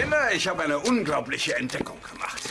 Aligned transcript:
Kinder, 0.00 0.32
ich 0.32 0.48
habe 0.48 0.62
eine 0.62 0.78
unglaubliche 0.78 1.56
Entdeckung 1.56 1.98
gemacht. 2.10 2.42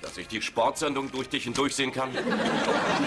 Dass 0.00 0.16
ich 0.16 0.28
die 0.28 0.40
Sportsendung 0.40 1.10
durch 1.10 1.28
dich 1.28 1.42
hindurchsehen 1.44 1.90
kann? 1.90 2.14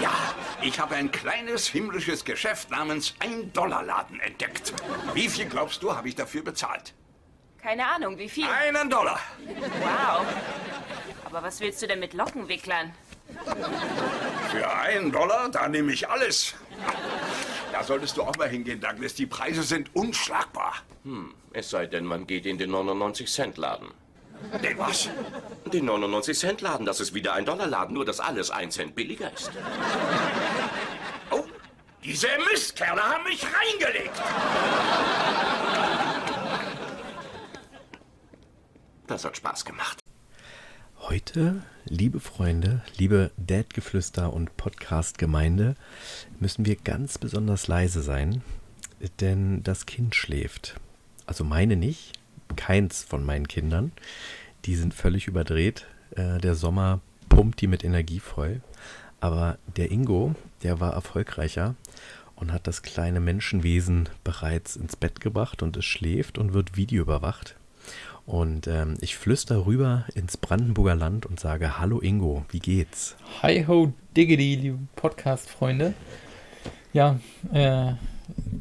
Ja, 0.02 0.34
ich 0.60 0.78
habe 0.78 0.96
ein 0.96 1.10
kleines 1.10 1.66
himmlisches 1.66 2.26
Geschäft 2.26 2.70
namens 2.70 3.14
Ein-Dollar-Laden 3.20 4.20
entdeckt. 4.20 4.74
Wie 5.14 5.30
viel 5.30 5.46
glaubst 5.46 5.82
du, 5.82 5.96
habe 5.96 6.08
ich 6.08 6.14
dafür 6.14 6.42
bezahlt? 6.42 6.92
Keine 7.62 7.86
Ahnung, 7.86 8.18
wie 8.18 8.28
viel? 8.28 8.44
Einen 8.46 8.90
Dollar. 8.90 9.18
Wow. 9.80 10.26
Aber 11.24 11.42
was 11.42 11.60
willst 11.60 11.80
du 11.80 11.86
denn 11.86 12.00
mit 12.00 12.12
Lockenwicklern? 12.12 12.92
Für 14.50 14.70
einen 14.76 15.10
Dollar, 15.10 15.48
da 15.48 15.68
nehme 15.68 15.92
ich 15.92 16.06
alles. 16.06 16.54
Da 17.76 17.84
solltest 17.84 18.16
du 18.16 18.22
auch 18.22 18.34
mal 18.38 18.48
hingehen, 18.48 18.80
Douglas. 18.80 19.12
Die 19.16 19.26
Preise 19.26 19.62
sind 19.62 19.94
unschlagbar. 19.94 20.76
Hm, 21.02 21.34
es 21.52 21.68
sei 21.68 21.84
denn, 21.84 22.06
man 22.06 22.26
geht 22.26 22.46
in 22.46 22.56
den 22.56 22.70
99-Cent-Laden. 22.70 23.88
Den 24.62 24.78
was? 24.78 25.10
Den 25.70 25.86
99-Cent-Laden, 25.86 26.86
das 26.86 27.00
ist 27.00 27.12
wieder 27.12 27.34
ein 27.34 27.44
Dollar-Laden, 27.44 27.92
nur 27.92 28.06
dass 28.06 28.18
alles 28.18 28.50
ein 28.50 28.70
Cent 28.70 28.94
billiger 28.94 29.30
ist. 29.30 29.50
Oh, 31.30 31.44
diese 32.02 32.28
Mistkerle 32.50 33.02
haben 33.02 33.24
mich 33.24 33.44
reingelegt. 33.44 34.22
Das 39.06 39.22
hat 39.22 39.36
Spaß 39.36 39.66
gemacht. 39.66 39.98
Heute, 41.00 41.62
liebe 41.88 42.18
Freunde, 42.20 42.82
liebe 42.96 43.30
Dad-Geflüster 43.36 44.32
und 44.32 44.56
Podcast-Gemeinde, 44.56 45.76
müssen 46.40 46.66
wir 46.66 46.76
ganz 46.76 47.16
besonders 47.18 47.68
leise 47.68 48.02
sein, 48.02 48.42
denn 49.20 49.62
das 49.62 49.86
Kind 49.86 50.14
schläft. 50.14 50.80
Also 51.26 51.44
meine 51.44 51.76
nicht, 51.76 52.12
keins 52.56 53.04
von 53.04 53.24
meinen 53.24 53.48
Kindern. 53.48 53.92
Die 54.64 54.74
sind 54.74 54.94
völlig 54.94 55.28
überdreht. 55.28 55.86
Äh, 56.16 56.38
der 56.38 56.54
Sommer 56.54 57.00
pumpt 57.28 57.60
die 57.60 57.66
mit 57.66 57.84
Energie 57.84 58.20
voll. 58.20 58.60
Aber 59.20 59.58
der 59.76 59.90
Ingo, 59.90 60.34
der 60.62 60.80
war 60.80 60.92
erfolgreicher 60.92 61.74
und 62.34 62.52
hat 62.52 62.66
das 62.66 62.82
kleine 62.82 63.20
Menschenwesen 63.20 64.08
bereits 64.24 64.76
ins 64.76 64.96
Bett 64.96 65.20
gebracht 65.20 65.62
und 65.62 65.76
es 65.76 65.84
schläft 65.84 66.36
und 66.36 66.52
wird 66.52 66.76
videoüberwacht. 66.76 67.56
Und 68.26 68.66
ähm, 68.66 68.96
ich 69.00 69.16
flüster 69.16 69.66
rüber 69.66 70.04
ins 70.14 70.36
Brandenburger 70.36 70.96
Land 70.96 71.26
und 71.26 71.38
sage: 71.38 71.78
Hallo 71.78 72.00
Ingo, 72.00 72.44
wie 72.50 72.58
geht's? 72.58 73.16
Hi 73.42 73.64
ho, 73.66 73.92
Diggity, 74.16 74.56
liebe 74.56 74.78
Podcast-Freunde. 74.96 75.94
Ja, 76.92 77.20
äh, 77.52 77.92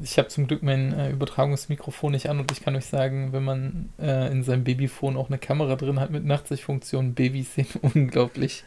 ich 0.04 0.20
habe 0.20 0.28
zum 0.28 0.46
Glück 0.48 0.62
mein 0.62 0.94
äh, 0.94 1.10
Übertragungsmikrofon 1.10 2.12
nicht 2.12 2.30
an 2.30 2.40
und 2.40 2.52
ich 2.52 2.62
kann 2.62 2.76
euch 2.76 2.86
sagen, 2.86 3.34
wenn 3.34 3.44
man 3.44 3.90
äh, 4.00 4.32
in 4.32 4.44
seinem 4.44 4.64
Babyphone 4.64 5.18
auch 5.18 5.30
eine 5.30 5.40
Kamera 5.40 5.76
drin 5.76 6.00
hat 6.00 6.12
mit 6.12 6.26
Nachtsichtfunktion, 6.26 7.16
Babys 7.16 7.56
sehen 7.56 7.68
unglaublich 7.82 8.64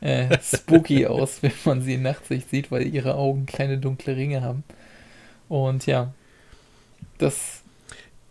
äh, 0.00 0.36
spooky 0.42 1.06
aus, 1.08 1.42
wenn 1.42 1.52
man 1.64 1.82
sie 1.82 1.94
in 1.94 2.02
Nachtsicht 2.02 2.50
sieht, 2.50 2.72
weil 2.72 2.86
ihre 2.92 3.14
Augen 3.14 3.46
kleine 3.46 3.78
dunkle 3.78 4.16
Ringe 4.16 4.42
haben. 4.42 4.64
Und 5.48 5.86
ja, 5.86 6.12
das 7.18 7.62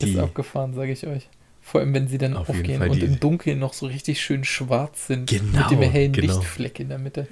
Die, 0.01 0.13
ist 0.13 0.19
abgefahren, 0.19 0.73
sage 0.73 0.91
ich 0.91 1.07
euch. 1.07 1.29
Vor 1.71 1.79
allem, 1.79 1.93
wenn 1.93 2.09
sie 2.09 2.17
dann 2.17 2.35
Auf 2.35 2.49
aufgehen 2.49 2.81
und 2.81 3.01
im 3.01 3.21
Dunkeln 3.21 3.57
noch 3.57 3.71
so 3.71 3.85
richtig 3.85 4.19
schön 4.19 4.43
schwarz 4.43 5.07
sind. 5.07 5.29
Genau, 5.29 5.57
mit 5.57 5.71
dem 5.71 5.81
hellen 5.81 6.11
genau. 6.11 6.33
Lichtfleck 6.33 6.81
in 6.81 6.89
der 6.89 6.97
Mitte. 6.97 7.27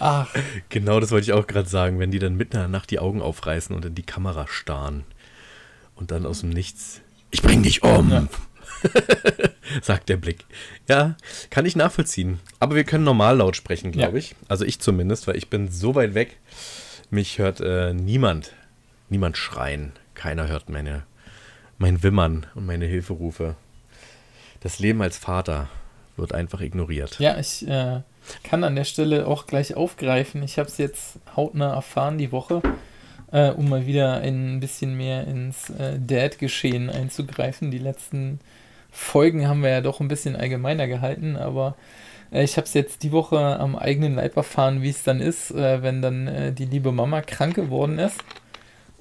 Ach. 0.00 0.34
genau, 0.70 0.98
das 0.98 1.12
wollte 1.12 1.26
ich 1.26 1.32
auch 1.34 1.46
gerade 1.46 1.68
sagen. 1.68 2.00
Wenn 2.00 2.10
die 2.10 2.18
dann 2.18 2.36
mitten 2.36 2.56
in 2.56 2.62
der 2.62 2.68
Nacht 2.68 2.90
die 2.90 2.98
Augen 2.98 3.22
aufreißen 3.22 3.72
und 3.76 3.84
in 3.84 3.94
die 3.94 4.02
Kamera 4.02 4.48
starren. 4.48 5.04
Und 5.94 6.10
dann 6.10 6.26
aus 6.26 6.40
dem 6.40 6.50
Nichts. 6.50 7.00
Ich 7.30 7.42
bring 7.42 7.62
dich 7.62 7.84
um! 7.84 8.10
Ja. 8.10 8.26
sagt 9.82 10.08
der 10.08 10.16
Blick. 10.16 10.46
Ja, 10.88 11.16
kann 11.50 11.64
ich 11.64 11.76
nachvollziehen. 11.76 12.40
Aber 12.58 12.74
wir 12.74 12.82
können 12.82 13.04
normal 13.04 13.36
laut 13.36 13.54
sprechen, 13.54 13.92
glaube 13.92 14.14
ja. 14.14 14.18
ich. 14.18 14.34
Also 14.48 14.64
ich 14.64 14.80
zumindest, 14.80 15.28
weil 15.28 15.36
ich 15.36 15.48
bin 15.48 15.70
so 15.70 15.94
weit 15.94 16.14
weg. 16.14 16.38
Mich 17.10 17.38
hört 17.38 17.60
äh, 17.60 17.94
niemand. 17.94 18.52
Niemand 19.10 19.36
schreien. 19.36 19.92
Keiner 20.14 20.48
hört 20.48 20.68
meine 20.70 21.04
mein 21.78 22.02
Wimmern 22.02 22.46
und 22.54 22.66
meine 22.66 22.86
Hilferufe. 22.86 23.56
Das 24.60 24.78
Leben 24.78 25.02
als 25.02 25.18
Vater 25.18 25.68
wird 26.16 26.32
einfach 26.32 26.60
ignoriert. 26.60 27.18
Ja, 27.18 27.38
ich 27.38 27.66
äh, 27.66 28.00
kann 28.42 28.64
an 28.64 28.76
der 28.76 28.84
Stelle 28.84 29.26
auch 29.26 29.46
gleich 29.46 29.74
aufgreifen. 29.74 30.42
Ich 30.42 30.58
habe 30.58 30.68
es 30.68 30.78
jetzt 30.78 31.18
hautnah 31.36 31.74
erfahren 31.74 32.18
die 32.18 32.32
Woche, 32.32 32.62
äh, 33.32 33.50
um 33.50 33.68
mal 33.68 33.86
wieder 33.86 34.18
ein 34.18 34.60
bisschen 34.60 34.96
mehr 34.96 35.26
ins 35.26 35.70
äh, 35.70 35.98
Dad-Geschehen 35.98 36.88
einzugreifen. 36.90 37.70
Die 37.70 37.78
letzten 37.78 38.40
Folgen 38.90 39.48
haben 39.48 39.62
wir 39.62 39.70
ja 39.70 39.80
doch 39.80 40.00
ein 40.00 40.08
bisschen 40.08 40.36
allgemeiner 40.36 40.86
gehalten, 40.86 41.36
aber 41.36 41.76
äh, 42.30 42.44
ich 42.44 42.56
habe 42.56 42.66
es 42.66 42.74
jetzt 42.74 43.02
die 43.02 43.12
Woche 43.12 43.38
am 43.38 43.74
eigenen 43.76 44.14
Leib 44.14 44.36
erfahren, 44.36 44.82
wie 44.82 44.90
es 44.90 45.02
dann 45.02 45.20
ist, 45.20 45.50
äh, 45.50 45.82
wenn 45.82 46.00
dann 46.00 46.28
äh, 46.28 46.52
die 46.52 46.66
liebe 46.66 46.92
Mama 46.92 47.20
krank 47.22 47.56
geworden 47.56 47.98
ist 47.98 48.20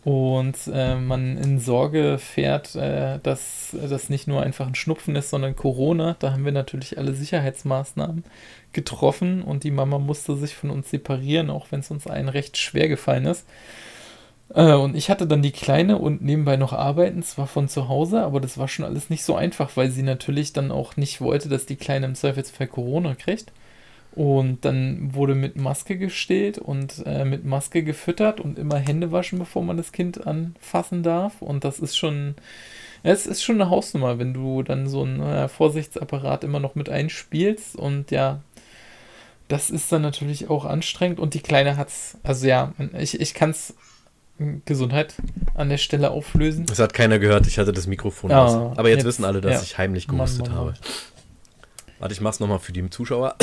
und 0.04 0.58
äh, 0.72 0.96
man 0.96 1.38
in 1.38 1.60
Sorge 1.60 2.18
fährt, 2.18 2.76
äh, 2.76 3.20
dass 3.24 3.74
das 3.74 4.10
nicht 4.10 4.28
nur 4.28 4.44
einfach 4.44 4.68
ein 4.68 4.76
Schnupfen 4.76 5.16
ist, 5.16 5.30
sondern 5.30 5.56
Corona. 5.56 6.18
Da 6.20 6.34
haben 6.34 6.44
wir 6.44 6.52
natürlich 6.52 6.98
alle 6.98 7.14
Sicherheitsmaßnahmen 7.14 8.26
getroffen 8.74 9.42
und 9.42 9.64
die 9.64 9.72
Mama 9.72 10.00
musste 10.00 10.36
sich 10.36 10.56
von 10.56 10.72
uns 10.72 10.90
separieren, 10.90 11.50
auch 11.50 11.68
wenn 11.72 11.80
es 11.80 11.92
uns 11.92 12.08
allen 12.08 12.28
recht 12.28 12.58
schwer 12.58 12.90
gefallen 12.90 13.26
ist. 13.26 13.46
Äh, 14.54 14.74
und 14.74 14.96
ich 14.96 15.10
hatte 15.10 15.26
dann 15.26 15.42
die 15.42 15.52
Kleine 15.52 15.98
und 15.98 16.22
nebenbei 16.22 16.58
noch 16.58 16.74
arbeiten, 16.74 17.24
zwar 17.24 17.48
von 17.48 17.70
zu 17.70 17.88
Hause, 17.88 18.24
aber 18.24 18.42
das 18.42 18.58
war 18.58 18.68
schon 18.68 18.86
alles 18.86 19.10
nicht 19.10 19.24
so 19.24 19.36
einfach, 19.36 19.78
weil 19.78 19.90
sie 19.90 20.04
natürlich 20.04 20.52
dann 20.52 20.72
auch 20.72 20.98
nicht 20.98 21.22
wollte, 21.22 21.48
dass 21.48 21.66
die 21.66 21.78
Kleine 21.78 22.08
im 22.08 22.16
Zweifelsfall 22.16 22.68
Corona 22.68 23.16
kriegt. 23.16 23.54
Und 24.16 24.64
dann 24.64 25.16
wurde 25.16 25.34
mit 25.34 25.56
Maske 25.56 25.98
gestillt 25.98 26.60
und 26.60 27.04
äh, 27.06 27.26
mit 27.26 27.46
Maske 27.46 27.84
gefüttert 27.84 28.40
und 28.40 28.60
immer 28.60 28.78
Hände 28.78 29.12
waschen, 29.12 29.40
bevor 29.40 29.64
man 29.64 29.76
das 29.76 29.92
Kind 29.92 30.28
anfassen 30.28 31.02
darf. 31.02 31.42
Und 31.42 31.64
das 31.64 31.80
ist 31.80 31.98
schon, 31.98 32.36
es 33.02 33.26
ist 33.26 33.44
schon 33.44 33.60
eine 33.60 33.72
Hausnummer, 33.72 34.20
wenn 34.20 34.34
du 34.34 34.62
dann 34.62 34.88
so 34.88 35.02
einen 35.02 35.20
äh, 35.20 35.48
Vorsichtsapparat 35.48 36.44
immer 36.44 36.60
noch 36.60 36.76
mit 36.76 36.90
einspielst. 36.90 37.76
Und 37.76 38.12
ja, 38.12 38.42
das 39.48 39.72
ist 39.72 39.92
dann 39.92 40.04
natürlich 40.04 40.48
auch 40.48 40.66
anstrengend. 40.66 41.20
Und 41.20 41.34
die 41.34 41.42
Kleine 41.42 41.76
hat's, 41.76 42.18
also 42.22 42.46
ja, 42.46 42.74
ich, 43.00 43.20
ich 43.20 43.34
kann 43.34 43.50
es 43.50 43.74
Gesundheit 44.66 45.16
an 45.56 45.70
der 45.70 45.78
Stelle 45.78 46.12
auflösen. 46.12 46.68
Das 46.68 46.78
hat 46.78 46.94
keiner 46.94 47.18
gehört, 47.18 47.48
ich 47.48 47.58
hatte 47.58 47.74
das 47.74 47.88
Mikrofon 47.88 48.30
ja, 48.30 48.46
aus. 48.46 48.78
Aber 48.78 48.90
jetzt, 48.90 48.98
jetzt, 48.98 49.06
wissen 49.06 49.26
alle, 49.26 49.42
dass 49.42 49.54
ja. 49.54 49.62
ich 49.62 49.78
heimlich 49.80 50.08
gehustet 50.08 50.50
Mann, 50.50 50.56
Mann, 50.56 50.66
Mann. 50.66 50.76
habe. 50.76 50.80
Warte, 51.98 52.14
ich 52.14 52.22
mach's 52.22 52.40
nochmal 52.40 52.60
für 52.60 52.74
die 52.74 52.88
Zuschauer. 52.92 53.36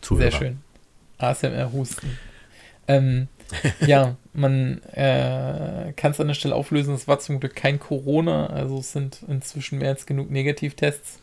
Zuhörer. 0.00 0.30
Sehr 0.30 0.38
schön. 0.38 0.60
ASMR-Husten. 1.18 2.18
Ähm, 2.88 3.28
ja, 3.86 4.16
man 4.32 4.82
äh, 4.92 5.92
kann 5.96 6.12
es 6.12 6.20
an 6.20 6.28
der 6.28 6.34
Stelle 6.34 6.54
auflösen. 6.54 6.94
Es 6.94 7.08
war 7.08 7.18
zum 7.18 7.40
Glück 7.40 7.54
kein 7.54 7.78
Corona, 7.78 8.46
also 8.46 8.78
es 8.78 8.92
sind 8.92 9.20
inzwischen 9.28 9.78
mehr 9.78 9.90
als 9.90 10.06
genug 10.06 10.30
Negativtests 10.30 11.20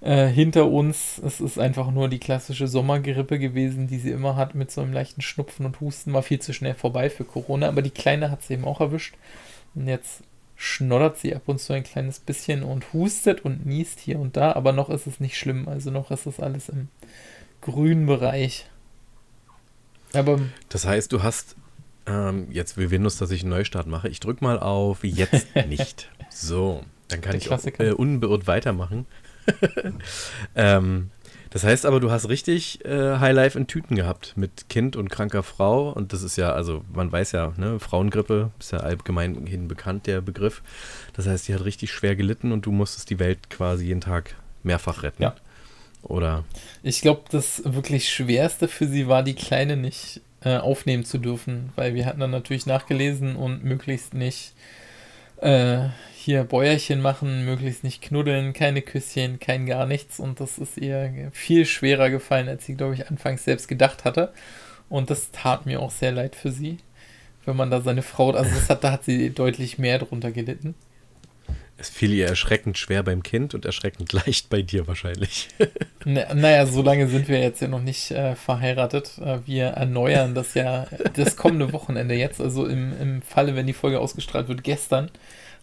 äh, 0.00 0.26
hinter 0.26 0.70
uns. 0.70 1.20
Es 1.24 1.40
ist 1.40 1.58
einfach 1.58 1.90
nur 1.90 2.08
die 2.08 2.20
klassische 2.20 2.68
Sommergrippe 2.68 3.38
gewesen, 3.38 3.86
die 3.86 3.98
sie 3.98 4.10
immer 4.10 4.36
hat, 4.36 4.54
mit 4.54 4.70
so 4.70 4.80
einem 4.80 4.92
leichten 4.92 5.22
Schnupfen 5.22 5.66
und 5.66 5.80
Husten. 5.80 6.12
War 6.12 6.22
viel 6.22 6.40
zu 6.40 6.52
schnell 6.52 6.74
vorbei 6.74 7.10
für 7.10 7.24
Corona, 7.24 7.68
aber 7.68 7.82
die 7.82 7.90
Kleine 7.90 8.30
hat 8.30 8.42
sie 8.42 8.54
eben 8.54 8.64
auch 8.64 8.80
erwischt. 8.80 9.14
Und 9.74 9.88
jetzt 9.88 10.22
schnoddert 10.56 11.18
sie 11.18 11.34
ab 11.34 11.42
und 11.46 11.60
zu 11.60 11.72
ein 11.72 11.84
kleines 11.84 12.18
bisschen 12.18 12.64
und 12.64 12.92
hustet 12.92 13.44
und 13.44 13.64
niest 13.64 14.00
hier 14.00 14.18
und 14.18 14.36
da, 14.36 14.52
aber 14.52 14.72
noch 14.72 14.90
ist 14.90 15.06
es 15.06 15.20
nicht 15.20 15.38
schlimm. 15.38 15.68
Also 15.68 15.90
noch 15.90 16.10
ist 16.10 16.26
es 16.26 16.40
alles 16.40 16.68
im 16.68 16.88
grünen 17.60 18.06
Bereich. 18.06 18.68
Aber 20.14 20.40
das 20.68 20.86
heißt, 20.86 21.12
du 21.12 21.22
hast 21.22 21.56
ähm, 22.06 22.48
jetzt 22.50 22.76
will 22.76 22.90
Windows, 22.90 23.16
dass 23.18 23.30
ich 23.30 23.42
einen 23.42 23.50
Neustart 23.50 23.86
mache. 23.86 24.08
Ich 24.08 24.20
drücke 24.20 24.42
mal 24.42 24.58
auf 24.58 25.04
jetzt 25.04 25.54
nicht. 25.68 26.10
so, 26.30 26.84
dann 27.08 27.20
kann 27.20 27.36
ich 27.36 27.50
auch, 27.50 27.64
äh, 27.78 27.92
unbeirrt 27.92 28.46
weitermachen. 28.46 29.06
ähm, 30.54 31.10
das 31.50 31.64
heißt 31.64 31.86
aber, 31.86 32.00
du 32.00 32.10
hast 32.10 32.28
richtig 32.28 32.84
äh, 32.84 33.18
High 33.18 33.34
Life 33.34 33.58
in 33.58 33.66
Tüten 33.66 33.96
gehabt 33.96 34.34
mit 34.36 34.68
Kind 34.68 34.96
und 34.96 35.08
kranker 35.08 35.42
Frau. 35.42 35.90
Und 35.90 36.12
das 36.12 36.22
ist 36.22 36.36
ja, 36.36 36.52
also 36.52 36.84
man 36.92 37.10
weiß 37.10 37.32
ja, 37.32 37.54
ne, 37.56 37.78
Frauengrippe 37.80 38.50
ist 38.58 38.72
ja 38.72 38.80
allgemeinhin 38.80 39.68
bekannt, 39.68 40.06
der 40.06 40.20
Begriff. 40.20 40.62
Das 41.14 41.26
heißt, 41.26 41.48
die 41.48 41.54
hat 41.54 41.64
richtig 41.64 41.92
schwer 41.92 42.16
gelitten 42.16 42.52
und 42.52 42.66
du 42.66 42.72
musstest 42.72 43.08
die 43.10 43.18
Welt 43.18 43.48
quasi 43.48 43.86
jeden 43.86 44.02
Tag 44.02 44.34
mehrfach 44.62 45.02
retten. 45.02 45.22
Ja. 45.22 45.34
Oder? 46.02 46.44
Ich 46.82 47.00
glaube, 47.00 47.22
das 47.30 47.62
wirklich 47.64 48.10
Schwerste 48.10 48.68
für 48.68 48.86
sie 48.86 49.08
war, 49.08 49.22
die 49.22 49.34
Kleine 49.34 49.76
nicht 49.76 50.20
äh, 50.42 50.56
aufnehmen 50.56 51.04
zu 51.04 51.18
dürfen, 51.18 51.72
weil 51.76 51.94
wir 51.94 52.06
hatten 52.06 52.20
dann 52.20 52.30
natürlich 52.30 52.66
nachgelesen 52.66 53.36
und 53.36 53.64
möglichst 53.64 54.14
nicht 54.14 54.52
äh, 55.40 55.88
hier 56.14 56.44
Bäuerchen 56.44 57.00
machen, 57.00 57.44
möglichst 57.44 57.84
nicht 57.84 58.02
knuddeln, 58.02 58.52
keine 58.52 58.82
Küsschen, 58.82 59.40
kein 59.40 59.66
gar 59.66 59.86
nichts. 59.86 60.20
Und 60.20 60.40
das 60.40 60.58
ist 60.58 60.76
ihr 60.76 61.30
viel 61.32 61.66
schwerer 61.66 62.10
gefallen, 62.10 62.48
als 62.48 62.66
sie, 62.66 62.74
glaube 62.74 62.94
ich, 62.94 63.08
anfangs 63.08 63.44
selbst 63.44 63.68
gedacht 63.68 64.04
hatte. 64.04 64.32
Und 64.88 65.10
das 65.10 65.30
tat 65.32 65.66
mir 65.66 65.80
auch 65.80 65.90
sehr 65.90 66.12
leid 66.12 66.34
für 66.34 66.50
sie, 66.50 66.78
wenn 67.44 67.56
man 67.56 67.70
da 67.70 67.80
seine 67.80 68.02
Frau, 68.02 68.30
also 68.30 68.50
das 68.54 68.70
hat, 68.70 68.84
da 68.84 68.92
hat 68.92 69.04
sie 69.04 69.30
deutlich 69.30 69.78
mehr 69.78 69.98
drunter 69.98 70.30
gelitten. 70.30 70.74
Es 71.80 71.88
fiel 71.88 72.12
ihr 72.12 72.26
erschreckend 72.26 72.76
schwer 72.76 73.04
beim 73.04 73.22
Kind 73.22 73.54
und 73.54 73.64
erschreckend 73.64 74.12
leicht 74.26 74.50
bei 74.50 74.62
dir 74.62 74.88
wahrscheinlich. 74.88 75.48
Na, 76.04 76.34
naja, 76.34 76.66
so 76.66 76.82
lange 76.82 77.08
sind 77.08 77.28
wir 77.28 77.40
jetzt 77.40 77.62
ja 77.62 77.68
noch 77.68 77.80
nicht 77.80 78.10
äh, 78.10 78.34
verheiratet. 78.34 79.12
Äh, 79.24 79.38
wir 79.46 79.66
erneuern 79.68 80.34
das 80.34 80.54
ja 80.54 80.86
das 81.14 81.36
kommende 81.36 81.72
Wochenende 81.72 82.14
jetzt. 82.14 82.40
Also 82.40 82.66
im, 82.66 82.92
im 83.00 83.22
Falle, 83.22 83.54
wenn 83.54 83.66
die 83.66 83.72
Folge 83.72 84.00
ausgestrahlt 84.00 84.48
wird, 84.48 84.64
gestern 84.64 85.10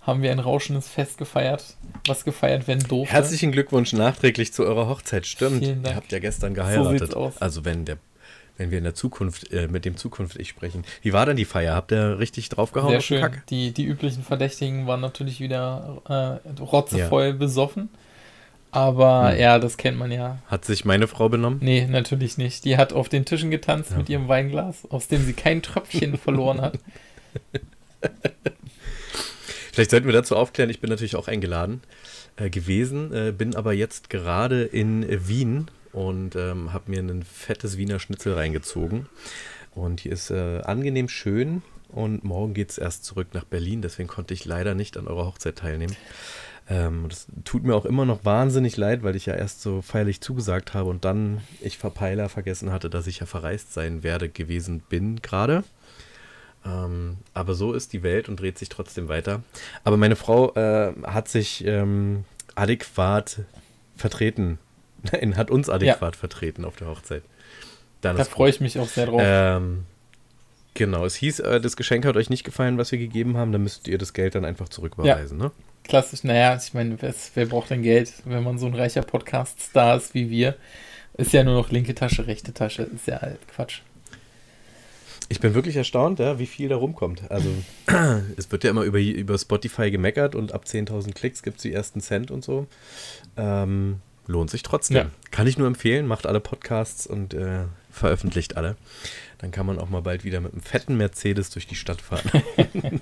haben 0.01 0.21
wir 0.21 0.31
ein 0.31 0.39
rauschendes 0.39 0.87
Fest 0.87 1.17
gefeiert, 1.17 1.75
was 2.07 2.23
gefeiert 2.23 2.67
werden 2.67 2.87
durfte. 2.87 3.13
Herzlichen 3.13 3.51
Glückwunsch 3.51 3.91
nachträglich 3.91 4.53
zu 4.53 4.63
eurer 4.63 4.87
Hochzeit. 4.87 5.25
Stimmt. 5.25 5.63
Ihr 5.63 5.95
habt 5.95 6.11
ja 6.11 6.19
gestern 6.19 6.53
geheiratet. 6.53 7.15
aus. 7.15 7.41
Also 7.41 7.65
wenn 7.65 7.85
der 7.85 7.97
wenn 8.57 8.71
wir 8.71 8.77
in 8.77 8.83
der 8.83 8.95
Zukunft 8.95 9.51
äh, 9.51 9.67
mit 9.67 9.85
dem 9.85 9.97
Zukunft 9.97 10.37
ich 10.37 10.49
sprechen. 10.49 10.83
Wie 11.01 11.13
war 11.13 11.25
denn 11.25 11.35
die 11.35 11.45
Feier? 11.45 11.75
Habt 11.75 11.91
ihr 11.91 12.19
richtig 12.19 12.49
draufgehauen 12.49 12.91
Sehr 12.91 13.01
schön. 13.01 13.21
Kack? 13.21 13.45
Die, 13.47 13.71
die 13.71 13.85
üblichen 13.85 14.23
Verdächtigen 14.23 14.87
waren 14.87 15.01
natürlich 15.01 15.39
wieder 15.39 16.01
äh, 16.07 16.61
rotzevoll 16.61 17.33
besoffen. 17.33 17.89
Aber 18.71 19.31
Hm. 19.31 19.39
ja, 19.39 19.59
das 19.59 19.77
kennt 19.77 19.97
man 19.97 20.11
ja. 20.11 20.39
Hat 20.47 20.65
sich 20.65 20.83
meine 20.83 21.07
Frau 21.07 21.29
benommen? 21.29 21.59
Nee, 21.61 21.87
natürlich 21.87 22.37
nicht. 22.37 22.65
Die 22.65 22.75
hat 22.77 22.91
auf 22.91 23.07
den 23.07 23.23
Tischen 23.23 23.49
getanzt 23.49 23.95
mit 23.95 24.09
ihrem 24.09 24.27
Weinglas, 24.27 24.83
aus 24.89 25.07
dem 25.07 25.25
sie 25.25 25.33
kein 25.33 25.61
Tröpfchen 25.61 26.17
verloren 26.17 26.59
hat. 26.61 26.77
Vielleicht 29.71 29.91
sollten 29.91 30.05
wir 30.07 30.13
dazu 30.13 30.35
aufklären, 30.35 30.69
ich 30.69 30.79
bin 30.79 30.89
natürlich 30.89 31.15
auch 31.15 31.27
eingeladen 31.27 31.81
äh, 32.37 32.49
gewesen, 32.49 33.13
äh, 33.13 33.31
bin 33.31 33.55
aber 33.55 33.73
jetzt 33.73 34.09
gerade 34.09 34.63
in 34.63 35.03
äh, 35.03 35.27
Wien 35.27 35.67
und 35.95 36.35
ähm, 36.35 36.73
habe 36.73 36.91
mir 36.91 36.99
ein 36.99 37.23
fettes 37.23 37.77
Wiener 37.77 37.99
Schnitzel 37.99 38.33
reingezogen. 38.33 39.07
Und 39.73 40.01
hier 40.01 40.11
ist 40.11 40.29
äh, 40.29 40.61
angenehm 40.61 41.07
schön 41.07 41.61
und 41.87 42.25
morgen 42.25 42.53
geht 42.53 42.69
es 42.69 42.77
erst 42.77 43.05
zurück 43.05 43.29
nach 43.33 43.45
Berlin, 43.45 43.81
deswegen 43.81 44.09
konnte 44.09 44.33
ich 44.33 44.43
leider 44.43 44.75
nicht 44.75 44.97
an 44.97 45.07
eurer 45.07 45.25
Hochzeit 45.25 45.55
teilnehmen. 45.57 45.95
Ähm, 46.69 47.05
das 47.07 47.27
tut 47.45 47.63
mir 47.63 47.75
auch 47.75 47.85
immer 47.85 48.05
noch 48.05 48.25
wahnsinnig 48.25 48.75
leid, 48.75 49.03
weil 49.03 49.15
ich 49.15 49.25
ja 49.25 49.35
erst 49.35 49.61
so 49.61 49.81
feierlich 49.81 50.19
zugesagt 50.19 50.73
habe 50.73 50.89
und 50.89 51.05
dann 51.05 51.41
ich 51.61 51.77
Verpeiler 51.77 52.27
vergessen 52.27 52.73
hatte, 52.73 52.89
dass 52.89 53.07
ich 53.07 53.21
ja 53.21 53.25
verreist 53.25 53.71
sein 53.73 54.03
werde 54.03 54.27
gewesen 54.27 54.81
bin 54.89 55.21
gerade. 55.21 55.63
Ähm, 56.65 57.17
aber 57.33 57.53
so 57.53 57.71
ist 57.71 57.93
die 57.93 58.03
Welt 58.03 58.27
und 58.27 58.41
dreht 58.41 58.57
sich 58.57 58.67
trotzdem 58.67 59.07
weiter. 59.07 59.43
Aber 59.85 59.95
meine 59.95 60.17
Frau 60.17 60.53
äh, 60.55 60.93
hat 61.03 61.29
sich 61.29 61.65
ähm, 61.65 62.25
adäquat 62.55 63.43
vertreten. 63.95 64.59
Nein, 65.11 65.37
hat 65.37 65.51
uns 65.51 65.69
adäquat 65.69 66.15
vertreten 66.15 66.65
auf 66.65 66.75
der 66.75 66.87
Hochzeit. 66.87 67.23
Dann 68.01 68.17
Da 68.17 68.23
freue 68.23 68.49
ich 68.49 68.59
mich 68.59 68.79
auch 68.79 68.87
sehr 68.87 69.07
drauf. 69.07 69.21
ähm, 69.23 69.85
genau, 70.73 71.05
es 71.05 71.15
hieß, 71.15 71.39
äh, 71.39 71.61
das 71.61 71.75
Geschenk 71.75 72.05
hat 72.05 72.15
euch 72.17 72.29
nicht 72.29 72.43
gefallen, 72.43 72.77
was 72.77 72.91
wir 72.91 72.99
gegeben 72.99 73.37
haben, 73.37 73.51
dann 73.51 73.63
müsst 73.63 73.87
ihr 73.87 73.97
das 73.97 74.13
Geld 74.13 74.35
dann 74.35 74.45
einfach 74.45 74.69
zurücküberweisen, 74.69 75.37
ne? 75.37 75.51
Klassisch, 75.83 76.23
naja, 76.23 76.55
ich 76.55 76.73
meine, 76.73 77.01
wer, 77.01 77.13
wer 77.35 77.45
braucht 77.45 77.69
denn 77.69 77.83
Geld, 77.83 78.11
wenn 78.25 78.43
man 78.43 78.57
so 78.57 78.65
ein 78.65 78.73
reicher 78.73 79.03
Podcast-Star 79.03 79.97
ist 79.97 80.13
wie 80.13 80.29
wir? 80.29 80.55
Ist 81.17 81.31
ja 81.31 81.43
nur 81.43 81.53
noch 81.53 81.71
linke 81.71 81.95
Tasche, 81.95 82.27
rechte 82.27 82.53
Tasche. 82.53 82.83
Ist 82.83 83.07
ja 83.07 83.21
halt 83.21 83.39
Quatsch. 83.47 83.81
Ich 85.29 85.39
bin 85.39 85.53
wirklich 85.55 85.75
erstaunt, 85.75 86.19
ja, 86.19 86.37
wie 86.39 86.45
viel 86.45 86.69
da 86.69 86.75
rumkommt. 86.75 87.31
Also, 87.31 87.49
es 88.37 88.51
wird 88.51 88.63
ja 88.63 88.69
immer 88.69 88.83
über, 88.83 88.99
über 88.99 89.37
Spotify 89.37 89.89
gemeckert 89.89 90.35
und 90.35 90.53
ab 90.53 90.65
10.000 90.65 91.13
Klicks 91.13 91.41
gibt 91.41 91.57
es 91.57 91.63
die 91.63 91.73
ersten 91.73 92.01
Cent 92.01 92.31
und 92.31 92.43
so. 92.43 92.67
Ähm, 93.37 94.01
lohnt 94.27 94.49
sich 94.49 94.63
trotzdem. 94.63 94.97
Ja. 94.97 95.05
Kann 95.31 95.47
ich 95.47 95.57
nur 95.57 95.67
empfehlen, 95.67 96.07
macht 96.07 96.25
alle 96.25 96.39
Podcasts 96.39 97.07
und 97.07 97.33
äh, 97.33 97.65
veröffentlicht 97.91 98.57
alle. 98.57 98.75
Dann 99.37 99.51
kann 99.51 99.65
man 99.65 99.79
auch 99.79 99.89
mal 99.89 100.01
bald 100.01 100.23
wieder 100.23 100.39
mit 100.39 100.53
einem 100.53 100.61
fetten 100.61 100.97
Mercedes 100.97 101.49
durch 101.49 101.67
die 101.67 101.75
Stadt 101.75 102.01
fahren. 102.01 102.43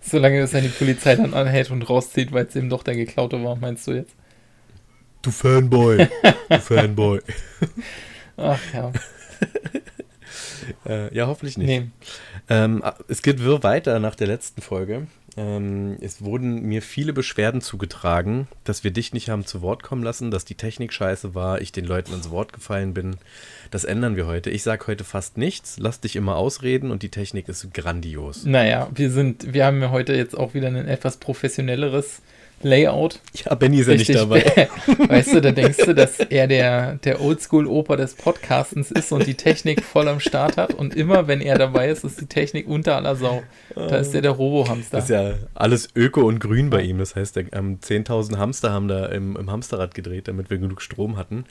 Solange 0.00 0.40
es 0.40 0.52
dann 0.52 0.62
die 0.62 0.68
Polizei 0.68 1.16
dann 1.16 1.34
anhält 1.34 1.70
und 1.70 1.82
rauszieht, 1.82 2.32
weil 2.32 2.46
es 2.46 2.56
eben 2.56 2.70
doch 2.70 2.82
der 2.82 2.96
Geklaute 2.96 3.42
war, 3.44 3.56
meinst 3.56 3.86
du 3.86 3.92
jetzt? 3.92 4.14
du 5.22 5.30
Fanboy, 5.30 6.08
du 6.48 6.58
Fanboy. 6.58 7.20
Ach 8.36 8.60
ja. 8.72 8.92
Äh, 10.84 11.14
ja, 11.14 11.26
hoffentlich 11.26 11.56
nicht. 11.56 11.66
Nee. 11.66 11.88
Ähm, 12.50 12.84
es 13.08 13.22
geht 13.22 13.42
wirr 13.42 13.62
weiter 13.62 14.00
nach 14.00 14.14
der 14.14 14.26
letzten 14.26 14.60
Folge. 14.60 15.06
Ähm, 15.36 15.96
es 16.00 16.22
wurden 16.22 16.62
mir 16.62 16.82
viele 16.82 17.12
Beschwerden 17.12 17.60
zugetragen, 17.60 18.48
dass 18.64 18.84
wir 18.84 18.90
dich 18.90 19.12
nicht 19.12 19.28
haben 19.28 19.46
zu 19.46 19.62
Wort 19.62 19.82
kommen 19.82 20.02
lassen, 20.02 20.30
dass 20.30 20.44
die 20.44 20.54
Technik 20.54 20.92
scheiße 20.92 21.34
war, 21.34 21.60
ich 21.60 21.72
den 21.72 21.84
Leuten 21.84 22.12
ins 22.14 22.30
Wort 22.30 22.52
gefallen 22.52 22.94
bin. 22.94 23.16
Das 23.70 23.84
ändern 23.84 24.16
wir 24.16 24.26
heute. 24.26 24.50
Ich 24.50 24.62
sage 24.62 24.86
heute 24.86 25.04
fast 25.04 25.36
nichts, 25.36 25.76
lass 25.78 26.00
dich 26.00 26.16
immer 26.16 26.36
ausreden 26.36 26.90
und 26.90 27.02
die 27.02 27.10
Technik 27.10 27.48
ist 27.48 27.72
grandios. 27.74 28.44
Naja, 28.44 28.88
wir 28.94 29.10
sind, 29.10 29.52
wir 29.52 29.66
haben 29.66 29.80
ja 29.82 29.90
heute 29.90 30.14
jetzt 30.14 30.36
auch 30.36 30.54
wieder 30.54 30.68
ein 30.68 30.76
etwas 30.76 31.18
professionelleres 31.18 32.22
Layout. 32.62 33.20
Ja, 33.44 33.54
Benny 33.54 33.78
ist 33.78 33.86
ja 33.88 33.94
nicht 33.94 34.14
dabei. 34.14 34.68
Weißt 35.08 35.32
du, 35.34 35.40
da 35.40 35.52
denkst 35.52 35.78
du, 35.84 35.94
dass 35.94 36.18
er 36.18 36.46
der, 36.46 36.94
der 36.96 37.20
Oldschool-Oper 37.20 37.96
des 37.96 38.14
Podcastens 38.14 38.90
ist 38.90 39.12
und 39.12 39.26
die 39.26 39.34
Technik 39.34 39.84
voll 39.84 40.08
am 40.08 40.18
Start 40.20 40.56
hat. 40.56 40.74
Und 40.74 40.94
immer, 40.96 41.28
wenn 41.28 41.40
er 41.40 41.56
dabei 41.58 41.88
ist, 41.88 42.04
ist 42.04 42.20
die 42.20 42.26
Technik 42.26 42.66
unter 42.66 42.96
aller 42.96 43.14
Sau. 43.16 43.42
Da 43.74 43.96
ist 43.98 44.12
der 44.12 44.22
der 44.22 44.32
Robo-Hamster. 44.32 44.96
Das 44.96 45.04
ist 45.04 45.10
ja 45.10 45.34
alles 45.54 45.88
öko 45.94 46.22
und 46.22 46.40
grün 46.40 46.70
bei 46.70 46.82
ihm. 46.82 46.98
Das 46.98 47.14
heißt, 47.14 47.36
ähm, 47.52 47.78
10.000 47.80 48.36
Hamster 48.38 48.72
haben 48.72 48.88
da 48.88 49.06
im, 49.06 49.36
im 49.36 49.50
Hamsterrad 49.50 49.94
gedreht, 49.94 50.26
damit 50.28 50.50
wir 50.50 50.58
genug 50.58 50.82
Strom 50.82 51.16
hatten. 51.16 51.44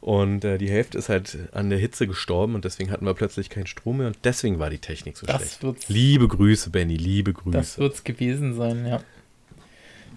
Und 0.00 0.44
äh, 0.44 0.58
die 0.58 0.68
Hälfte 0.68 0.98
ist 0.98 1.08
halt 1.08 1.38
an 1.52 1.70
der 1.70 1.78
Hitze 1.78 2.06
gestorben 2.06 2.54
und 2.54 2.64
deswegen 2.66 2.90
hatten 2.90 3.06
wir 3.06 3.14
plötzlich 3.14 3.48
keinen 3.48 3.66
Strom 3.66 3.98
mehr 3.98 4.08
und 4.08 4.18
deswegen 4.24 4.58
war 4.58 4.68
die 4.68 4.78
Technik 4.78 5.16
so 5.16 5.26
Das 5.26 5.36
schlecht. 5.36 5.62
wird's- 5.62 5.88
Liebe 5.88 6.28
Grüße, 6.28 6.68
Benny, 6.70 6.96
liebe 6.96 7.32
das 7.32 7.42
Grüße. 7.42 7.78
wird 7.78 7.94
es 7.94 8.04
gewesen 8.04 8.54
sein, 8.54 8.84
ja. 8.86 9.00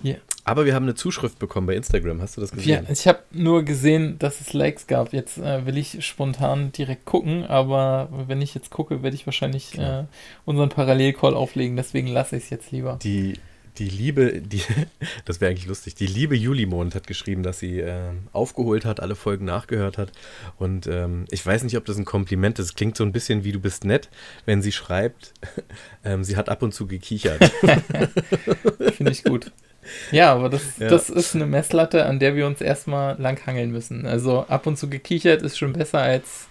Hier. 0.02 0.18
Aber 0.44 0.66
wir 0.66 0.74
haben 0.76 0.84
eine 0.84 0.96
Zuschrift 0.96 1.40
bekommen 1.40 1.68
bei 1.68 1.76
Instagram. 1.76 2.22
Hast 2.22 2.38
du 2.38 2.42
das 2.42 2.52
Ja, 2.52 2.80
gesehen? 2.80 2.88
ich 2.90 3.08
habe 3.08 3.20
nur 3.32 3.64
gesehen, 3.64 4.18
dass 4.18 4.40
es 4.40 4.54
Likes 4.54 4.88
gab. 4.88 5.12
Jetzt 5.12 5.38
äh, 5.40 5.66
will 5.66 5.78
ich 5.78 6.06
spontan 6.06 6.72
direkt 6.72 7.04
gucken, 7.06 7.44
aber 7.46 8.08
wenn 8.28 8.42
ich 8.42 8.56
jetzt 8.56 8.70
gucke, 8.70 9.04
werde 9.04 9.16
ich 9.16 9.26
wahrscheinlich 9.26 9.78
äh, 9.78 10.06
unseren 10.46 10.70
Parallelcall 10.70 11.34
auflegen. 11.34 11.76
Deswegen 11.76 12.08
lasse 12.08 12.38
ich 12.38 12.44
es 12.46 12.50
jetzt 12.50 12.72
lieber. 12.72 12.98
Die, 13.04 13.34
die 13.78 13.90
Liebe, 13.90 14.42
die, 14.42 14.62
das 15.26 15.42
wäre 15.42 15.52
eigentlich 15.52 15.68
lustig. 15.68 15.96
Die 15.96 16.08
liebe 16.08 16.36
Julimond 16.38 16.96
hat 16.96 17.08
geschrieben, 17.08 17.44
dass 17.44 17.60
sie 17.60 17.82
äh, 17.82 18.12
aufgeholt 18.32 18.86
hat, 18.86 19.02
alle 19.02 19.16
Folgen 19.16 19.44
nachgehört 19.44 19.98
hat. 19.98 20.14
Und 20.58 20.88
ähm, 20.88 21.26
ich 21.30 21.46
weiß 21.46 21.64
nicht, 21.64 21.76
ob 21.76 21.84
das 21.84 21.98
ein 21.98 22.06
Kompliment 22.06 22.58
ist. 22.58 22.68
Es 22.68 22.76
klingt 22.76 22.96
so 22.96 23.04
ein 23.04 23.12
bisschen 23.12 23.44
wie 23.44 23.52
du 23.52 23.60
bist 23.60 23.84
nett, 23.84 24.08
wenn 24.46 24.62
sie 24.62 24.72
schreibt, 24.72 25.34
ähm, 26.06 26.24
sie 26.24 26.38
hat 26.38 26.48
ab 26.48 26.62
und 26.64 26.74
zu 26.74 26.88
gekichert. 26.88 27.44
Finde 28.96 29.12
ich 29.12 29.26
gut. 29.26 29.52
Ja, 30.12 30.34
aber 30.34 30.50
das, 30.50 30.78
Ja. 30.80 30.90
das 30.90 31.10
ist 31.10 31.36
eine 31.36 31.46
Messlatte, 31.46 32.06
an 32.06 32.20
der 32.20 32.36
wir 32.36 32.48
uns 32.48 32.62
erstmal 32.62 33.20
langhangeln 33.20 33.72
müssen. 33.72 34.06
Also 34.06 34.42
ab 34.48 34.68
und 34.68 34.78
zu 34.78 34.90
gekichert 34.90 35.42
ist 35.42 35.58
schon 35.58 35.74
besser 35.74 36.00
als 36.00 36.48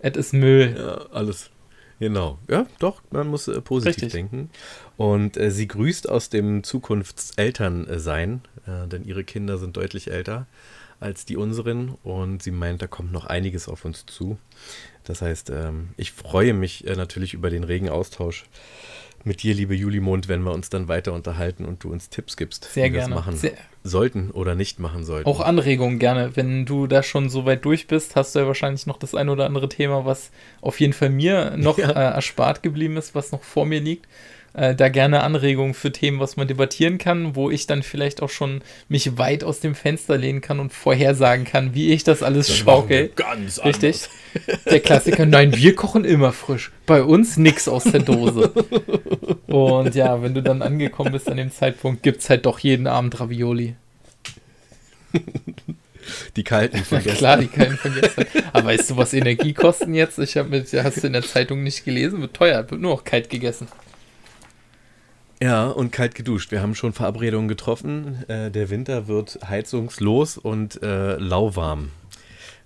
es 0.00 0.16
ist 0.16 0.32
Müll. 0.32 0.76
Ja, 0.78 1.06
alles. 1.12 1.50
Genau. 1.98 2.38
Ja, 2.48 2.66
doch, 2.78 3.02
man 3.10 3.26
muss 3.26 3.48
äh, 3.48 3.60
positiv 3.60 3.96
Richtig. 3.96 4.12
denken. 4.12 4.50
Und 4.96 5.36
äh, 5.36 5.50
sie 5.50 5.66
grüßt 5.66 6.08
aus 6.08 6.30
dem 6.30 6.62
Zukunftselternsein, 6.62 8.42
äh, 8.66 8.86
denn 8.86 9.04
ihre 9.04 9.24
Kinder 9.24 9.58
sind 9.58 9.76
deutlich 9.76 10.10
älter 10.10 10.46
als 11.00 11.24
die 11.24 11.36
unseren 11.36 11.96
und 12.02 12.42
sie 12.42 12.50
meint, 12.50 12.82
da 12.82 12.88
kommt 12.88 13.12
noch 13.12 13.24
einiges 13.24 13.68
auf 13.68 13.84
uns 13.84 14.04
zu. 14.06 14.36
Das 15.04 15.22
heißt, 15.22 15.50
ähm, 15.50 15.90
ich 15.96 16.10
freue 16.12 16.52
mich 16.54 16.86
äh, 16.86 16.96
natürlich 16.96 17.34
über 17.34 17.50
den 17.50 17.62
regen 17.64 17.88
Austausch 17.88 18.46
mit 19.24 19.42
dir, 19.42 19.54
liebe 19.54 19.74
Julimond, 19.74 20.28
wenn 20.28 20.42
wir 20.42 20.52
uns 20.52 20.70
dann 20.70 20.88
weiter 20.88 21.12
unterhalten 21.12 21.64
und 21.64 21.82
du 21.84 21.90
uns 21.90 22.08
Tipps 22.08 22.36
gibst, 22.36 22.64
Sehr 22.72 22.86
wie 22.86 22.92
wir 22.94 23.00
es 23.00 23.06
gerne. 23.06 23.14
machen 23.20 23.36
Sehr, 23.36 23.52
sollten 23.84 24.30
oder 24.30 24.54
nicht 24.54 24.78
machen 24.78 25.04
sollten. 25.04 25.28
auch 25.28 25.40
Anregungen 25.40 25.98
gerne. 25.98 26.36
Wenn 26.36 26.66
du 26.66 26.86
da 26.86 27.02
schon 27.02 27.28
so 27.30 27.44
weit 27.46 27.64
durch 27.64 27.86
bist, 27.86 28.16
hast 28.16 28.34
du 28.34 28.40
ja 28.40 28.46
wahrscheinlich 28.46 28.86
noch 28.86 28.98
das 28.98 29.14
ein 29.14 29.28
oder 29.28 29.46
andere 29.46 29.68
Thema, 29.68 30.04
was 30.04 30.30
auf 30.60 30.80
jeden 30.80 30.92
Fall 30.92 31.10
mir 31.10 31.56
noch 31.56 31.78
Ja. 31.78 31.90
äh, 31.90 32.14
erspart 32.14 32.62
geblieben 32.62 32.96
ist, 32.96 33.14
was 33.14 33.32
noch 33.32 33.42
vor 33.42 33.66
mir 33.66 33.80
liegt. 33.80 34.06
Äh, 34.54 34.74
da 34.74 34.88
gerne 34.88 35.22
Anregungen 35.22 35.74
für 35.74 35.92
Themen, 35.92 36.20
was 36.20 36.36
man 36.36 36.48
debattieren 36.48 36.98
kann, 36.98 37.36
wo 37.36 37.50
ich 37.50 37.66
dann 37.66 37.82
vielleicht 37.82 38.22
auch 38.22 38.30
schon 38.30 38.62
mich 38.88 39.18
weit 39.18 39.44
aus 39.44 39.60
dem 39.60 39.74
Fenster 39.74 40.16
lehnen 40.16 40.40
kann 40.40 40.58
und 40.58 40.72
vorhersagen 40.72 41.44
kann, 41.44 41.74
wie 41.74 41.92
ich 41.92 42.04
das 42.04 42.22
alles 42.22 42.56
schaukel. 42.56 43.10
Ganz 43.14 43.62
Richtig. 43.64 44.08
Der 44.70 44.80
Klassiker, 44.80 45.26
nein, 45.26 45.56
wir 45.56 45.74
kochen 45.74 46.04
immer 46.04 46.32
frisch. 46.32 46.70
Bei 46.86 47.02
uns 47.02 47.36
nix 47.36 47.68
aus 47.68 47.84
der 47.84 48.00
Dose. 48.00 48.52
Und 49.46 49.94
ja, 49.94 50.22
wenn 50.22 50.34
du 50.34 50.42
dann 50.42 50.62
angekommen 50.62 51.12
bist 51.12 51.30
an 51.30 51.36
dem 51.36 51.50
Zeitpunkt, 51.50 52.02
gibt's 52.02 52.28
halt 52.28 52.46
doch 52.46 52.58
jeden 52.58 52.86
Abend 52.86 53.18
Ravioli. 53.18 53.74
Die 56.36 56.44
kalten 56.44 56.78
von 56.84 56.98
gestern. 56.98 57.16
klar, 57.16 57.36
die 57.38 57.46
keinen 57.48 57.76
vergessen. 57.76 58.26
Aber 58.52 58.66
weißt 58.66 58.90
du, 58.90 58.96
was 58.96 59.12
Energie 59.14 59.52
kosten 59.52 59.94
jetzt? 59.94 60.18
Ich 60.18 60.36
habe 60.36 60.48
mit, 60.48 60.72
hast 60.72 61.02
du 61.02 61.06
in 61.06 61.12
der 61.12 61.22
Zeitung 61.22 61.62
nicht 61.62 61.84
gelesen, 61.84 62.20
wird 62.20 62.34
teuer, 62.34 62.70
wird 62.70 62.80
nur 62.80 62.94
noch 62.94 63.04
kalt 63.04 63.30
gegessen. 63.30 63.68
Ja, 65.40 65.68
und 65.68 65.92
kalt 65.92 66.14
geduscht. 66.14 66.50
Wir 66.50 66.62
haben 66.62 66.74
schon 66.74 66.92
Verabredungen 66.92 67.48
getroffen. 67.48 68.24
Äh, 68.28 68.50
der 68.50 68.70
Winter 68.70 69.06
wird 69.06 69.38
heizungslos 69.48 70.36
und 70.36 70.82
äh, 70.82 71.16
lauwarm, 71.16 71.90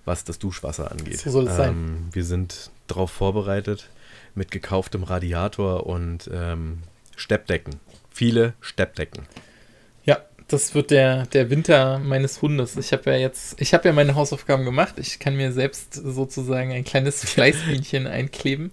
was 0.05 0.23
das 0.23 0.39
Duschwasser 0.39 0.91
angeht. 0.91 1.19
So 1.19 1.29
soll 1.29 1.47
es 1.47 1.55
sein. 1.55 1.69
ähm, 1.69 2.09
Wir 2.11 2.23
sind 2.23 2.71
darauf 2.87 3.11
vorbereitet 3.11 3.89
mit 4.35 4.49
gekauftem 4.49 5.03
Radiator 5.03 5.85
und 5.85 6.29
ähm, 6.33 6.79
Steppdecken. 7.15 7.75
Viele 8.09 8.53
Steppdecken. 8.61 9.27
Das 10.47 10.75
wird 10.75 10.91
der, 10.91 11.25
der 11.27 11.49
Winter 11.49 11.99
meines 11.99 12.41
Hundes. 12.41 12.77
Ich 12.77 12.91
habe 12.91 13.09
ja 13.11 13.17
jetzt, 13.17 13.59
ich 13.59 13.73
habe 13.73 13.87
ja 13.87 13.93
meine 13.93 14.13
Hausaufgaben 14.13 14.65
gemacht. 14.65 14.95
Ich 14.97 15.17
kann 15.19 15.35
mir 15.35 15.51
selbst 15.51 15.93
sozusagen 15.93 16.71
ein 16.71 16.83
kleines 16.83 17.23
Fleißbienchen 17.29 18.07
einkleben. 18.07 18.71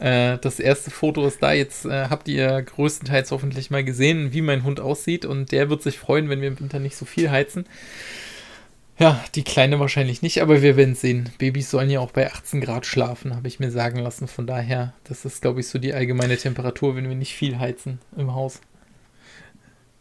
Äh, 0.00 0.38
das 0.38 0.58
erste 0.58 0.90
Foto 0.90 1.26
ist 1.26 1.42
da. 1.42 1.52
Jetzt 1.52 1.84
äh, 1.84 2.06
habt 2.08 2.26
ihr 2.26 2.62
größtenteils 2.62 3.30
hoffentlich 3.30 3.70
mal 3.70 3.84
gesehen, 3.84 4.32
wie 4.32 4.40
mein 4.40 4.64
Hund 4.64 4.80
aussieht. 4.80 5.26
Und 5.26 5.52
der 5.52 5.68
wird 5.70 5.82
sich 5.82 5.98
freuen, 5.98 6.28
wenn 6.28 6.40
wir 6.40 6.48
im 6.48 6.58
Winter 6.58 6.78
nicht 6.78 6.96
so 6.96 7.04
viel 7.04 7.30
heizen. 7.30 7.66
Ja, 8.98 9.22
die 9.34 9.44
Kleine 9.44 9.80
wahrscheinlich 9.80 10.20
nicht, 10.20 10.42
aber 10.42 10.60
wir 10.60 10.76
werden 10.76 10.94
sehen. 10.94 11.30
Babys 11.38 11.70
sollen 11.70 11.88
ja 11.88 12.00
auch 12.00 12.10
bei 12.10 12.30
18 12.30 12.60
Grad 12.60 12.84
schlafen, 12.84 13.34
habe 13.34 13.48
ich 13.48 13.58
mir 13.58 13.70
sagen 13.70 13.98
lassen. 13.98 14.28
Von 14.28 14.46
daher, 14.46 14.92
das 15.04 15.24
ist, 15.24 15.40
glaube 15.40 15.60
ich, 15.60 15.68
so 15.68 15.78
die 15.78 15.94
allgemeine 15.94 16.36
Temperatur, 16.36 16.96
wenn 16.96 17.08
wir 17.08 17.16
nicht 17.16 17.34
viel 17.34 17.58
heizen 17.58 17.98
im 18.16 18.34
Haus. 18.34 18.60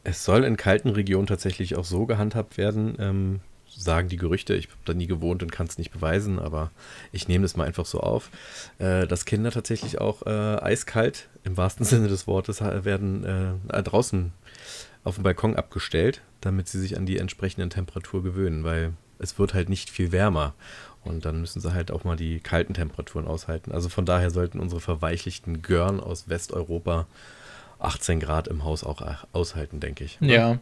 Es 0.04 0.26
soll 0.26 0.44
in 0.44 0.58
kalten 0.58 0.90
Regionen 0.90 1.28
tatsächlich 1.28 1.76
auch 1.76 1.86
so 1.86 2.06
gehandhabt 2.06 2.58
werden, 2.58 2.98
ähm, 3.00 3.40
sagen 3.80 4.10
die 4.10 4.18
Gerüchte. 4.18 4.56
Ich 4.56 4.68
habe 4.68 4.78
da 4.86 4.94
nie 4.94 5.08
gewohnt 5.08 5.42
und 5.42 5.52
kann 5.52 5.68
es 5.68 5.78
nicht 5.78 5.92
beweisen, 5.92 6.40
aber 6.40 6.72
ich 7.12 7.28
nehme 7.28 7.44
das 7.44 7.56
mal 7.56 7.66
einfach 7.66 7.86
so 7.86 8.02
auf, 8.02 8.30
äh, 8.78 9.08
dass 9.08 9.26
Kinder 9.26 9.52
tatsächlich 9.52 10.00
auch 10.00 10.26
äh, 10.26 10.30
eiskalt, 10.30 11.30
im 11.44 11.58
wahrsten 11.58 11.86
Sinne 11.86 12.08
des 12.08 12.28
Wortes, 12.28 12.62
werden 12.62 13.24
äh, 13.72 13.84
draußen 13.84 14.34
auf 15.04 15.16
dem 15.16 15.24
Balkon 15.24 15.56
abgestellt, 15.56 16.22
damit 16.42 16.68
sie 16.68 16.80
sich 16.80 16.98
an 16.98 17.06
die 17.06 17.18
entsprechenden 17.18 17.70
Temperatur 17.70 18.22
gewöhnen, 18.22 18.64
weil 18.64 18.94
es 19.18 19.40
wird 19.40 19.54
halt 19.54 19.70
nicht 19.70 19.90
viel 19.90 20.12
wärmer. 20.12 20.54
Und 21.04 21.24
dann 21.24 21.40
müssen 21.40 21.62
sie 21.62 21.74
halt 21.74 21.92
auch 21.92 22.04
mal 22.04 22.18
die 22.18 22.42
kalten 22.42 22.74
Temperaturen 22.74 23.26
aushalten. 23.26 23.72
Also 23.72 23.88
von 23.88 24.06
daher 24.06 24.32
sollten 24.32 24.60
unsere 24.60 24.82
verweichlichten 24.82 25.62
Görn 25.62 26.02
aus 26.02 26.28
Westeuropa 26.28 27.08
18 27.80 28.20
Grad 28.20 28.50
im 28.50 28.66
Haus 28.66 28.84
auch 28.84 29.02
aushalten, 29.32 29.80
denke 29.80 30.04
ich. 30.04 30.18
Ja. 30.20 30.60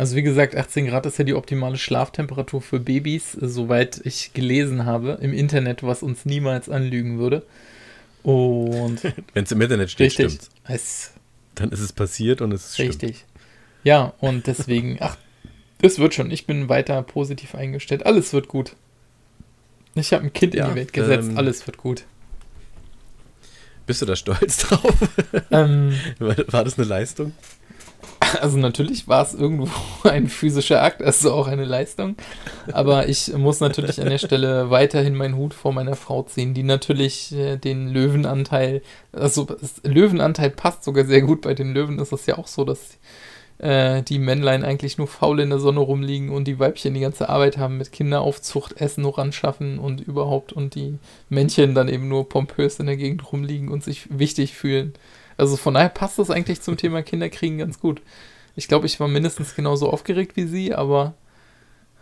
Also 0.00 0.16
wie 0.16 0.22
gesagt, 0.22 0.56
18 0.56 0.86
Grad 0.86 1.04
ist 1.04 1.18
ja 1.18 1.24
die 1.24 1.34
optimale 1.34 1.76
Schlaftemperatur 1.76 2.62
für 2.62 2.80
Babys, 2.80 3.32
soweit 3.32 4.00
ich 4.02 4.32
gelesen 4.32 4.86
habe 4.86 5.18
im 5.20 5.34
Internet, 5.34 5.82
was 5.82 6.02
uns 6.02 6.24
niemals 6.24 6.70
anlügen 6.70 7.18
würde. 7.18 7.44
Und 8.22 9.02
wenn 9.34 9.44
es 9.44 9.52
im 9.52 9.60
Internet 9.60 9.90
steht, 9.90 10.06
richtig, 10.06 10.32
stimmt's. 10.32 10.50
Es, 10.64 11.12
dann 11.54 11.70
ist 11.70 11.80
es 11.80 11.92
passiert 11.92 12.40
und 12.40 12.50
es 12.52 12.70
ist 12.70 12.78
Richtig. 12.78 13.16
Stimmt. 13.16 13.30
Ja, 13.84 14.14
und 14.20 14.46
deswegen, 14.46 14.96
ach, 15.00 15.18
das 15.82 15.98
wird 15.98 16.14
schon. 16.14 16.30
Ich 16.30 16.46
bin 16.46 16.70
weiter 16.70 17.02
positiv 17.02 17.54
eingestellt. 17.54 18.06
Alles 18.06 18.32
wird 18.32 18.48
gut. 18.48 18.76
Ich 19.94 20.14
habe 20.14 20.24
ein 20.24 20.32
Kind 20.32 20.54
ja, 20.54 20.64
in 20.64 20.70
die 20.70 20.76
Welt 20.76 20.94
gesetzt. 20.94 21.28
Ähm, 21.28 21.36
Alles 21.36 21.66
wird 21.66 21.76
gut. 21.76 22.04
Bist 23.84 24.00
du 24.00 24.06
da 24.06 24.16
stolz 24.16 24.56
drauf? 24.56 24.94
Ähm, 25.50 25.92
war 26.18 26.64
das 26.64 26.78
eine 26.78 26.88
Leistung? 26.88 27.34
Also 28.40 28.58
natürlich 28.58 29.08
war 29.08 29.22
es 29.22 29.34
irgendwo 29.34 29.68
ein 30.08 30.28
physischer 30.28 30.82
Akt, 30.82 31.02
also 31.02 31.32
auch 31.32 31.46
eine 31.46 31.64
Leistung. 31.64 32.16
Aber 32.72 33.08
ich 33.08 33.32
muss 33.36 33.60
natürlich 33.60 34.00
an 34.00 34.08
der 34.08 34.18
Stelle 34.18 34.70
weiterhin 34.70 35.14
meinen 35.14 35.36
Hut 35.36 35.54
vor 35.54 35.72
meiner 35.72 35.96
Frau 35.96 36.22
ziehen, 36.22 36.54
die 36.54 36.62
natürlich 36.62 37.32
äh, 37.34 37.56
den 37.56 37.88
Löwenanteil, 37.88 38.82
also 39.12 39.46
Löwenanteil 39.82 40.50
passt 40.50 40.84
sogar 40.84 41.04
sehr 41.04 41.22
gut. 41.22 41.42
Bei 41.42 41.54
den 41.54 41.74
Löwen 41.74 41.98
ist 41.98 42.12
es 42.12 42.26
ja 42.26 42.38
auch 42.38 42.46
so, 42.46 42.64
dass 42.64 42.98
äh, 43.60 44.02
die 44.02 44.18
Männlein 44.18 44.64
eigentlich 44.64 44.98
nur 44.98 45.06
faul 45.06 45.40
in 45.40 45.50
der 45.50 45.58
Sonne 45.58 45.80
rumliegen 45.80 46.30
und 46.30 46.44
die 46.44 46.58
Weibchen 46.58 46.94
die 46.94 47.00
ganze 47.00 47.28
Arbeit 47.28 47.58
haben 47.58 47.78
mit 47.78 47.92
Kinderaufzucht, 47.92 48.80
Essen 48.80 49.04
ranschaffen 49.04 49.78
und 49.78 50.00
überhaupt 50.00 50.52
und 50.52 50.74
die 50.74 50.98
Männchen 51.28 51.74
dann 51.74 51.88
eben 51.88 52.08
nur 52.08 52.28
pompös 52.28 52.80
in 52.80 52.86
der 52.86 52.96
Gegend 52.96 53.32
rumliegen 53.32 53.68
und 53.68 53.84
sich 53.84 54.06
wichtig 54.10 54.54
fühlen. 54.54 54.94
Also 55.40 55.56
von 55.56 55.74
daher 55.74 55.88
passt 55.88 56.18
das 56.18 56.30
eigentlich 56.30 56.60
zum 56.60 56.76
Thema 56.76 57.02
Kinderkriegen 57.04 57.58
ganz 57.58 57.80
gut. 57.80 58.02
Ich 58.56 58.68
glaube, 58.68 58.86
ich 58.86 59.00
war 59.00 59.08
mindestens 59.08 59.54
genauso 59.54 59.90
aufgeregt 59.90 60.36
wie 60.36 60.46
sie, 60.46 60.74
aber 60.74 61.14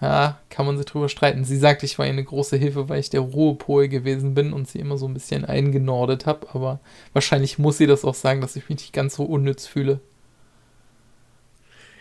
ja, 0.00 0.40
kann 0.50 0.66
man 0.66 0.76
sich 0.76 0.86
drüber 0.86 1.08
streiten. 1.08 1.44
Sie 1.44 1.56
sagt, 1.56 1.82
ich 1.84 1.98
war 1.98 2.06
ihr 2.06 2.12
eine 2.12 2.24
große 2.24 2.56
Hilfe, 2.56 2.88
weil 2.88 3.00
ich 3.00 3.10
der 3.10 3.20
Ruhepol 3.20 3.88
gewesen 3.88 4.34
bin 4.34 4.52
und 4.52 4.68
sie 4.68 4.78
immer 4.80 4.98
so 4.98 5.06
ein 5.06 5.14
bisschen 5.14 5.44
eingenordet 5.44 6.26
habe, 6.26 6.48
aber 6.52 6.80
wahrscheinlich 7.12 7.58
muss 7.58 7.78
sie 7.78 7.86
das 7.86 8.04
auch 8.04 8.14
sagen, 8.14 8.40
dass 8.40 8.56
ich 8.56 8.68
mich 8.68 8.78
nicht 8.78 8.92
ganz 8.92 9.16
so 9.16 9.24
unnütz 9.24 9.66
fühle. 9.66 10.00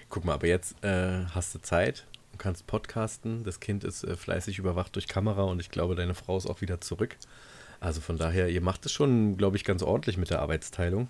Guck 0.10 0.26
mal, 0.26 0.34
aber 0.34 0.48
jetzt 0.48 0.84
äh, 0.84 1.26
hast 1.36 1.54
du 1.54 1.60
Zeit 1.60 2.06
und 2.32 2.40
kannst 2.40 2.66
podcasten. 2.66 3.44
Das 3.44 3.60
Kind 3.60 3.84
ist 3.84 4.04
äh, 4.04 4.16
fleißig 4.16 4.58
überwacht 4.58 4.96
durch 4.96 5.08
Kamera 5.08 5.44
und 5.44 5.60
ich 5.60 5.70
glaube, 5.70 5.96
deine 5.96 6.16
Frau 6.16 6.38
ist 6.38 6.48
auch 6.48 6.62
wieder 6.62 6.82
zurück. 6.82 7.18
Also 7.80 8.02
von 8.02 8.18
daher, 8.18 8.50
ihr 8.50 8.62
macht 8.62 8.86
es 8.86 8.92
schon, 8.92 9.38
glaube 9.38 9.58
ich, 9.58 9.64
ganz 9.64 9.84
ordentlich 9.84 10.18
mit 10.18 10.30
der 10.30 10.42
Arbeitsteilung. 10.42 11.10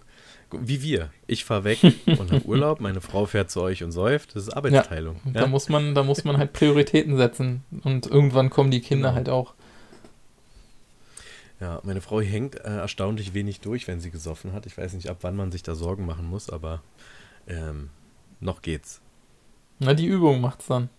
Wie 0.52 0.82
wir. 0.82 1.12
Ich 1.28 1.44
fahre 1.46 1.64
weg 1.66 1.80
und 2.06 2.32
habe 2.32 2.46
Urlaub, 2.46 2.80
meine 2.80 3.02
Frau 3.02 3.26
fährt 3.26 3.52
zu 3.52 3.62
euch 3.62 3.84
und 3.84 3.92
säuft. 3.92 4.36
Das 4.36 4.44
ist 4.44 4.50
Arbeitsteilung. 4.50 5.18
Ja, 5.26 5.32
ja? 5.32 5.42
Da, 5.42 5.48
muss 5.48 5.70
man, 5.70 5.94
da 5.96 6.04
muss 6.04 6.24
man 6.24 6.38
halt 6.38 6.54
Prioritäten 6.54 7.18
setzen 7.18 7.64
und 7.84 8.08
irgendwann 8.08 8.50
kommen 8.50 8.72
die 8.72 8.82
Kinder 8.82 9.10
genau. 9.10 9.16
halt 9.16 9.30
auch. 9.30 9.54
Ja, 11.60 11.82
meine 11.84 12.02
Frau 12.02 12.22
hängt 12.22 12.56
äh, 12.56 12.78
erstaunlich 12.78 13.34
wenig 13.34 13.62
durch, 13.62 13.88
wenn 13.88 14.00
sie 14.00 14.12
gesoffen 14.12 14.54
hat. 14.54 14.66
Ich 14.68 14.78
weiß 14.78 14.94
nicht, 14.94 15.10
ab 15.10 15.18
wann 15.22 15.36
man 15.36 15.52
sich 15.52 15.64
da 15.64 15.74
Sorgen 15.74 16.06
machen 16.06 16.26
muss, 16.26 16.50
aber 16.50 16.84
ähm, 17.48 17.90
noch 18.40 18.62
geht's. 18.62 19.02
Na, 19.80 19.94
die 19.94 20.06
Übung 20.06 20.40
macht's 20.40 20.68
dann. 20.68 20.90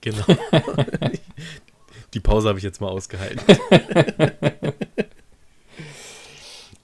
Genau. 0.00 0.24
die 2.14 2.20
Pause 2.20 2.48
habe 2.48 2.58
ich 2.58 2.64
jetzt 2.64 2.80
mal 2.80 2.88
ausgehalten. 2.88 3.40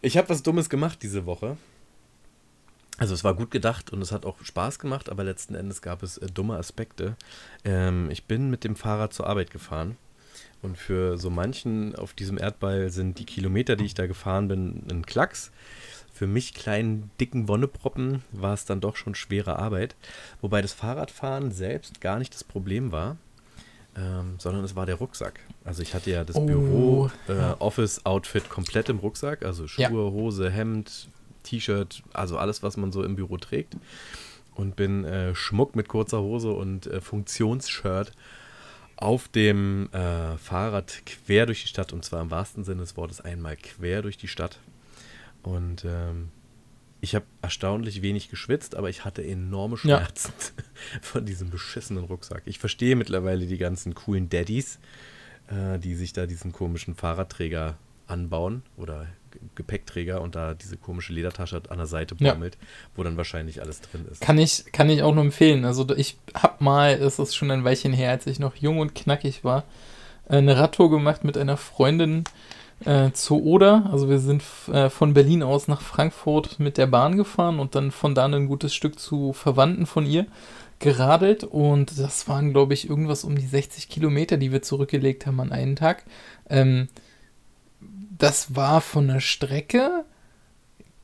ich 0.06 0.16
habe 0.16 0.28
was 0.28 0.42
Dummes 0.42 0.70
gemacht 0.70 1.00
diese 1.02 1.26
Woche. 1.26 1.56
Also 2.96 3.12
es 3.12 3.25
war 3.25 3.34
gut 3.34 3.50
gedacht 3.50 3.90
und 3.90 4.00
es 4.00 4.12
hat 4.12 4.25
auch 4.25 4.42
Spaß 4.42 4.78
gemacht, 4.78 5.10
aber 5.10 5.25
letzten 5.25 5.54
Endes 5.54 5.82
gab 5.82 6.02
es 6.02 6.16
äh, 6.18 6.26
dumme 6.26 6.56
Aspekte. 6.56 7.16
Ähm, 7.64 8.08
ich 8.10 8.25
bin 8.25 8.48
mit 8.48 8.64
dem 8.64 8.76
Fahrrad 8.76 9.12
zur 9.12 9.26
Arbeit 9.26 9.50
gefahren 9.50 9.96
und 10.62 10.78
für 10.78 11.18
so 11.18 11.28
manchen 11.28 11.96
auf 11.96 12.14
diesem 12.14 12.38
Erdball 12.38 12.90
sind 12.90 13.18
die 13.18 13.26
Kilometer, 13.26 13.75
die 13.75 13.84
ich 13.84 13.94
da 13.94 14.06
gefahren 14.06 14.48
bin, 14.48 14.84
ein 14.90 15.04
Klacks 15.04 15.50
für 16.16 16.26
mich 16.26 16.54
kleinen, 16.54 17.10
dicken 17.20 17.46
Wonneproppen 17.46 18.22
war 18.32 18.54
es 18.54 18.64
dann 18.64 18.80
doch 18.80 18.96
schon 18.96 19.14
schwere 19.14 19.58
Arbeit. 19.58 19.96
Wobei 20.40 20.62
das 20.62 20.72
Fahrradfahren 20.72 21.52
selbst 21.52 22.00
gar 22.00 22.18
nicht 22.18 22.32
das 22.32 22.42
Problem 22.42 22.90
war, 22.90 23.18
ähm, 23.96 24.34
sondern 24.38 24.64
es 24.64 24.76
war 24.76 24.86
der 24.86 24.96
Rucksack. 24.96 25.40
Also 25.64 25.82
ich 25.82 25.94
hatte 25.94 26.10
ja 26.10 26.24
das 26.24 26.36
oh, 26.36 26.44
Büro, 26.44 27.10
äh, 27.28 27.54
Office-Outfit 27.58 28.48
komplett 28.48 28.88
im 28.88 28.98
Rucksack, 28.98 29.44
also 29.44 29.66
Schuhe, 29.66 29.82
ja. 29.82 29.90
Hose, 29.90 30.50
Hemd, 30.50 31.08
T-Shirt, 31.44 32.02
also 32.12 32.38
alles, 32.38 32.62
was 32.62 32.76
man 32.76 32.92
so 32.92 33.02
im 33.02 33.16
Büro 33.16 33.36
trägt. 33.38 33.76
Und 34.54 34.74
bin 34.74 35.04
äh, 35.04 35.34
Schmuck 35.34 35.76
mit 35.76 35.88
kurzer 35.88 36.20
Hose 36.20 36.50
und 36.50 36.86
äh, 36.86 37.00
Funktionsshirt 37.00 38.12
auf 38.96 39.28
dem 39.28 39.90
äh, 39.92 40.38
Fahrrad 40.38 41.02
quer 41.04 41.44
durch 41.44 41.62
die 41.62 41.68
Stadt 41.68 41.92
und 41.92 42.04
zwar 42.04 42.22
im 42.22 42.30
wahrsten 42.30 42.64
Sinne 42.64 42.80
des 42.80 42.96
Wortes 42.96 43.20
einmal 43.20 43.56
quer 43.56 44.00
durch 44.00 44.16
die 44.16 44.28
Stadt 44.28 44.58
und 45.42 45.84
ähm, 45.84 46.30
ich 47.00 47.14
habe 47.14 47.26
erstaunlich 47.42 48.02
wenig 48.02 48.30
geschwitzt, 48.30 48.74
aber 48.74 48.88
ich 48.88 49.04
hatte 49.04 49.24
enorme 49.24 49.76
Schmerzen 49.76 50.32
ja. 50.38 50.62
von 51.02 51.26
diesem 51.26 51.50
beschissenen 51.50 52.04
Rucksack. 52.04 52.42
Ich 52.46 52.58
verstehe 52.58 52.96
mittlerweile 52.96 53.46
die 53.46 53.58
ganzen 53.58 53.94
coolen 53.94 54.28
Daddies, 54.28 54.78
äh, 55.48 55.78
die 55.78 55.94
sich 55.94 56.12
da 56.12 56.26
diesen 56.26 56.52
komischen 56.52 56.94
Fahrradträger 56.94 57.76
anbauen 58.06 58.62
oder 58.76 59.06
Gepäckträger 59.54 60.20
und 60.20 60.34
da 60.34 60.54
diese 60.54 60.76
komische 60.76 61.12
Ledertasche 61.12 61.60
an 61.68 61.78
der 61.78 61.86
Seite 61.86 62.14
baumelt, 62.14 62.56
ja. 62.60 62.66
wo 62.94 63.02
dann 63.02 63.16
wahrscheinlich 63.16 63.60
alles 63.60 63.80
drin 63.80 64.06
ist. 64.10 64.20
Kann 64.20 64.38
ich, 64.38 64.64
kann 64.72 64.88
ich 64.88 65.02
auch 65.02 65.14
nur 65.14 65.24
empfehlen. 65.24 65.64
Also 65.64 65.86
ich 65.96 66.16
habe 66.34 66.64
mal, 66.64 66.94
es 66.94 67.18
ist 67.18 67.34
schon 67.34 67.50
ein 67.50 67.64
Weilchen 67.64 67.92
her, 67.92 68.10
als 68.10 68.26
ich 68.26 68.38
noch 68.38 68.56
jung 68.56 68.78
und 68.78 68.94
knackig 68.94 69.44
war, 69.44 69.64
eine 70.28 70.56
Radtour 70.56 70.90
gemacht 70.90 71.24
mit 71.24 71.36
einer 71.36 71.56
Freundin 71.56 72.24
äh, 72.85 73.11
zur 73.12 73.42
Oder. 73.42 73.88
Also 73.90 74.09
wir 74.09 74.18
sind 74.18 74.42
äh, 74.73 74.90
von 74.90 75.14
Berlin 75.14 75.42
aus 75.42 75.68
nach 75.68 75.80
Frankfurt 75.80 76.59
mit 76.59 76.78
der 76.78 76.87
Bahn 76.87 77.16
gefahren 77.16 77.59
und 77.59 77.75
dann 77.75 77.90
von 77.90 78.14
da 78.14 78.26
ein 78.26 78.47
gutes 78.47 78.75
Stück 78.75 78.99
zu 78.99 79.33
Verwandten 79.33 79.87
von 79.87 80.06
ihr 80.06 80.26
geradelt 80.78 81.42
und 81.42 81.99
das 81.99 82.28
waren, 82.28 82.52
glaube 82.52 82.75
ich, 82.75 82.90
irgendwas 82.90 83.25
um 83.25 83.37
die 83.37 83.47
60 83.47 83.88
Kilometer, 83.88 84.37
die 84.37 84.52
wir 84.52 84.61
zurückgelegt 84.61 85.26
haben 85.26 85.40
an 85.40 85.52
einen 85.52 85.75
Tag. 85.75 86.04
Ähm, 86.50 86.88
das 88.18 88.54
war 88.54 88.80
von 88.80 89.09
der 89.09 89.21
Strecke 89.21 90.04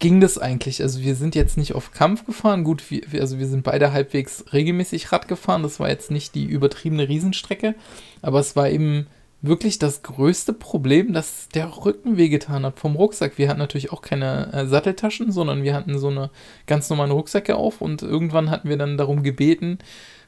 ging 0.03 0.21
das 0.21 0.37
eigentlich. 0.37 0.83
Also 0.83 1.01
wir 1.01 1.15
sind 1.15 1.37
jetzt 1.37 1.57
nicht 1.57 1.75
auf 1.75 1.93
Kampf 1.93 2.27
gefahren. 2.27 2.65
Gut, 2.65 2.91
wir, 2.91 3.03
also 3.21 3.39
wir 3.39 3.47
sind 3.47 3.63
beide 3.63 3.93
halbwegs 3.93 4.45
regelmäßig 4.53 5.13
Rad 5.13 5.29
gefahren. 5.29 5.63
Das 5.63 5.79
war 5.79 5.89
jetzt 5.89 6.11
nicht 6.11 6.35
die 6.35 6.45
übertriebene 6.45 7.09
Riesenstrecke, 7.09 7.77
aber 8.21 8.41
es 8.41 8.57
war 8.57 8.69
eben 8.69 9.07
wirklich 9.43 9.79
das 9.81 10.03
größte 10.03 10.53
Problem, 10.53 11.13
dass 11.13 11.49
der 11.49 11.85
Rücken 11.85 12.17
wehgetan 12.17 12.65
hat 12.65 12.79
vom 12.79 12.95
Rucksack. 12.95 13.39
Wir 13.39 13.49
hatten 13.49 13.59
natürlich 13.59 13.93
auch 13.93 14.01
keine 14.01 14.53
äh, 14.53 14.67
Satteltaschen, 14.67 15.33
sondern 15.33 15.65
wir 15.65 15.75
hatten 15.75 15.99
so 15.99 16.09
eine 16.09 16.31
ganz 16.67 16.89
normale 16.89 17.13
Rucksäcke 17.13 17.57
auf 17.57 17.81
und 17.81 18.03
irgendwann 18.03 18.51
hatten 18.51 18.69
wir 18.69 18.77
dann 18.79 18.97
darum 18.97 19.25
gebeten, 19.25 19.79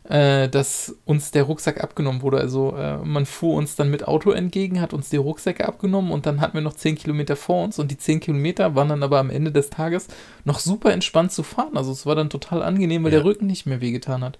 äh, 0.08 0.48
dass 0.48 0.96
uns 1.04 1.30
der 1.30 1.44
Rucksack 1.44 1.82
abgenommen 1.82 2.22
wurde. 2.22 2.38
Also 2.38 2.74
äh, 2.76 2.98
man 2.98 3.24
fuhr 3.24 3.54
uns 3.54 3.76
dann 3.76 3.88
mit 3.88 4.06
Auto 4.08 4.32
entgegen, 4.32 4.80
hat 4.80 4.92
uns 4.92 5.10
die 5.10 5.16
Rucksäcke 5.16 5.66
abgenommen 5.66 6.10
und 6.10 6.26
dann 6.26 6.40
hatten 6.40 6.54
wir 6.54 6.60
noch 6.60 6.74
10 6.74 6.96
Kilometer 6.96 7.36
vor 7.36 7.62
uns 7.64 7.78
und 7.78 7.92
die 7.92 7.96
10 7.96 8.18
Kilometer 8.18 8.74
waren 8.74 8.88
dann 8.88 9.02
aber 9.04 9.20
am 9.20 9.30
Ende 9.30 9.52
des 9.52 9.70
Tages 9.70 10.08
noch 10.44 10.58
super 10.58 10.92
entspannt 10.92 11.30
zu 11.30 11.44
fahren. 11.44 11.76
Also 11.76 11.92
es 11.92 12.04
war 12.04 12.16
dann 12.16 12.30
total 12.30 12.62
angenehm, 12.64 13.04
weil 13.04 13.12
Ja. 13.12 13.20
der 13.20 13.24
Rücken 13.26 13.46
nicht 13.46 13.64
mehr 13.64 13.80
wehgetan 13.80 14.24
hat. 14.24 14.38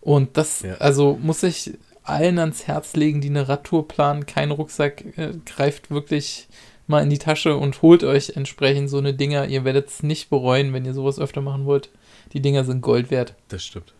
Und 0.00 0.36
das, 0.38 0.62
Ja. 0.62 0.74
also 0.78 1.18
muss 1.22 1.42
ich 1.42 1.74
allen 2.04 2.38
ans 2.38 2.66
Herz 2.66 2.94
legen, 2.94 3.20
die 3.20 3.28
eine 3.28 3.48
Radtour 3.48 3.88
planen, 3.88 4.26
kein 4.26 4.50
Rucksack, 4.50 5.04
äh, 5.18 5.32
greift 5.44 5.90
wirklich 5.90 6.46
mal 6.86 7.02
in 7.02 7.10
die 7.10 7.18
Tasche 7.18 7.56
und 7.56 7.80
holt 7.82 8.04
euch 8.04 8.36
entsprechend 8.36 8.90
so 8.90 8.98
eine 8.98 9.14
Dinger. 9.14 9.46
Ihr 9.48 9.64
werdet 9.64 9.88
es 9.88 10.02
nicht 10.02 10.28
bereuen, 10.30 10.72
wenn 10.72 10.84
ihr 10.84 10.94
sowas 10.94 11.18
öfter 11.18 11.40
machen 11.40 11.64
wollt. 11.64 11.88
Die 12.34 12.40
Dinger 12.40 12.64
sind 12.64 12.82
Gold 12.82 13.10
wert. 13.10 13.34
Das 13.48 13.64
stimmt. 13.64 13.94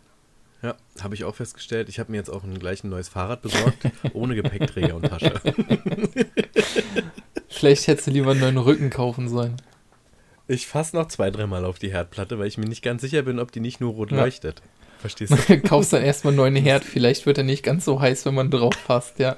Ja, 0.63 0.75
habe 1.03 1.15
ich 1.15 1.25
auch 1.25 1.35
festgestellt. 1.35 1.89
Ich 1.89 1.99
habe 1.99 2.11
mir 2.11 2.17
jetzt 2.19 2.31
auch 2.31 2.43
ein, 2.45 2.59
gleich 2.59 2.85
ein 2.85 2.89
neues 2.91 3.09
Fahrrad 3.09 3.43
besorgt, 3.43 3.79
ohne 4.15 4.35
Gepäckträger 4.35 4.95
und 4.97 5.07
Tasche. 5.07 5.33
Vielleicht 7.49 7.87
hättest 7.87 8.07
du 8.07 8.11
lieber 8.11 8.33
einen 8.33 8.41
neuen 8.41 8.59
Rücken 8.59 8.91
kaufen 8.91 9.29
sollen. 9.29 9.57
Ich 10.47 10.67
fasse 10.67 10.97
noch 10.97 11.09
zwei, 11.09 11.31
dreimal 11.31 11.65
auf 11.65 11.79
die 11.79 11.91
Herdplatte, 11.93 12.39
weil 12.39 12.49
ich 12.49 12.59
mir 12.59 12.67
nicht 12.67 12.83
ganz 12.83 13.01
sicher 13.03 13.23
bin, 13.23 13.39
ob 13.39 13.53
die 13.53 13.61
nicht 13.61 13.81
nur 13.81 13.93
rot 13.93 14.11
Ja. 14.11 14.19
leuchtet. 14.23 14.61
Verstehst 15.05 15.35
du? 15.51 15.61
Kaufst 15.69 15.93
dann 15.93 16.03
erstmal 16.03 16.31
einen 16.31 16.39
neuen 16.39 16.57
Herd. 16.57 16.83
Vielleicht 16.83 17.27
wird 17.27 17.37
er 17.37 17.45
nicht 17.45 17.63
ganz 17.63 17.85
so 17.85 18.01
heiß, 18.01 18.25
wenn 18.25 18.33
man 18.33 18.51
drauf 18.51 18.73
passt, 18.87 19.19
ja. 19.19 19.37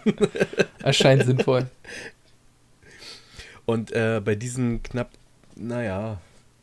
Erscheint 0.78 1.24
sinnvoll. 1.24 1.68
Und 3.64 3.90
äh, 3.90 4.22
bei 4.24 4.36
diesen 4.36 4.84
knapp, 4.84 5.10
naja, 5.56 6.20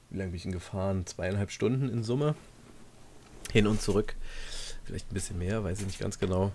wie 0.09 0.19
lange 0.19 0.29
bin 0.29 0.37
ich 0.37 0.43
denn 0.43 0.53
gefahren? 0.53 1.05
Zweieinhalb 1.05 1.51
Stunden 1.51 1.89
in 1.89 2.01
Summe. 2.01 2.35
Hin 3.51 3.67
und 3.67 3.81
zurück. 3.81 4.15
Vielleicht 4.85 5.11
ein 5.11 5.13
bisschen 5.13 5.37
mehr, 5.37 5.65
weiß 5.65 5.81
ich 5.81 5.85
nicht 5.85 5.99
ganz 5.99 6.17
genau. 6.17 6.53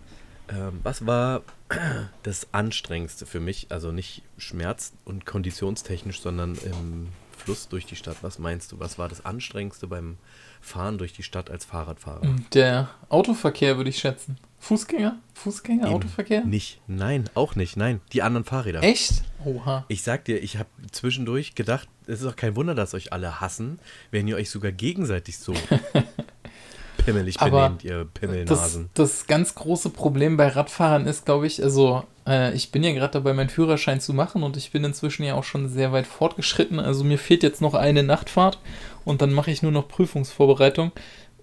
Ähm, 0.48 0.80
was 0.82 1.04
war 1.04 1.42
das 2.22 2.46
Anstrengendste 2.52 3.26
für 3.26 3.40
mich? 3.40 3.66
Also 3.68 3.92
nicht 3.92 4.22
schmerz- 4.38 4.94
und 5.04 5.26
konditionstechnisch, 5.26 6.22
sondern 6.22 6.56
im 6.64 7.08
Fluss 7.36 7.68
durch 7.68 7.84
die 7.84 7.96
Stadt. 7.96 8.16
Was 8.22 8.38
meinst 8.38 8.72
du? 8.72 8.80
Was 8.80 8.98
war 8.98 9.10
das 9.10 9.26
Anstrengendste 9.26 9.86
beim 9.86 10.16
Fahren 10.60 10.98
durch 10.98 11.12
die 11.12 11.22
Stadt 11.22 11.50
als 11.50 11.64
Fahrradfahrer? 11.64 12.22
Der 12.52 12.88
Autoverkehr 13.08 13.76
würde 13.76 13.90
ich 13.90 13.98
schätzen. 13.98 14.38
Fußgänger? 14.58 15.18
Fußgänger? 15.34 15.86
Eben 15.86 15.94
Autoverkehr? 15.94 16.44
Nicht. 16.44 16.80
Nein, 16.86 17.30
auch 17.34 17.54
nicht. 17.54 17.76
Nein, 17.76 18.00
die 18.12 18.22
anderen 18.22 18.44
Fahrräder. 18.44 18.82
Echt? 18.82 19.22
Oha. 19.44 19.84
Ich 19.88 20.02
sag 20.02 20.24
dir, 20.24 20.42
ich 20.42 20.58
habe 20.58 20.68
zwischendurch 20.90 21.54
gedacht, 21.54 21.88
es 22.06 22.20
ist 22.20 22.26
auch 22.26 22.36
kein 22.36 22.56
Wunder, 22.56 22.74
dass 22.74 22.94
euch 22.94 23.12
alle 23.12 23.40
hassen, 23.40 23.78
wenn 24.10 24.26
ihr 24.26 24.36
euch 24.36 24.50
sogar 24.50 24.72
gegenseitig 24.72 25.38
so 25.38 25.54
pimmelig 27.12 27.40
Aber 27.40 27.70
benehmt, 27.70 27.84
ihr 27.84 27.98
Das, 28.04 28.12
Pimmelnasen. 28.14 28.90
das 28.94 29.26
ganz 29.26 29.54
große 29.54 29.90
Problem 29.90 30.36
bei 30.36 30.48
Radfahrern 30.48 31.06
ist, 31.06 31.24
glaube 31.24 31.46
ich, 31.46 31.62
also 31.62 32.04
äh, 32.26 32.54
ich 32.54 32.70
bin 32.70 32.82
ja 32.84 32.92
gerade 32.92 33.12
dabei, 33.14 33.32
meinen 33.32 33.48
Führerschein 33.48 34.00
zu 34.00 34.12
machen 34.12 34.42
und 34.42 34.56
ich 34.56 34.70
bin 34.70 34.84
inzwischen 34.84 35.24
ja 35.24 35.34
auch 35.34 35.44
schon 35.44 35.68
sehr 35.68 35.92
weit 35.92 36.06
fortgeschritten. 36.06 36.78
Also 36.80 37.04
mir 37.04 37.18
fehlt 37.18 37.42
jetzt 37.42 37.60
noch 37.60 37.74
eine 37.74 38.02
Nachtfahrt 38.02 38.58
und 39.04 39.22
dann 39.22 39.32
mache 39.32 39.50
ich 39.50 39.62
nur 39.62 39.72
noch 39.72 39.88
Prüfungsvorbereitung. 39.88 40.92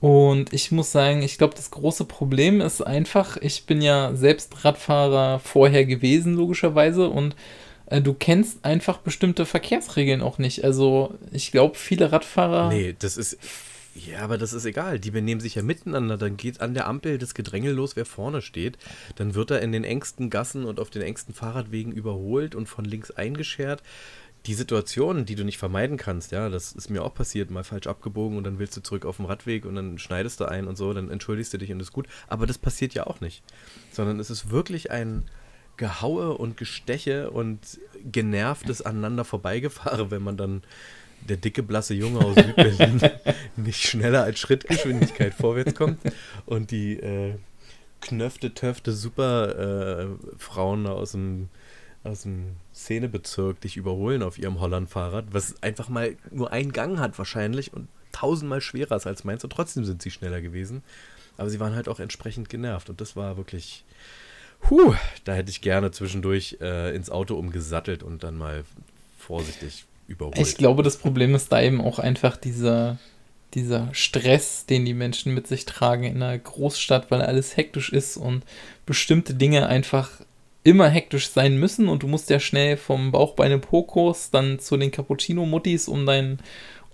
Und 0.02 0.54
ich 0.54 0.72
muss 0.72 0.92
sagen, 0.92 1.24
ich 1.24 1.38
glaube, 1.38 1.56
das 1.56 1.72
große 1.72 2.06
Problem 2.06 2.62
ist 2.62 2.82
einfach, 2.86 3.38
ich 3.38 3.66
bin 3.66 3.82
ja 3.82 4.14
selbst 4.14 4.64
Radfahrer 4.64 5.40
vorher 5.40 5.86
gewesen, 5.86 6.36
logischerweise, 6.36 7.10
und 7.10 7.36
äh, 7.88 8.02
du 8.02 8.14
kennst 8.14 8.64
einfach 8.66 8.98
bestimmte 8.98 9.46
Verkehrsregeln 9.46 10.22
auch 10.22 10.38
nicht. 10.38 10.64
Also 10.64 11.16
ich 11.32 11.52
glaube, 11.52 11.76
viele 11.76 12.12
Radfahrer. 12.12 12.70
Nee, 12.70 12.96
das 12.98 13.18
ist. 13.18 13.38
Ja, 13.96 14.20
aber 14.20 14.38
das 14.38 14.52
ist 14.52 14.66
egal. 14.66 15.00
Die 15.00 15.12
benehmen 15.12 15.40
sich 15.40 15.56
ja 15.56 15.64
miteinander. 15.64 16.18
Dann 16.18 16.36
geht 16.36 16.60
an 16.60 16.74
der 16.74 16.88
Ampel 16.88 17.18
das 17.18 17.34
Gedränge 17.34 17.72
los, 17.72 17.96
wer 17.96 18.06
vorne 18.06 18.42
steht. 18.42 18.78
Dann 19.16 19.36
wird 19.36 19.52
er 19.52 19.62
in 19.62 19.72
den 19.72 19.86
engsten 19.86 20.30
Gassen 20.30 20.66
und 20.66 20.82
auf 20.82 20.90
den 20.90 21.02
engsten 21.02 21.34
Fahrradwegen 21.34 21.94
überholt 21.94 22.56
und 22.56 22.68
von 22.68 22.84
links 22.84 23.10
eingeschert. 23.12 23.82
Die 24.48 24.54
Situationen, 24.54 25.26
die 25.26 25.36
du 25.36 25.46
nicht 25.46 25.58
vermeiden 25.58 25.96
kannst, 25.98 26.34
ja, 26.34 26.50
das 26.50 26.74
ist 26.74 26.90
mir 26.90 27.04
auch 27.04 27.14
passiert, 27.14 27.50
mal 27.50 27.64
falsch 27.64 27.88
abgebogen 27.88 28.38
und 28.38 28.44
dann 28.44 28.60
willst 28.60 28.76
du 28.76 28.82
zurück 28.82 29.06
auf 29.06 29.16
dem 29.16 29.26
Radweg 29.26 29.66
und 29.66 29.76
dann 29.76 29.98
schneidest 29.98 30.42
du 30.42 30.46
ein 30.46 30.68
und 30.68 30.76
so, 30.76 30.94
dann 30.94 31.10
entschuldigst 31.10 31.54
du 31.54 31.58
dich 31.58 31.72
und 31.72 31.80
ist 31.80 31.94
gut. 31.94 32.08
Aber 32.28 32.46
das 32.46 32.58
passiert 32.58 32.94
ja 32.94 33.08
auch 33.08 33.22
nicht. 33.22 33.44
Sondern 33.92 34.20
es 34.20 34.30
ist 34.30 34.52
wirklich 34.52 34.92
ein 34.92 35.24
Gehaue 35.78 36.38
und 36.38 36.58
Gesteche 36.58 37.32
und 37.32 37.80
genervtes 38.04 38.82
aneinander 38.82 39.24
vorbeigefahre, 39.24 40.12
wenn 40.12 40.22
man 40.22 40.36
dann 40.38 40.64
der 41.28 41.38
dicke, 41.38 41.64
blasse 41.64 41.94
Junge 41.94 42.20
aus 42.20 42.36
Südberlin 42.36 43.02
nicht 43.56 43.82
schneller 43.82 44.24
als 44.24 44.40
Schrittgeschwindigkeit 44.40 45.34
vorwärts 45.38 45.76
kommt 45.76 46.00
und 46.46 46.72
die 46.72 47.00
äh, 47.00 47.36
knöfte, 48.02 48.54
töfte 48.54 48.92
Super 48.94 50.00
äh, 50.00 50.08
Frauen 50.38 50.88
aus 50.88 51.14
dem, 51.14 51.50
aus 52.04 52.24
dem 52.24 52.56
Szenebezirk 52.74 53.62
dich 53.62 53.78
überholen 53.78 54.24
auf 54.24 54.38
ihrem 54.38 54.60
Holland-Fahrrad, 54.60 55.26
was 55.32 55.62
einfach 55.64 55.90
mal 55.90 56.16
nur 56.32 56.52
einen 56.52 56.72
Gang 56.72 57.00
hat 57.00 57.18
wahrscheinlich 57.18 57.74
und 57.74 57.88
tausendmal 58.12 58.62
schwerer 58.62 58.96
ist 58.96 59.08
als 59.08 59.24
meins 59.24 59.44
und 59.44 59.50
trotzdem 59.52 59.84
sind 59.84 60.02
sie 60.02 60.12
schneller 60.12 60.42
gewesen. 60.42 60.84
Aber 61.38 61.50
sie 61.50 61.60
waren 61.60 61.76
halt 61.76 61.90
auch 61.90 62.00
entsprechend 62.00 62.50
genervt 62.50 62.90
und 62.90 63.02
das 63.02 63.16
war 63.16 63.36
wirklich, 63.36 63.84
huh, 64.70 64.94
da 65.26 65.34
hätte 65.34 65.50
ich 65.50 65.62
gerne 65.62 65.92
zwischendurch 65.92 66.58
äh, 66.62 66.96
ins 66.96 67.10
Auto 67.10 67.36
umgesattelt 67.36 68.04
und 68.04 68.24
dann 68.24 68.38
mal 68.38 68.64
vorsichtig 69.18 69.86
überholt. 70.08 70.38
Ich 70.38 70.58
glaube, 70.58 70.84
das 70.84 70.98
Problem 70.98 71.36
ist 71.36 71.52
da 71.52 71.62
eben 71.62 71.82
auch 71.82 72.00
einfach 72.00 72.38
dieser, 72.38 72.98
dieser 73.54 73.90
Stress, 73.94 74.66
den 74.66 74.86
die 74.86 74.94
Menschen 74.94 75.34
mit 75.34 75.48
sich 75.48 75.66
tragen 75.66 76.04
in 76.04 76.22
einer 76.22 76.38
Großstadt, 76.38 77.12
weil 77.12 77.22
alles 77.22 77.58
hektisch 77.58 77.92
ist 77.92 78.18
und 78.18 78.44
bestimmte 78.86 79.34
Dinge 79.34 79.68
einfach 79.68 80.10
immer 80.64 80.90
hektisch 80.90 81.30
sein 81.30 81.58
müssen 81.58 81.88
und 81.88 82.02
du 82.02 82.08
musst 82.08 82.30
ja 82.32 82.40
schnell 82.40 82.76
vom 82.76 83.12
Bauchbeine 83.12 83.60
Pokos 83.60 84.32
dann 84.32 84.58
zu 84.58 84.78
den 84.78 84.90
Cappuccino-Muttis, 84.90 85.88
um 85.88 86.08
deinen 86.08 86.40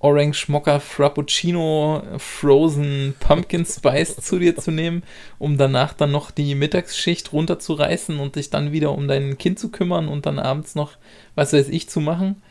Orange 0.02 0.50
Mocha 0.50 0.80
Frappuccino 0.80 2.02
Frozen 2.18 3.14
Pumpkin 3.20 3.66
Spice 3.66 4.18
zu 4.18 4.40
dir 4.40 4.58
zu 4.58 4.72
nehmen, 4.72 5.04
um 5.38 5.58
danach 5.58 5.94
dann 5.94 6.12
noch 6.12 6.32
die 6.32 6.56
Mittagsschicht 6.56 7.32
runterzureißen 7.32 8.20
und 8.20 8.36
dich 8.36 8.50
dann 8.50 8.72
wieder 8.72 8.92
um 8.92 9.08
dein 9.08 9.38
Kind 9.38 9.60
zu 9.60 9.70
kümmern 9.70 10.08
und 10.08 10.26
dann 10.26 10.40
abends 10.40 10.76
noch, 10.76 10.98
was 11.36 11.54
weiß 11.54 11.70
ich, 11.70 11.88
zu 11.88 12.02
machen. 12.02 12.42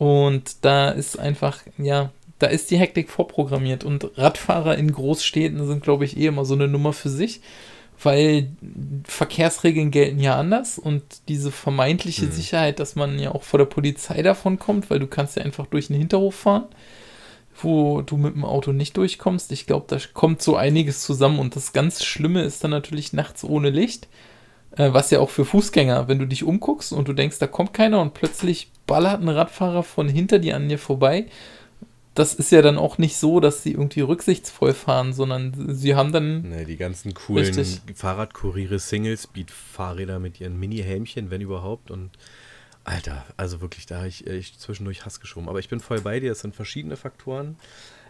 Und 0.00 0.64
da 0.64 0.88
ist 0.88 1.18
einfach, 1.18 1.58
ja, 1.76 2.10
da 2.38 2.46
ist 2.46 2.70
die 2.70 2.78
Hektik 2.78 3.10
vorprogrammiert. 3.10 3.84
Und 3.84 4.16
Radfahrer 4.16 4.78
in 4.78 4.90
Großstädten 4.92 5.66
sind, 5.66 5.82
glaube 5.82 6.06
ich, 6.06 6.16
eh 6.16 6.24
immer 6.24 6.46
so 6.46 6.54
eine 6.54 6.68
Nummer 6.68 6.94
für 6.94 7.10
sich, 7.10 7.42
weil 8.02 8.48
Verkehrsregeln 9.04 9.90
gelten 9.90 10.18
ja 10.18 10.38
anders 10.38 10.78
und 10.78 11.02
diese 11.28 11.50
vermeintliche 11.50 12.24
Mhm. 12.24 12.32
Sicherheit, 12.32 12.80
dass 12.80 12.96
man 12.96 13.18
ja 13.18 13.32
auch 13.34 13.42
vor 13.42 13.58
der 13.58 13.66
Polizei 13.66 14.22
davon 14.22 14.58
kommt, 14.58 14.88
weil 14.88 15.00
du 15.00 15.06
kannst 15.06 15.36
ja 15.36 15.42
einfach 15.42 15.66
durch 15.66 15.88
den 15.88 15.96
Hinterhof 15.98 16.34
fahren, 16.34 16.64
wo 17.62 18.00
du 18.00 18.16
mit 18.16 18.34
dem 18.34 18.46
Auto 18.46 18.72
nicht 18.72 18.96
durchkommst. 18.96 19.52
Ich 19.52 19.66
glaube, 19.66 19.84
da 19.88 19.98
kommt 20.14 20.40
so 20.40 20.56
einiges 20.56 21.02
zusammen 21.02 21.38
und 21.38 21.56
das 21.56 21.74
ganz 21.74 22.02
Schlimme 22.02 22.40
ist 22.42 22.64
dann 22.64 22.70
natürlich 22.70 23.12
nachts 23.12 23.44
ohne 23.44 23.68
Licht. 23.68 24.08
Äh, 24.76 24.92
was 24.92 25.10
ja 25.10 25.20
auch 25.20 25.30
für 25.30 25.44
Fußgänger, 25.44 26.08
wenn 26.08 26.18
du 26.18 26.26
dich 26.26 26.44
umguckst 26.44 26.92
und 26.92 27.08
du 27.08 27.12
denkst, 27.12 27.38
da 27.38 27.46
kommt 27.46 27.74
keiner 27.74 28.00
und 28.00 28.14
plötzlich 28.14 28.70
ballert 28.86 29.20
ein 29.20 29.28
Radfahrer 29.28 29.82
von 29.82 30.08
hinter 30.08 30.38
dir 30.38 30.56
an 30.56 30.68
dir 30.68 30.78
vorbei. 30.78 31.26
Das 32.14 32.34
ist 32.34 32.50
ja 32.50 32.60
dann 32.60 32.76
auch 32.76 32.98
nicht 32.98 33.16
so, 33.16 33.40
dass 33.40 33.62
sie 33.62 33.72
irgendwie 33.72 34.00
rücksichtsvoll 34.00 34.74
fahren, 34.74 35.12
sondern 35.12 35.74
sie 35.74 35.94
haben 35.94 36.12
dann. 36.12 36.42
Ne, 36.48 36.64
die 36.66 36.76
ganzen 36.76 37.14
coolen 37.14 37.46
Richtig. 37.46 37.80
Fahrradkuriere, 37.94 38.78
Single-Speed-Fahrräder 38.78 40.18
mit 40.18 40.40
ihren 40.40 40.58
Mini-Helmchen, 40.58 41.30
wenn 41.30 41.40
überhaupt. 41.40 41.90
Und 41.90 42.10
Alter, 42.82 43.24
also 43.36 43.60
wirklich, 43.60 43.86
da 43.86 43.98
habe 43.98 44.08
ich, 44.08 44.26
ich 44.26 44.58
zwischendurch 44.58 45.04
Hass 45.04 45.20
geschoben. 45.20 45.48
Aber 45.48 45.60
ich 45.60 45.68
bin 45.68 45.80
voll 45.80 46.00
bei 46.00 46.18
dir, 46.18 46.32
es 46.32 46.40
sind 46.40 46.54
verschiedene 46.54 46.96
Faktoren. 46.96 47.56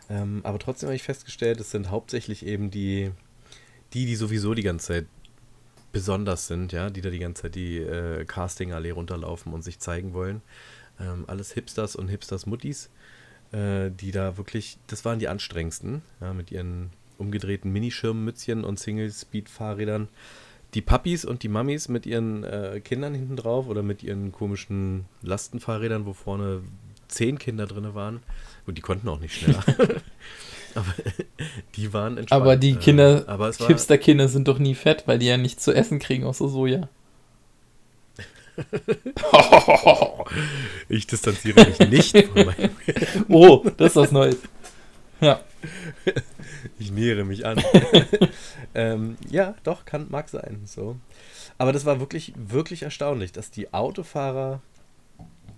Ähm, 0.09 0.41
aber 0.45 0.59
trotzdem 0.59 0.89
habe 0.89 0.97
ich 0.97 1.03
festgestellt, 1.03 1.61
es 1.61 1.71
sind 1.71 1.91
hauptsächlich 1.91 2.45
eben 2.45 2.71
die, 2.71 3.13
die, 3.93 4.07
die 4.07 4.17
sowieso 4.17 4.55
die 4.55 4.63
ganze 4.63 4.87
Zeit 4.87 5.07
besonders 5.93 6.47
sind, 6.47 6.73
ja, 6.73 6.91
die 6.91 7.01
da 7.01 7.11
die 7.11 7.19
ganze 7.19 7.43
Zeit 7.43 7.55
die 7.55 7.79
äh, 7.79 8.25
Casting-Allee 8.25 8.93
runterlaufen 8.93 9.53
und 9.53 9.63
sich 9.63 9.79
zeigen 9.79 10.13
wollen. 10.13 10.43
Ähm, 11.01 11.25
alles 11.27 11.53
Hipsters 11.53 11.97
und 11.97 12.09
Hipsters-Muttis, 12.09 12.91
äh, 13.53 13.91
die 13.91 14.13
da 14.13 14.37
wirklich, 14.37 14.79
das 14.87 15.05
waren 15.05 15.19
die 15.19 15.29
anstrengendsten, 15.29 16.03
ja, 16.21 16.33
mit 16.33 16.51
ihren 16.51 16.91
umgedrehten 17.19 17.73
Minischirmmützchen 17.73 18.65
und 18.65 18.79
Single-Speed-Fahrrädern. 18.79 20.09
Die 20.75 20.83
Papis 20.83 21.25
und 21.25 21.43
die 21.43 21.49
Mamis 21.49 21.89
mit 21.89 22.07
ihren 22.07 22.45
äh, 22.45 22.81
Kindern 22.83 23.15
hinten 23.15 23.37
drauf 23.37 23.67
oder 23.67 23.83
mit 23.83 24.03
ihren 24.03 24.31
komischen 24.31 25.07
Lastenfahrrädern, 25.23 26.07
wo 26.07 26.13
vorne 26.13 26.63
zehn 27.09 27.39
Kinder 27.39 27.67
drin 27.67 27.95
waren. 27.95 28.23
Gut, 28.67 28.77
die 28.77 28.83
konnten 28.83 29.09
auch 29.09 29.19
nicht 29.19 29.35
schneller. 29.35 29.65
aber 30.75 30.95
die 31.77 31.93
waren 31.93 32.19
entspannt. 32.19 32.43
Aber 32.43 32.57
die 32.57 32.77
Kinder, 32.77 33.25
aber 33.27 33.53
Hipster-Kinder 33.53 34.29
sind 34.29 34.49
doch 34.49 34.59
nie 34.59 34.75
fett, 34.75 35.05
weil 35.07 35.19
die 35.19 35.27
ja 35.27 35.37
nichts 35.37 35.65
zu 35.65 35.73
essen 35.73 35.99
kriegen 35.99 36.25
außer 36.25 36.49
Soja. 36.49 36.89
ich 40.89 41.07
distanziere 41.07 41.67
mich 41.67 41.79
nicht 42.13 42.29
von 42.29 42.47
meinem 42.47 42.71
Oh, 43.29 43.65
das 43.77 43.93
ist 43.93 43.97
was 43.97 44.13
Neues. 44.13 44.39
Ja. 45.21 45.41
ich 46.79 46.91
nähere 46.91 47.25
mich 47.25 47.47
an. 47.47 47.63
ähm, 48.75 49.17
ja, 49.29 49.55
doch, 49.65 49.85
kann, 49.85 50.07
mag 50.11 50.29
sein. 50.29 50.63
So. 50.65 50.97
Aber 51.59 51.73
das 51.73 51.85
war 51.85 52.01
wirklich, 52.01 52.33
wirklich 52.37 52.83
erstaunlich, 52.83 53.33
dass 53.33 53.51
die 53.51 53.73
Autofahrer, 53.75 54.63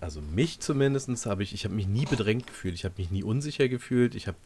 also 0.01 0.21
mich 0.21 0.59
zumindest, 0.59 1.25
habe 1.25 1.43
ich, 1.43 1.53
ich 1.53 1.63
habe 1.63 1.75
mich 1.75 1.87
nie 1.87 2.05
bedrängt 2.05 2.47
gefühlt, 2.47 2.75
ich 2.75 2.83
habe 2.83 2.95
mich 2.97 3.09
nie 3.09 3.23
unsicher 3.23 3.69
gefühlt, 3.69 4.15
ich 4.15 4.27
habe 4.27 4.37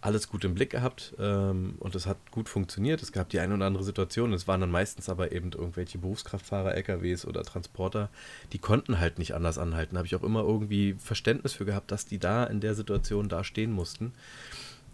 alles 0.00 0.28
gut 0.28 0.44
im 0.44 0.54
Blick 0.54 0.70
gehabt 0.70 1.14
ähm, 1.18 1.76
und 1.80 1.94
es 1.94 2.06
hat 2.06 2.18
gut 2.30 2.48
funktioniert. 2.48 3.02
Es 3.02 3.12
gab 3.12 3.28
die 3.28 3.40
eine 3.40 3.54
oder 3.54 3.66
andere 3.66 3.84
Situation. 3.84 4.32
Es 4.32 4.46
waren 4.46 4.60
dann 4.60 4.70
meistens 4.70 5.08
aber 5.08 5.32
eben 5.32 5.52
irgendwelche 5.52 5.98
Berufskraftfahrer, 5.98 6.74
LKWs 6.74 7.26
oder 7.26 7.42
Transporter, 7.42 8.10
die 8.52 8.58
konnten 8.58 9.00
halt 9.00 9.18
nicht 9.18 9.34
anders 9.34 9.58
anhalten. 9.58 9.96
Habe 9.96 10.06
ich 10.06 10.14
auch 10.14 10.22
immer 10.22 10.42
irgendwie 10.42 10.94
Verständnis 10.98 11.54
für 11.54 11.64
gehabt, 11.64 11.90
dass 11.90 12.06
die 12.06 12.18
da 12.18 12.44
in 12.44 12.60
der 12.60 12.74
Situation 12.74 13.28
da 13.28 13.42
stehen 13.42 13.72
mussten. 13.72 14.12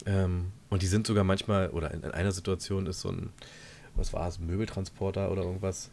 Ähm, 0.06 0.52
und 0.70 0.82
die 0.82 0.86
sind 0.86 1.06
sogar 1.06 1.24
manchmal, 1.24 1.70
oder 1.70 1.92
in, 1.92 2.02
in, 2.02 2.10
einer 2.10 2.32
Situation 2.32 2.86
ist 2.86 3.00
so 3.00 3.10
ein, 3.10 3.30
was 3.94 4.12
war 4.12 4.28
es, 4.28 4.38
Möbeltransporter 4.38 5.30
oder 5.30 5.42
irgendwas, 5.42 5.90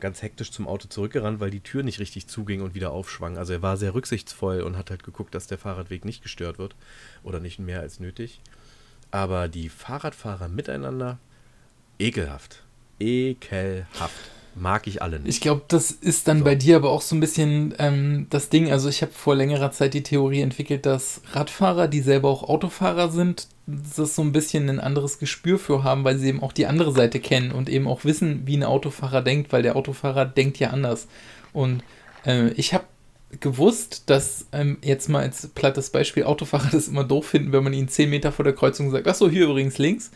ganz 0.00 0.22
hektisch 0.22 0.50
zum 0.52 0.66
Auto 0.66 0.88
zurückgerannt, 0.88 1.40
weil 1.40 1.50
die 1.50 1.60
Tür 1.60 1.82
nicht 1.82 2.00
richtig 2.00 2.26
zuging 2.26 2.62
und 2.62 2.74
wieder 2.74 2.92
aufschwang. 2.92 3.36
Also 3.36 3.52
er 3.52 3.62
war 3.62 3.76
sehr 3.76 3.94
rücksichtsvoll 3.94 4.62
und 4.62 4.76
hat 4.76 4.90
halt 4.90 5.02
geguckt, 5.02 5.34
dass 5.34 5.46
der 5.46 5.58
Fahrradweg 5.58 6.04
nicht 6.04 6.22
gestört 6.22 6.58
wird 6.58 6.74
oder 7.22 7.40
nicht 7.40 7.58
mehr 7.58 7.80
als 7.80 8.00
nötig. 8.00 8.40
Aber 9.10 9.48
die 9.48 9.68
Fahrradfahrer 9.68 10.48
miteinander, 10.48 11.18
ekelhaft. 11.98 12.62
Ekelhaft 12.98 14.29
mag 14.54 14.86
ich 14.86 15.02
alle 15.02 15.20
nicht. 15.20 15.28
Ich 15.28 15.40
glaube, 15.40 15.62
das 15.68 15.90
ist 15.90 16.28
dann 16.28 16.40
so. 16.40 16.44
bei 16.44 16.54
dir 16.54 16.76
aber 16.76 16.90
auch 16.90 17.02
so 17.02 17.16
ein 17.16 17.20
bisschen 17.20 17.74
ähm, 17.78 18.26
das 18.30 18.48
Ding. 18.48 18.70
Also 18.70 18.88
ich 18.88 19.02
habe 19.02 19.12
vor 19.12 19.34
längerer 19.34 19.70
Zeit 19.72 19.94
die 19.94 20.02
Theorie 20.02 20.40
entwickelt, 20.40 20.86
dass 20.86 21.22
Radfahrer, 21.32 21.88
die 21.88 22.00
selber 22.00 22.28
auch 22.28 22.42
Autofahrer 22.42 23.10
sind, 23.10 23.48
das 23.66 24.14
so 24.14 24.22
ein 24.22 24.32
bisschen 24.32 24.68
ein 24.68 24.80
anderes 24.80 25.18
Gespür 25.18 25.58
für 25.58 25.84
haben, 25.84 26.04
weil 26.04 26.18
sie 26.18 26.28
eben 26.28 26.42
auch 26.42 26.52
die 26.52 26.66
andere 26.66 26.92
Seite 26.92 27.20
kennen 27.20 27.52
und 27.52 27.68
eben 27.68 27.86
auch 27.86 28.04
wissen, 28.04 28.46
wie 28.46 28.56
ein 28.56 28.64
Autofahrer 28.64 29.22
denkt, 29.22 29.52
weil 29.52 29.62
der 29.62 29.76
Autofahrer 29.76 30.24
denkt 30.24 30.58
ja 30.58 30.70
anders. 30.70 31.06
Und 31.52 31.82
äh, 32.26 32.48
ich 32.50 32.74
habe 32.74 32.84
gewusst, 33.38 34.04
dass 34.06 34.46
ähm, 34.52 34.78
jetzt 34.82 35.08
mal 35.08 35.22
als 35.22 35.46
plattes 35.48 35.90
Beispiel 35.90 36.24
Autofahrer 36.24 36.68
das 36.72 36.88
immer 36.88 37.04
doof 37.04 37.26
finden, 37.26 37.52
wenn 37.52 37.64
man 37.64 37.72
ihnen 37.72 37.88
10 37.88 38.10
Meter 38.10 38.32
vor 38.32 38.44
der 38.44 38.54
Kreuzung 38.54 38.90
sagt, 38.90 39.06
ach 39.06 39.14
so, 39.14 39.30
hier 39.30 39.44
übrigens 39.44 39.78
links. 39.78 40.10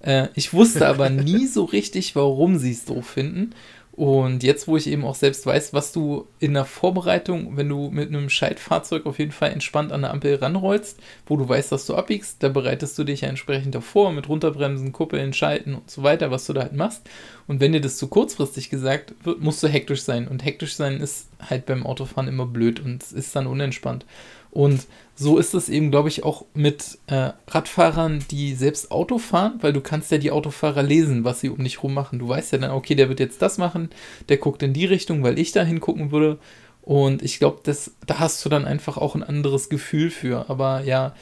Äh, 0.00 0.28
ich 0.34 0.52
wusste 0.52 0.86
aber 0.86 1.10
nie 1.10 1.46
so 1.46 1.64
richtig, 1.64 2.14
warum 2.16 2.58
sie 2.58 2.72
es 2.72 2.84
doof 2.84 3.06
finden. 3.06 3.54
Und 4.00 4.42
jetzt, 4.42 4.66
wo 4.66 4.78
ich 4.78 4.86
eben 4.86 5.04
auch 5.04 5.14
selbst 5.14 5.44
weiß, 5.44 5.74
was 5.74 5.92
du 5.92 6.26
in 6.38 6.54
der 6.54 6.64
Vorbereitung, 6.64 7.58
wenn 7.58 7.68
du 7.68 7.90
mit 7.90 8.08
einem 8.08 8.30
Schaltfahrzeug 8.30 9.04
auf 9.04 9.18
jeden 9.18 9.30
Fall 9.30 9.52
entspannt 9.52 9.92
an 9.92 10.00
der 10.00 10.12
Ampel 10.12 10.36
ranrollst, 10.36 10.98
wo 11.26 11.36
du 11.36 11.46
weißt, 11.46 11.70
dass 11.70 11.84
du 11.84 11.94
abbiegst, 11.94 12.42
da 12.42 12.48
bereitest 12.48 12.98
du 12.98 13.04
dich 13.04 13.20
ja 13.20 13.28
entsprechend 13.28 13.74
davor 13.74 14.10
mit 14.12 14.26
Runterbremsen, 14.26 14.92
Kuppeln, 14.92 15.34
Schalten 15.34 15.74
und 15.74 15.90
so 15.90 16.02
weiter, 16.02 16.30
was 16.30 16.46
du 16.46 16.54
da 16.54 16.62
halt 16.62 16.72
machst. 16.72 17.02
Und 17.46 17.60
wenn 17.60 17.72
dir 17.72 17.82
das 17.82 17.98
zu 17.98 18.08
kurzfristig 18.08 18.70
gesagt 18.70 19.12
wird, 19.22 19.42
musst 19.42 19.62
du 19.62 19.68
hektisch 19.68 20.00
sein. 20.00 20.28
Und 20.28 20.46
hektisch 20.46 20.76
sein 20.76 20.98
ist 20.98 21.28
halt 21.50 21.66
beim 21.66 21.84
Autofahren 21.84 22.26
immer 22.26 22.46
blöd 22.46 22.80
und 22.80 23.02
ist 23.12 23.36
dann 23.36 23.46
unentspannt. 23.46 24.06
Und 24.52 24.86
so 25.14 25.38
ist 25.38 25.54
es 25.54 25.68
eben, 25.68 25.90
glaube 25.90 26.08
ich, 26.08 26.24
auch 26.24 26.44
mit 26.54 26.98
äh, 27.06 27.30
Radfahrern, 27.48 28.24
die 28.30 28.54
selbst 28.54 28.90
Auto 28.90 29.18
fahren, 29.18 29.58
weil 29.60 29.72
du 29.72 29.80
kannst 29.80 30.10
ja 30.10 30.18
die 30.18 30.30
Autofahrer 30.30 30.82
lesen, 30.82 31.24
was 31.24 31.40
sie 31.40 31.50
um 31.50 31.62
dich 31.62 31.82
rum 31.82 31.94
machen. 31.94 32.18
Du 32.18 32.28
weißt 32.28 32.52
ja 32.52 32.58
dann, 32.58 32.70
okay, 32.70 32.94
der 32.94 33.08
wird 33.08 33.20
jetzt 33.20 33.42
das 33.42 33.58
machen, 33.58 33.90
der 34.28 34.38
guckt 34.38 34.62
in 34.62 34.72
die 34.72 34.86
Richtung, 34.86 35.22
weil 35.22 35.38
ich 35.38 35.52
da 35.52 35.62
hingucken 35.62 36.10
würde. 36.10 36.38
Und 36.82 37.22
ich 37.22 37.38
glaube, 37.38 37.60
da 38.06 38.18
hast 38.18 38.44
du 38.44 38.48
dann 38.48 38.64
einfach 38.64 38.96
auch 38.96 39.14
ein 39.14 39.22
anderes 39.22 39.68
Gefühl 39.68 40.10
für. 40.10 40.48
Aber 40.48 40.82
ja, 40.82 41.14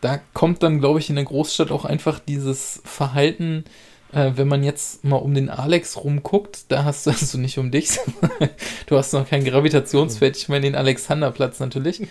da 0.00 0.20
kommt 0.32 0.62
dann, 0.62 0.80
glaube 0.80 1.00
ich, 1.00 1.10
in 1.10 1.16
der 1.16 1.24
Großstadt 1.24 1.70
auch 1.70 1.84
einfach 1.84 2.20
dieses 2.20 2.80
Verhalten, 2.84 3.64
äh, 4.12 4.32
wenn 4.36 4.48
man 4.48 4.62
jetzt 4.62 5.04
mal 5.04 5.16
um 5.16 5.34
den 5.34 5.48
Alex 5.48 5.96
rumguckt, 5.96 6.66
da 6.68 6.84
hast 6.84 7.06
du 7.06 7.10
also 7.10 7.38
nicht 7.38 7.58
um 7.58 7.70
dich, 7.70 7.98
du 8.86 8.96
hast 8.96 9.12
noch 9.12 9.28
kein 9.28 9.44
Gravitationsfeld, 9.44 10.36
ich 10.36 10.48
meine 10.48 10.62
den 10.62 10.74
Alexanderplatz 10.74 11.60
natürlich. 11.60 12.06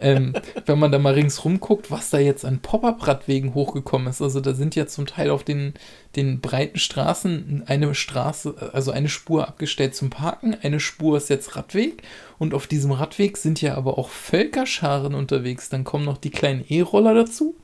ähm, 0.00 0.34
wenn 0.66 0.78
man 0.78 0.92
da 0.92 0.98
mal 0.98 1.14
ringsrum 1.14 1.60
guckt, 1.60 1.90
was 1.90 2.10
da 2.10 2.18
jetzt 2.18 2.44
an 2.44 2.60
Pop-Up-Radwegen 2.60 3.54
hochgekommen 3.54 4.08
ist, 4.08 4.20
also 4.20 4.40
da 4.40 4.54
sind 4.54 4.74
ja 4.74 4.86
zum 4.86 5.06
Teil 5.06 5.30
auf 5.30 5.44
den, 5.44 5.74
den 6.16 6.40
breiten 6.40 6.78
Straßen 6.78 7.62
eine 7.66 7.94
Straße, 7.94 8.72
also 8.72 8.90
eine 8.90 9.08
Spur 9.08 9.46
abgestellt 9.48 9.94
zum 9.94 10.10
Parken, 10.10 10.56
eine 10.62 10.80
Spur 10.80 11.16
ist 11.16 11.30
jetzt 11.30 11.56
Radweg 11.56 12.02
und 12.38 12.54
auf 12.54 12.66
diesem 12.66 12.92
Radweg 12.92 13.36
sind 13.36 13.62
ja 13.62 13.76
aber 13.76 13.98
auch 13.98 14.10
Völkerscharen 14.10 15.14
unterwegs. 15.14 15.68
Dann 15.68 15.84
kommen 15.84 16.04
noch 16.04 16.18
die 16.18 16.30
kleinen 16.30 16.64
E-Roller 16.68 17.14
dazu 17.14 17.56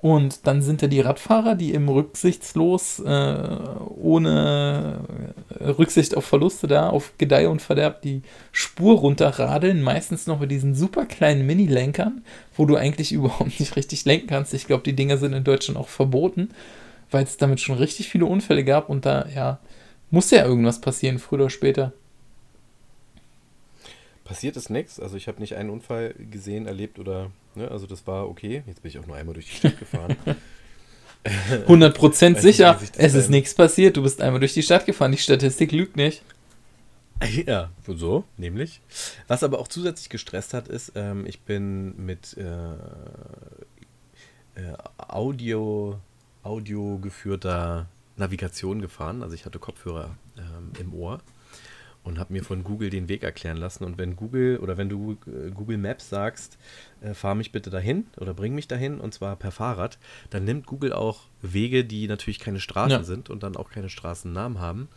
und 0.00 0.46
dann 0.46 0.62
sind 0.62 0.82
da 0.82 0.86
die 0.86 1.00
Radfahrer, 1.00 1.54
die 1.54 1.74
im 1.74 1.88
rücksichtslos, 1.88 3.00
äh, 3.00 3.34
ohne 3.96 5.00
Rücksicht 5.60 6.16
auf 6.16 6.24
Verluste 6.24 6.66
da, 6.66 6.88
auf 6.88 7.12
Gedeih 7.18 7.48
und 7.48 7.60
Verderb 7.60 8.00
die 8.00 8.22
Spur 8.50 8.98
runterradeln, 8.98 9.82
meistens 9.82 10.26
noch 10.26 10.40
mit 10.40 10.50
diesen 10.50 10.74
super 10.74 11.04
kleinen 11.04 11.44
Mini-Lenkern, 11.44 12.24
wo 12.56 12.64
du 12.64 12.76
eigentlich 12.76 13.12
überhaupt 13.12 13.60
nicht 13.60 13.76
richtig 13.76 14.06
lenken 14.06 14.28
kannst. 14.28 14.54
Ich 14.54 14.66
glaube, 14.66 14.84
die 14.84 14.96
Dinger 14.96 15.18
sind 15.18 15.34
in 15.34 15.44
Deutschland 15.44 15.78
auch 15.78 15.88
verboten, 15.88 16.48
weil 17.10 17.24
es 17.24 17.36
damit 17.36 17.60
schon 17.60 17.76
richtig 17.76 18.08
viele 18.08 18.24
Unfälle 18.24 18.64
gab 18.64 18.88
und 18.88 19.04
da, 19.04 19.26
ja, 19.34 19.58
muss 20.10 20.30
ja 20.30 20.44
irgendwas 20.46 20.80
passieren, 20.80 21.18
früher 21.18 21.40
oder 21.40 21.50
später 21.50 21.92
passiert 24.30 24.56
ist 24.56 24.70
nichts. 24.70 25.00
Also 25.00 25.16
ich 25.16 25.26
habe 25.26 25.40
nicht 25.40 25.56
einen 25.56 25.70
Unfall 25.70 26.14
gesehen, 26.30 26.68
erlebt 26.68 27.00
oder, 27.00 27.32
ne, 27.56 27.68
also 27.68 27.88
das 27.88 28.06
war 28.06 28.28
okay. 28.28 28.62
Jetzt 28.66 28.80
bin 28.80 28.90
ich 28.90 28.98
auch 29.00 29.06
nur 29.06 29.16
einmal 29.16 29.34
durch 29.34 29.46
die 29.46 29.56
Stadt 29.56 29.76
gefahren. 29.78 30.16
100% 31.66 32.38
sicher, 32.38 32.78
nicht, 32.80 32.96
es 32.96 33.14
ist 33.14 33.28
nichts 33.28 33.54
passiert. 33.54 33.96
Du 33.96 34.02
bist 34.04 34.22
einmal 34.22 34.38
durch 34.38 34.54
die 34.54 34.62
Stadt 34.62 34.86
gefahren. 34.86 35.10
Die 35.10 35.18
Statistik 35.18 35.72
lügt 35.72 35.96
nicht. 35.96 36.22
Ja, 37.46 37.68
so, 37.86 38.24
nämlich. 38.38 38.80
Was 39.28 39.42
aber 39.42 39.58
auch 39.58 39.68
zusätzlich 39.68 40.08
gestresst 40.08 40.54
hat, 40.54 40.68
ist, 40.68 40.92
ähm, 40.94 41.26
ich 41.26 41.42
bin 41.42 41.94
mit 42.02 42.34
äh, 42.38 42.72
äh, 44.54 44.72
Audio, 44.96 46.00
Audio 46.42 46.98
geführter 46.98 47.88
Navigation 48.16 48.80
gefahren. 48.80 49.22
Also 49.22 49.34
ich 49.34 49.44
hatte 49.44 49.58
Kopfhörer 49.58 50.16
ähm, 50.38 50.72
im 50.78 50.94
Ohr 50.94 51.20
und 52.02 52.18
habe 52.18 52.32
mir 52.32 52.42
von 52.42 52.64
Google 52.64 52.90
den 52.90 53.08
Weg 53.08 53.22
erklären 53.22 53.56
lassen. 53.56 53.84
Und 53.84 53.98
wenn 53.98 54.16
Google 54.16 54.58
oder 54.58 54.76
wenn 54.76 54.88
du 54.88 55.18
äh, 55.26 55.50
Google 55.50 55.78
Maps 55.78 56.08
sagst, 56.08 56.58
äh, 57.00 57.14
fahr 57.14 57.34
mich 57.34 57.52
bitte 57.52 57.70
dahin 57.70 58.06
oder 58.16 58.34
bring 58.34 58.54
mich 58.54 58.68
dahin 58.68 59.00
und 59.00 59.12
zwar 59.12 59.36
per 59.36 59.52
Fahrrad, 59.52 59.98
dann 60.30 60.44
nimmt 60.44 60.66
Google 60.66 60.92
auch 60.92 61.24
Wege, 61.42 61.84
die 61.84 62.08
natürlich 62.08 62.38
keine 62.38 62.60
Straßen 62.60 62.90
ja. 62.90 63.02
sind 63.02 63.30
und 63.30 63.42
dann 63.42 63.56
auch 63.56 63.70
keine 63.70 63.90
Straßennamen 63.90 64.60
haben. 64.60 64.88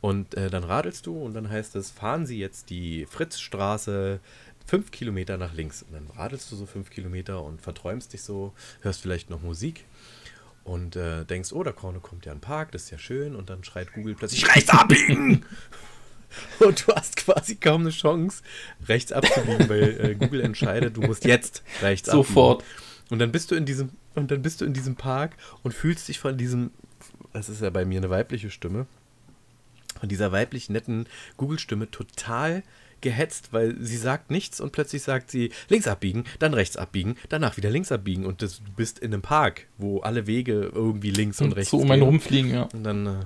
Und 0.00 0.34
äh, 0.34 0.50
dann 0.50 0.64
radelst 0.64 1.06
du 1.06 1.18
und 1.18 1.34
dann 1.34 1.48
heißt 1.48 1.76
es, 1.76 1.90
fahren 1.90 2.26
Sie 2.26 2.38
jetzt 2.38 2.70
die 2.70 3.06
Fritzstraße 3.06 4.20
fünf 4.66 4.90
Kilometer 4.90 5.38
nach 5.38 5.54
links. 5.54 5.82
Und 5.82 5.94
dann 5.94 6.06
radelst 6.16 6.52
du 6.52 6.56
so 6.56 6.66
fünf 6.66 6.90
Kilometer 6.90 7.42
und 7.42 7.60
verträumst 7.62 8.12
dich 8.12 8.22
so, 8.22 8.52
hörst 8.82 9.00
vielleicht 9.00 9.30
noch 9.30 9.42
Musik 9.42 9.86
und 10.62 10.96
äh, 10.96 11.24
denkst, 11.24 11.52
oh, 11.52 11.62
da 11.62 11.72
vorne 11.72 12.00
kommt 12.00 12.26
ja 12.26 12.32
ein 12.32 12.40
Park, 12.40 12.72
das 12.72 12.84
ist 12.84 12.90
ja 12.90 12.98
schön. 12.98 13.34
Und 13.34 13.50
dann 13.50 13.64
schreit 13.64 13.92
Google 13.92 14.14
plötzlich, 14.14 14.48
rechts 14.54 14.70
abbiegen! 14.70 15.44
und 16.60 16.86
du 16.86 16.94
hast 16.94 17.16
quasi 17.16 17.56
kaum 17.56 17.82
eine 17.82 17.90
Chance, 17.90 18.42
rechts 18.88 19.12
abzubiegen, 19.12 19.68
weil 19.68 20.00
äh, 20.00 20.14
Google 20.14 20.40
entscheidet, 20.40 20.96
du 20.96 21.02
musst 21.02 21.24
jetzt 21.24 21.62
rechts 21.82 22.08
abbiegen. 22.08 22.26
Sofort. 22.26 22.64
Und 23.10 23.18
dann 23.18 23.32
bist 23.32 23.50
du 23.50 23.54
in 23.54 23.66
diesem 23.66 23.90
und 24.14 24.30
dann 24.30 24.42
bist 24.42 24.60
du 24.60 24.64
in 24.64 24.72
diesem 24.72 24.96
Park 24.96 25.36
und 25.62 25.72
fühlst 25.72 26.08
dich 26.08 26.18
von 26.18 26.36
diesem, 26.36 26.70
das 27.32 27.48
ist 27.48 27.62
ja 27.62 27.70
bei 27.70 27.84
mir 27.84 27.98
eine 27.98 28.10
weibliche 28.10 28.50
Stimme, 28.50 28.86
von 29.98 30.08
dieser 30.08 30.32
weiblich 30.32 30.70
netten 30.70 31.06
Google-Stimme 31.36 31.90
total 31.90 32.62
gehetzt, 33.00 33.52
weil 33.52 33.76
sie 33.80 33.96
sagt 33.96 34.30
nichts 34.30 34.60
und 34.60 34.72
plötzlich 34.72 35.02
sagt 35.02 35.30
sie 35.30 35.50
links 35.68 35.86
abbiegen, 35.86 36.24
dann 36.38 36.54
rechts 36.54 36.76
abbiegen, 36.76 37.16
danach 37.28 37.56
wieder 37.56 37.70
links 37.70 37.92
abbiegen 37.92 38.24
und 38.24 38.40
das, 38.40 38.62
du 38.64 38.72
bist 38.72 38.98
in 38.98 39.12
einem 39.12 39.22
Park, 39.22 39.66
wo 39.76 40.00
alle 40.00 40.26
Wege 40.26 40.70
irgendwie 40.74 41.10
links 41.10 41.40
und, 41.40 41.48
und 41.48 41.52
rechts 41.52 41.70
so 41.70 41.78
um 41.78 41.90
einen 41.90 42.02
rumfliegen, 42.02 42.50
ja. 42.50 42.62
Und 42.72 42.84
dann 42.84 43.06
äh, 43.06 43.24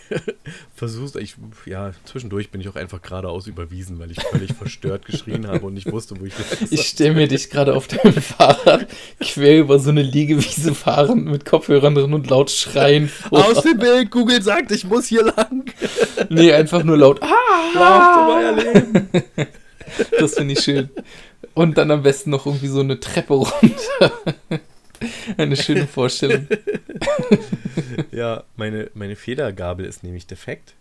versuchst, 0.74 1.16
ich, 1.16 1.36
ja, 1.66 1.92
zwischendurch 2.04 2.50
bin 2.50 2.60
ich 2.60 2.68
auch 2.68 2.76
einfach 2.76 3.02
geradeaus 3.02 3.46
überwiesen, 3.46 3.98
weil 3.98 4.10
ich 4.10 4.20
völlig 4.22 4.52
verstört 4.52 5.06
geschrien 5.06 5.46
habe 5.46 5.66
und 5.66 5.74
nicht 5.74 5.90
wusste, 5.90 6.20
wo 6.20 6.24
ich 6.24 6.34
bin. 6.34 6.68
Ich 6.70 6.86
stelle 6.86 7.14
mir 7.14 7.28
dich 7.28 7.50
gerade 7.50 7.74
auf 7.74 7.88
deinem 7.88 8.14
Fahrrad 8.22 8.86
quer 9.20 9.58
über 9.58 9.78
so 9.78 9.90
eine 9.90 10.02
Liegewiese 10.02 10.74
fahren 10.74 11.24
mit 11.24 11.44
Kopfhörern 11.44 11.94
drin 11.94 12.14
und 12.14 12.28
laut 12.28 12.50
schreien. 12.50 13.08
Vor. 13.08 13.44
Aus 13.46 13.62
dem 13.62 13.78
Bild, 13.78 14.10
Google 14.10 14.42
sagt, 14.42 14.72
ich 14.72 14.84
muss 14.84 15.06
hier 15.06 15.24
lang. 15.24 15.64
Nee, 16.28 16.52
einfach 16.52 16.82
nur 16.82 16.96
laut. 16.96 17.20
Ah, 17.22 18.50
Leben. 18.50 19.08
Das 20.18 20.34
finde 20.34 20.54
ich 20.54 20.60
schön. 20.60 20.90
Und 21.54 21.76
dann 21.76 21.90
am 21.90 22.02
besten 22.02 22.30
noch 22.30 22.46
irgendwie 22.46 22.68
so 22.68 22.80
eine 22.80 22.98
Treppe 22.98 23.34
runter. 23.34 24.12
Eine 25.36 25.56
schöne 25.56 25.86
Vorstellung. 25.86 26.46
ja, 28.10 28.44
meine, 28.56 28.90
meine 28.94 29.16
Federgabel 29.16 29.86
ist 29.86 30.02
nämlich 30.02 30.26
defekt. 30.26 30.74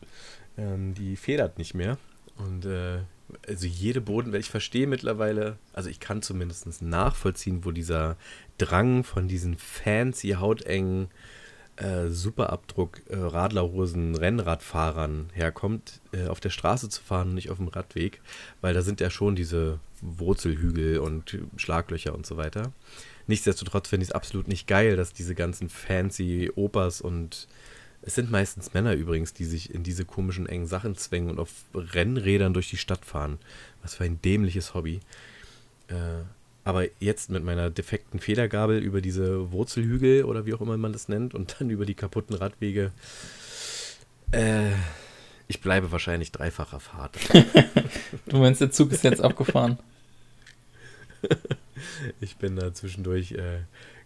Ähm, 0.58 0.94
die 0.94 1.16
federt 1.16 1.58
nicht 1.58 1.74
mehr. 1.74 1.98
Und 2.38 2.66
äh, 2.66 3.00
also 3.48 3.68
jede 3.68 4.02
Bodenwelt, 4.02 4.44
ich 4.44 4.52
verstehe 4.52 4.88
mittlerweile, 4.88 5.58
also 5.74 5.90
ich 5.90 6.00
kann 6.00 6.22
zumindest 6.22 6.82
nachvollziehen, 6.82 7.64
wo 7.66 7.72
dieser 7.72 8.18
Drang 8.58 9.04
von 9.04 9.28
diesen 9.28 9.58
fancy, 9.58 10.36
hautengen, 10.40 11.10
äh, 11.78 12.10
Superabdruck 12.10 13.02
äh, 13.10 13.16
Radlerhosen 13.16 14.16
Rennradfahrern 14.16 15.30
herkommt, 15.34 16.02
äh, 16.12 16.28
auf 16.28 16.40
der 16.40 16.50
Straße 16.50 16.90
zu 16.90 17.02
fahren 17.02 17.30
und 17.30 17.36
nicht 17.36 17.50
auf 17.50 17.58
dem 17.58 17.70
Radweg, 17.70 18.22
weil 18.60 18.74
da 18.74 18.82
sind 18.82 19.00
ja 19.00 19.10
schon 19.10 19.36
diese 19.36 19.80
Wurzelhügel 20.02 21.00
und 21.00 21.38
Schlaglöcher 21.58 22.14
und 22.14 22.26
so 22.26 22.38
weiter. 22.38 22.72
Nichtsdestotrotz 23.28 23.90
finde 23.90 24.04
ich 24.04 24.10
es 24.10 24.16
absolut 24.16 24.48
nicht 24.48 24.68
geil, 24.68 24.96
dass 24.96 25.14
diese 25.14 25.36
ganzen 25.36 25.70
fancy 25.70 26.52
Opas 26.56 27.02
und 27.02 27.48
es 28.04 28.16
sind 28.16 28.32
meistens 28.32 28.74
Männer 28.74 28.94
übrigens, 28.94 29.34
die 29.34 29.46
sich 29.46 29.74
in 29.74 29.84
diese 29.84 30.06
komischen 30.06 30.48
engen 30.48 30.66
Sachen 30.66 30.96
zwängen 30.96 31.30
und 31.30 31.40
auf 31.40 31.52
Rennrädern 31.74 32.54
durch 32.54 32.70
die 32.70 32.78
Stadt 32.78 33.06
fahren. 33.06 33.38
Was 33.84 33.96
für 33.96 34.04
ein 34.06 34.22
dämliches 34.22 34.74
Hobby. 34.74 35.02
Äh, 35.88 36.24
aber 36.64 36.86
jetzt 37.00 37.30
mit 37.30 37.44
meiner 37.44 37.70
defekten 37.70 38.20
Federgabel 38.20 38.80
über 38.80 39.02
diese 39.02 39.52
Wurzelhügel 39.52 40.26
oder 40.26 40.46
wie 40.46 40.54
auch 40.54 40.62
immer 40.62 40.78
man 40.78 40.94
das 40.94 41.10
nennt 41.10 41.34
und 41.34 41.56
dann 41.60 41.70
über 41.70 41.86
die 41.86 41.96
kaputten 41.96 42.36
Radwege. 42.36 42.92
Äh, 44.32 44.72
ich 45.48 45.62
bleibe 45.62 45.92
wahrscheinlich 45.92 46.32
dreifacher 46.32 46.80
Fahrt. 46.80 47.18
du 48.28 48.38
meinst, 48.38 48.62
der 48.62 48.72
Zug 48.72 48.92
ist 48.92 49.04
jetzt 49.04 49.22
abgefahren? 49.22 49.78
ich 52.20 52.38
bin 52.38 52.56
da 52.56 52.74
zwischendurch 52.74 53.34
äh, 53.34 53.60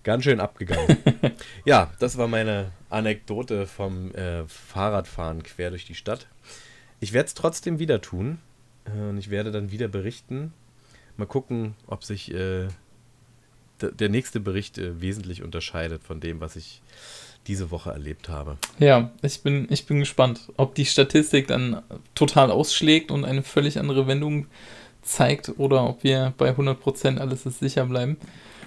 ganz 0.03 0.23
schön 0.23 0.39
abgegangen. 0.39 0.97
ja, 1.65 1.91
das 1.99 2.17
war 2.17 2.27
meine 2.27 2.71
Anekdote 2.89 3.67
vom 3.67 4.13
äh, 4.15 4.47
Fahrradfahren 4.47 5.43
quer 5.43 5.69
durch 5.69 5.85
die 5.85 5.95
Stadt. 5.95 6.27
Ich 6.99 7.13
werde 7.13 7.27
es 7.27 7.33
trotzdem 7.33 7.79
wieder 7.79 8.01
tun. 8.01 8.39
Äh, 8.85 9.09
und 9.09 9.17
ich 9.17 9.29
werde 9.29 9.51
dann 9.51 9.71
wieder 9.71 9.87
berichten. 9.87 10.53
Mal 11.17 11.25
gucken, 11.25 11.75
ob 11.87 12.03
sich 12.03 12.33
äh, 12.33 12.67
der 13.81 14.09
nächste 14.09 14.39
Bericht 14.39 14.77
äh, 14.77 15.01
wesentlich 15.01 15.43
unterscheidet 15.43 16.03
von 16.03 16.19
dem, 16.19 16.39
was 16.39 16.55
ich 16.55 16.81
diese 17.47 17.69
Woche 17.69 17.91
erlebt 17.91 18.27
habe. 18.27 18.57
Ja, 18.79 19.11
ich 19.21 19.41
bin, 19.43 19.67
ich 19.69 19.85
bin 19.85 19.99
gespannt, 19.99 20.51
ob 20.57 20.73
die 20.75 20.85
Statistik 20.85 21.47
dann 21.47 21.83
total 22.15 22.49
ausschlägt 22.49 23.11
und 23.11 23.23
eine 23.23 23.43
völlig 23.43 23.77
andere 23.77 24.07
Wendung 24.07 24.47
zeigt 25.05 25.53
oder 25.57 25.87
ob 25.87 26.03
wir 26.03 26.33
bei 26.37 26.51
100% 26.51 27.19
alles 27.19 27.45
ist 27.45 27.59
sicher 27.59 27.85
bleiben. 27.85 28.17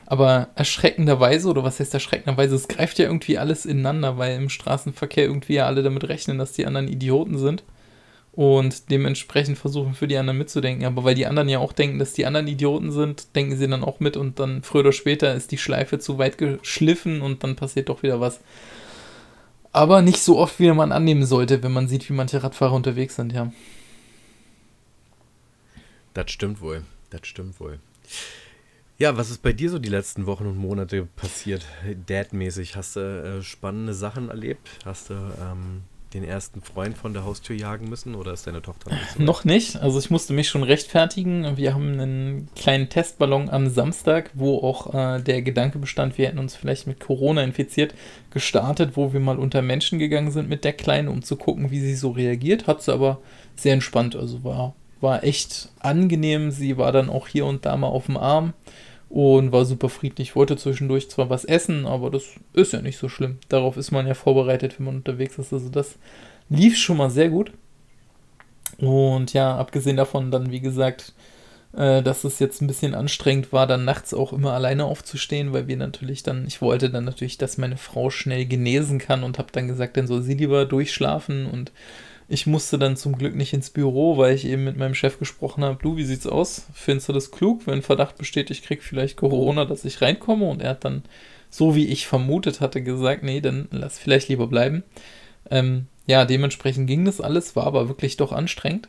Aber 0.06 0.48
erschreckenderweise, 0.54 1.48
oder 1.48 1.64
was 1.64 1.80
heißt 1.80 1.92
erschreckenderweise, 1.92 2.54
es 2.54 2.68
greift 2.68 2.98
ja 2.98 3.04
irgendwie 3.04 3.36
alles 3.36 3.66
ineinander, 3.66 4.16
weil 4.16 4.36
im 4.36 4.48
Straßenverkehr 4.48 5.24
irgendwie 5.24 5.54
ja 5.54 5.66
alle 5.66 5.82
damit 5.82 6.08
rechnen, 6.08 6.38
dass 6.38 6.52
die 6.52 6.64
anderen 6.64 6.88
Idioten 6.88 7.36
sind 7.36 7.62
und 8.32 8.90
dementsprechend 8.90 9.58
versuchen 9.58 9.94
für 9.94 10.08
die 10.08 10.16
anderen 10.16 10.38
mitzudenken. 10.38 10.86
Aber 10.86 11.04
weil 11.04 11.14
die 11.14 11.26
anderen 11.26 11.48
ja 11.48 11.58
auch 11.58 11.72
denken, 11.72 11.98
dass 11.98 12.14
die 12.14 12.24
anderen 12.24 12.46
Idioten 12.46 12.90
sind, 12.92 13.34
denken 13.36 13.56
sie 13.56 13.68
dann 13.68 13.84
auch 13.84 14.00
mit 14.00 14.16
und 14.16 14.38
dann 14.38 14.62
früher 14.62 14.80
oder 14.80 14.92
später 14.92 15.34
ist 15.34 15.50
die 15.50 15.58
Schleife 15.58 15.98
zu 15.98 16.18
weit 16.18 16.38
geschliffen 16.38 17.20
und 17.20 17.44
dann 17.44 17.56
passiert 17.56 17.90
doch 17.90 18.02
wieder 18.02 18.20
was. 18.20 18.40
Aber 19.72 20.00
nicht 20.00 20.22
so 20.22 20.38
oft, 20.38 20.58
wie 20.60 20.70
man 20.72 20.92
annehmen 20.92 21.26
sollte, 21.26 21.62
wenn 21.62 21.72
man 21.72 21.88
sieht, 21.88 22.08
wie 22.08 22.14
manche 22.14 22.42
Radfahrer 22.42 22.72
unterwegs 22.72 23.16
sind, 23.16 23.32
ja. 23.32 23.52
Das 26.18 26.32
stimmt 26.32 26.60
wohl. 26.60 26.82
Das 27.10 27.20
stimmt 27.28 27.60
wohl. 27.60 27.78
Ja, 28.98 29.16
was 29.16 29.30
ist 29.30 29.40
bei 29.40 29.52
dir 29.52 29.70
so 29.70 29.78
die 29.78 29.88
letzten 29.88 30.26
Wochen 30.26 30.46
und 30.46 30.58
Monate 30.58 31.06
passiert, 31.14 31.64
Dad-mäßig? 32.08 32.74
Hast 32.74 32.96
du 32.96 33.00
äh, 33.00 33.42
spannende 33.44 33.94
Sachen 33.94 34.28
erlebt? 34.28 34.68
Hast 34.84 35.10
du 35.10 35.14
ähm, 35.14 35.82
den 36.14 36.24
ersten 36.24 36.60
Freund 36.60 36.98
von 36.98 37.12
der 37.12 37.24
Haustür 37.24 37.54
jagen 37.54 37.88
müssen 37.88 38.16
oder 38.16 38.32
ist 38.32 38.48
deine 38.48 38.62
Tochter 38.62 38.90
nicht 38.90 39.12
so 39.16 39.22
Noch 39.22 39.44
nicht. 39.44 39.76
Also 39.76 40.00
ich 40.00 40.10
musste 40.10 40.32
mich 40.32 40.48
schon 40.48 40.64
rechtfertigen. 40.64 41.56
Wir 41.56 41.72
haben 41.72 42.00
einen 42.00 42.48
kleinen 42.56 42.88
Testballon 42.88 43.48
am 43.48 43.70
Samstag, 43.70 44.32
wo 44.34 44.58
auch 44.58 44.92
äh, 44.92 45.22
der 45.22 45.42
Gedanke 45.42 45.78
bestand, 45.78 46.18
wir 46.18 46.26
hätten 46.26 46.40
uns 46.40 46.56
vielleicht 46.56 46.88
mit 46.88 46.98
Corona 46.98 47.44
infiziert, 47.44 47.94
gestartet, 48.32 48.96
wo 48.96 49.12
wir 49.12 49.20
mal 49.20 49.38
unter 49.38 49.62
Menschen 49.62 50.00
gegangen 50.00 50.32
sind 50.32 50.48
mit 50.48 50.64
der 50.64 50.72
Kleinen, 50.72 51.06
um 51.06 51.22
zu 51.22 51.36
gucken, 51.36 51.70
wie 51.70 51.78
sie 51.78 51.94
so 51.94 52.10
reagiert. 52.10 52.66
Hat 52.66 52.82
sie 52.82 52.92
aber 52.92 53.20
sehr 53.54 53.74
entspannt. 53.74 54.16
Also 54.16 54.42
war 54.42 54.74
war 55.00 55.24
echt 55.24 55.70
angenehm. 55.80 56.50
Sie 56.50 56.76
war 56.76 56.92
dann 56.92 57.10
auch 57.10 57.28
hier 57.28 57.46
und 57.46 57.66
da 57.66 57.76
mal 57.76 57.88
auf 57.88 58.06
dem 58.06 58.16
Arm 58.16 58.52
und 59.08 59.52
war 59.52 59.64
super 59.64 59.88
friedlich. 59.88 60.36
Wollte 60.36 60.56
zwischendurch 60.56 61.10
zwar 61.10 61.30
was 61.30 61.44
essen, 61.44 61.86
aber 61.86 62.10
das 62.10 62.24
ist 62.52 62.72
ja 62.72 62.82
nicht 62.82 62.98
so 62.98 63.08
schlimm. 63.08 63.38
Darauf 63.48 63.76
ist 63.76 63.90
man 63.90 64.06
ja 64.06 64.14
vorbereitet, 64.14 64.78
wenn 64.78 64.86
man 64.86 64.96
unterwegs 64.96 65.38
ist. 65.38 65.52
Also 65.52 65.68
das 65.68 65.96
lief 66.48 66.76
schon 66.76 66.96
mal 66.96 67.10
sehr 67.10 67.28
gut. 67.28 67.52
Und 68.78 69.32
ja, 69.32 69.56
abgesehen 69.56 69.96
davon 69.96 70.30
dann, 70.30 70.50
wie 70.52 70.60
gesagt, 70.60 71.12
äh, 71.76 72.02
dass 72.02 72.24
es 72.24 72.38
jetzt 72.38 72.62
ein 72.62 72.66
bisschen 72.66 72.94
anstrengend 72.94 73.52
war, 73.52 73.66
dann 73.66 73.84
nachts 73.84 74.14
auch 74.14 74.32
immer 74.32 74.52
alleine 74.52 74.84
aufzustehen, 74.84 75.52
weil 75.52 75.66
wir 75.66 75.76
natürlich 75.76 76.22
dann, 76.22 76.46
ich 76.46 76.62
wollte 76.62 76.90
dann 76.90 77.04
natürlich, 77.04 77.38
dass 77.38 77.58
meine 77.58 77.76
Frau 77.76 78.10
schnell 78.10 78.46
genesen 78.46 78.98
kann 78.98 79.24
und 79.24 79.38
habe 79.38 79.52
dann 79.52 79.68
gesagt, 79.68 79.96
dann 79.96 80.06
soll 80.06 80.22
sie 80.22 80.34
lieber 80.34 80.64
durchschlafen 80.64 81.46
und 81.46 81.72
ich 82.28 82.46
musste 82.46 82.78
dann 82.78 82.96
zum 82.96 83.16
Glück 83.16 83.34
nicht 83.34 83.54
ins 83.54 83.70
Büro, 83.70 84.18
weil 84.18 84.34
ich 84.34 84.44
eben 84.44 84.64
mit 84.64 84.76
meinem 84.76 84.94
Chef 84.94 85.18
gesprochen 85.18 85.64
habe, 85.64 85.78
du, 85.82 85.96
wie 85.96 86.04
sieht's 86.04 86.26
aus? 86.26 86.66
Findest 86.74 87.08
du 87.08 87.14
das 87.14 87.30
klug, 87.30 87.66
wenn 87.66 87.80
Verdacht 87.80 88.18
besteht, 88.18 88.50
ich 88.50 88.62
krieg 88.62 88.82
vielleicht 88.82 89.16
Corona, 89.16 89.64
dass 89.64 89.86
ich 89.86 90.02
reinkomme? 90.02 90.44
Und 90.44 90.60
er 90.60 90.70
hat 90.70 90.84
dann, 90.84 91.04
so 91.48 91.74
wie 91.74 91.86
ich 91.86 92.06
vermutet 92.06 92.60
hatte, 92.60 92.82
gesagt, 92.82 93.22
nee, 93.22 93.40
dann 93.40 93.68
lass 93.70 93.98
vielleicht 93.98 94.28
lieber 94.28 94.46
bleiben. 94.46 94.82
Ähm, 95.50 95.86
ja, 96.06 96.26
dementsprechend 96.26 96.86
ging 96.86 97.06
das 97.06 97.22
alles, 97.22 97.56
war 97.56 97.66
aber 97.66 97.88
wirklich 97.88 98.18
doch 98.18 98.32
anstrengend. 98.32 98.88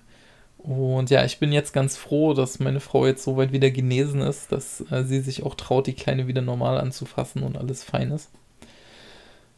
Und 0.58 1.10
ja, 1.10 1.23
ich 1.23 1.39
bin 1.39 1.54
jetzt 1.54 1.71
ganz 1.71 1.95
froh, 1.95 2.34
dass 2.34 2.60
meine 2.60 2.82
Frau 2.82 3.06
jetzt 3.06 3.23
so 3.23 3.38
weit 3.38 3.54
wieder 3.54 3.71
genesen 3.71 4.19
ist, 4.19 4.52
dass 4.52 4.84
äh, 4.91 5.04
sie 5.06 5.21
sich 5.21 5.43
auch 5.43 5.56
traut, 5.56 5.88
die 5.88 5.93
Kleine 5.93 6.28
wieder 6.28 6.41
normal 6.41 6.78
anzufassen 6.78 7.43
und 7.43 7.58
alles 7.58 7.86
fein 7.86 8.12
ist. 8.12 8.30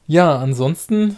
Ja, 0.05 0.37
ansonsten 0.37 1.17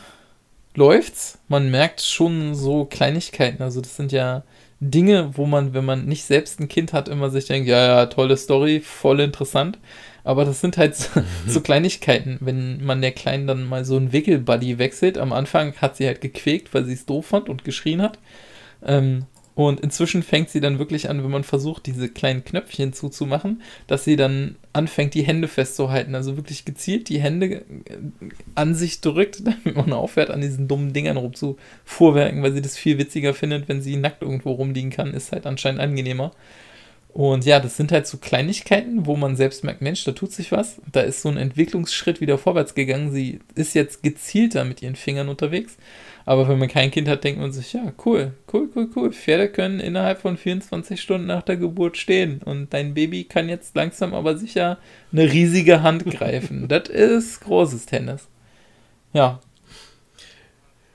läuft's. 0.76 1.40
Man 1.48 1.72
merkt 1.72 2.02
schon 2.02 2.56
so 2.56 2.86
Kleinigkeiten. 2.86 3.62
Also 3.62 3.82
das 3.82 3.96
sind 3.96 4.12
ja 4.12 4.44
Dinge, 4.80 5.38
wo 5.38 5.46
man, 5.46 5.74
wenn 5.74 5.86
man 5.86 6.06
nicht 6.06 6.26
selbst 6.26 6.60
ein 6.60 6.68
Kind 6.68 6.94
hat, 6.94 7.08
immer 7.08 7.30
sich 7.30 7.46
denkt, 7.46 7.68
ja, 7.68 7.86
ja, 7.86 8.06
tolle 8.08 8.38
Story, 8.38 8.82
voll 8.82 9.20
interessant. 9.20 9.80
Aber 10.24 10.46
das 10.46 10.62
sind 10.62 10.78
halt 10.78 10.96
so, 10.96 11.10
so 11.48 11.62
Kleinigkeiten, 11.62 12.38
wenn 12.42 12.84
man 12.84 13.02
der 13.02 13.12
Kleinen 13.12 13.48
dann 13.48 13.64
mal 13.64 13.86
so 13.86 13.98
einen 13.98 14.12
Wickelbuddy 14.12 14.78
wechselt. 14.80 15.18
Am 15.18 15.34
Anfang 15.34 15.74
hat 15.78 15.98
sie 15.98 16.08
halt 16.08 16.22
gequäkt, 16.22 16.74
weil 16.74 16.86
sie 16.86 16.94
es 16.94 17.06
doof 17.06 17.28
fand 17.28 17.50
und 17.50 17.64
geschrien 17.64 18.02
hat. 18.02 18.20
Ähm, 18.86 19.26
und 19.56 19.82
inzwischen 19.82 20.24
fängt 20.24 20.50
sie 20.50 20.62
dann 20.62 20.80
wirklich 20.80 21.10
an, 21.10 21.24
wenn 21.24 21.30
man 21.30 21.44
versucht, 21.44 21.86
diese 21.86 22.10
kleinen 22.10 22.44
Knöpfchen 22.44 22.92
zuzumachen, 22.92 23.62
dass 23.86 24.04
sie 24.04 24.16
dann 24.16 24.56
anfängt, 24.74 25.14
die 25.14 25.22
Hände 25.22 25.48
festzuhalten. 25.48 26.16
Also 26.16 26.38
wirklich 26.38 26.66
gezielt 26.66 27.08
die 27.10 27.22
Hände 27.22 27.46
äh, 27.56 27.64
an 28.56 28.74
sich 28.74 29.02
drückt, 29.02 29.46
damit 29.66 29.76
man 29.76 29.94
aufhört, 29.94 30.32
an 30.32 30.42
diesen 30.42 30.68
dummen 30.68 30.94
Dingern 30.94 31.18
rumzufuhrwerken, 31.18 32.42
weil 32.42 32.54
sie 32.54 32.62
das 32.62 32.78
viel 32.78 32.98
witziger 32.98 33.36
findet, 33.36 33.68
wenn 33.70 33.82
sie 33.82 33.96
nackt 33.96 34.24
irgendwo 34.24 34.54
rumliegen 34.54 34.90
kann, 34.90 35.14
ist 35.14 35.32
halt 35.32 35.46
anscheinend 35.46 35.82
angenehmer. 35.82 36.32
Und 37.14 37.46
ja, 37.46 37.60
das 37.60 37.78
sind 37.78 37.92
halt 37.92 38.08
so 38.08 38.18
Kleinigkeiten, 38.18 39.06
wo 39.06 39.16
man 39.16 39.36
selbst 39.36 39.64
merkt, 39.64 39.84
Mensch, 39.84 40.04
da 40.04 40.14
tut 40.14 40.32
sich 40.32 40.52
was. 40.52 40.82
Da 40.92 41.02
ist 41.02 41.22
so 41.22 41.30
ein 41.30 41.38
Entwicklungsschritt 41.38 42.22
wieder 42.22 42.40
vorwärts 42.40 42.74
gegangen. 42.74 43.12
Sie 43.12 43.40
ist 43.54 43.76
jetzt 43.76 44.02
gezielter 44.02 44.66
mit 44.66 44.82
ihren 44.82 44.96
Fingern 44.96 45.30
unterwegs. 45.30 45.78
Aber 46.26 46.48
wenn 46.48 46.58
man 46.58 46.70
kein 46.70 46.90
Kind 46.90 47.08
hat, 47.08 47.24
denkt 47.24 47.40
man 47.40 47.52
sich, 47.52 47.72
ja, 47.74 47.94
cool, 48.04 48.34
cool, 48.52 48.68
cool, 48.76 48.90
cool. 48.96 49.12
Pferde 49.12 49.50
können 49.50 49.80
innerhalb 49.80 50.22
von 50.22 50.38
24 50.38 51.00
Stunden 51.00 51.28
nach 51.28 51.44
der 51.44 51.58
Geburt 51.58 51.98
stehen. 51.98 52.42
Und 52.42 52.74
dein 52.74 52.96
Baby 52.96 53.26
kann 53.26 53.48
jetzt 53.48 53.76
langsam 53.76 54.16
aber 54.16 54.36
sicher 54.36 54.80
eine 55.12 55.32
riesige 55.32 55.84
Hand 55.84 56.06
greifen. 56.06 56.68
das 56.68 56.90
ist 56.90 57.42
großes 57.42 57.86
Tennis. 57.86 58.28
Ja. 59.12 59.40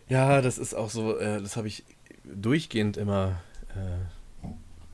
Ja, 0.09 0.43
das 0.43 0.59
ist 0.59 0.75
auch 0.75 0.91
so, 0.91 1.17
äh, 1.17 1.41
das 1.41 1.57
habe 1.57 1.69
ich 1.69 1.85
durchgehend 2.25 2.97
immer 2.97 3.41
äh, 3.77 4.18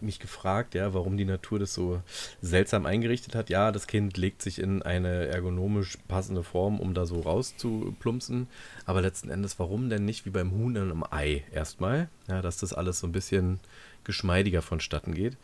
mich 0.05 0.21
gefragt, 0.21 0.75
ja, 0.75 0.95
warum 0.95 1.17
die 1.17 1.25
Natur 1.25 1.59
das 1.59 1.75
so 1.75 2.01
seltsam 2.40 2.87
eingerichtet 2.87 3.35
hat. 3.35 3.51
Ja, 3.51 3.73
das 3.73 3.87
Kind 3.87 4.17
legt 4.17 4.43
sich 4.43 4.59
in 4.59 4.83
eine 4.83 5.27
ergonomisch 5.27 5.99
passende 6.09 6.43
Form, 6.43 6.81
um 6.81 6.95
da 6.95 7.07
so 7.07 7.21
rauszuplumpsen. 7.21 8.49
Aber 8.87 9.03
letzten 9.03 9.31
Endes, 9.31 9.59
warum 9.59 9.88
denn 9.88 10.05
nicht 10.05 10.27
wie 10.27 10.31
beim 10.31 10.53
Huhn 10.53 10.77
im 10.77 11.05
Ei 11.11 11.45
erstmal? 11.53 12.09
Ja, 12.29 12.43
dass 12.43 12.59
das 12.59 12.73
alles 12.73 13.01
so 13.01 13.07
ein 13.07 13.12
bisschen 13.12 13.61
geschmeidiger 14.05 14.62
vonstatten 14.62 15.14
geht. 15.14 15.37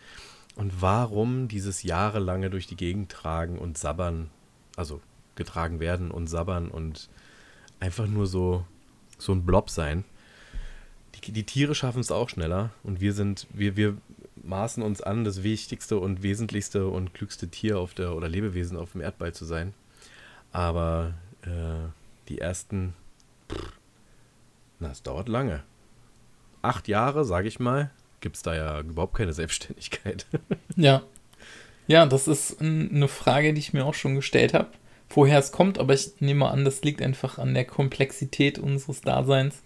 Und 0.56 0.82
warum 0.82 1.48
dieses 1.48 1.82
jahrelange 1.82 2.50
durch 2.50 2.66
die 2.66 2.76
Gegend 2.76 3.10
tragen 3.10 3.58
und 3.58 3.78
sabbern, 3.78 4.30
also 4.76 5.00
getragen 5.34 5.80
werden 5.80 6.10
und 6.10 6.26
sabbern 6.26 6.68
und 6.68 7.08
einfach 7.80 8.06
nur 8.06 8.26
so, 8.26 8.64
so 9.18 9.32
ein 9.32 9.46
Blob 9.46 9.70
sein. 9.70 10.04
Die, 11.14 11.32
die 11.32 11.44
Tiere 11.44 11.74
schaffen 11.74 12.00
es 12.00 12.12
auch 12.12 12.28
schneller 12.28 12.70
und 12.82 13.00
wir 13.00 13.12
sind, 13.12 13.46
wir, 13.52 13.76
wir 13.76 13.96
maßen 14.42 14.82
uns 14.82 15.00
an, 15.00 15.24
das 15.24 15.42
wichtigste 15.42 15.98
und 15.98 16.22
wesentlichste 16.22 16.88
und 16.88 17.14
klügste 17.14 17.48
Tier 17.48 17.78
auf 17.78 17.94
der 17.94 18.14
oder 18.14 18.28
Lebewesen 18.28 18.76
auf 18.76 18.92
dem 18.92 19.00
Erdball 19.00 19.32
zu 19.32 19.44
sein. 19.44 19.74
Aber 20.52 21.14
äh, 21.42 21.88
die 22.28 22.38
ersten, 22.38 22.94
pff, 23.50 23.72
na, 24.78 24.90
es 24.90 25.02
dauert 25.02 25.28
lange. 25.28 25.62
Acht 26.62 26.88
Jahre, 26.88 27.24
sage 27.24 27.48
ich 27.48 27.60
mal, 27.60 27.90
gibt 28.20 28.36
es 28.36 28.42
da 28.42 28.54
ja 28.54 28.80
überhaupt 28.80 29.14
keine 29.14 29.32
Selbstständigkeit. 29.32 30.26
Ja. 30.76 31.02
Ja, 31.88 32.06
das 32.06 32.28
ist 32.28 32.60
eine 32.60 33.08
Frage, 33.08 33.52
die 33.52 33.58
ich 33.58 33.72
mir 33.72 33.84
auch 33.84 33.94
schon 33.94 34.14
gestellt 34.14 34.54
habe, 34.54 34.68
woher 35.08 35.40
es 35.40 35.50
kommt, 35.50 35.78
aber 35.78 35.92
ich 35.92 36.20
nehme 36.20 36.48
an, 36.48 36.64
das 36.64 36.82
liegt 36.82 37.02
einfach 37.02 37.38
an 37.38 37.52
der 37.52 37.64
Komplexität 37.64 38.60
unseres 38.60 39.00
Daseins, 39.00 39.62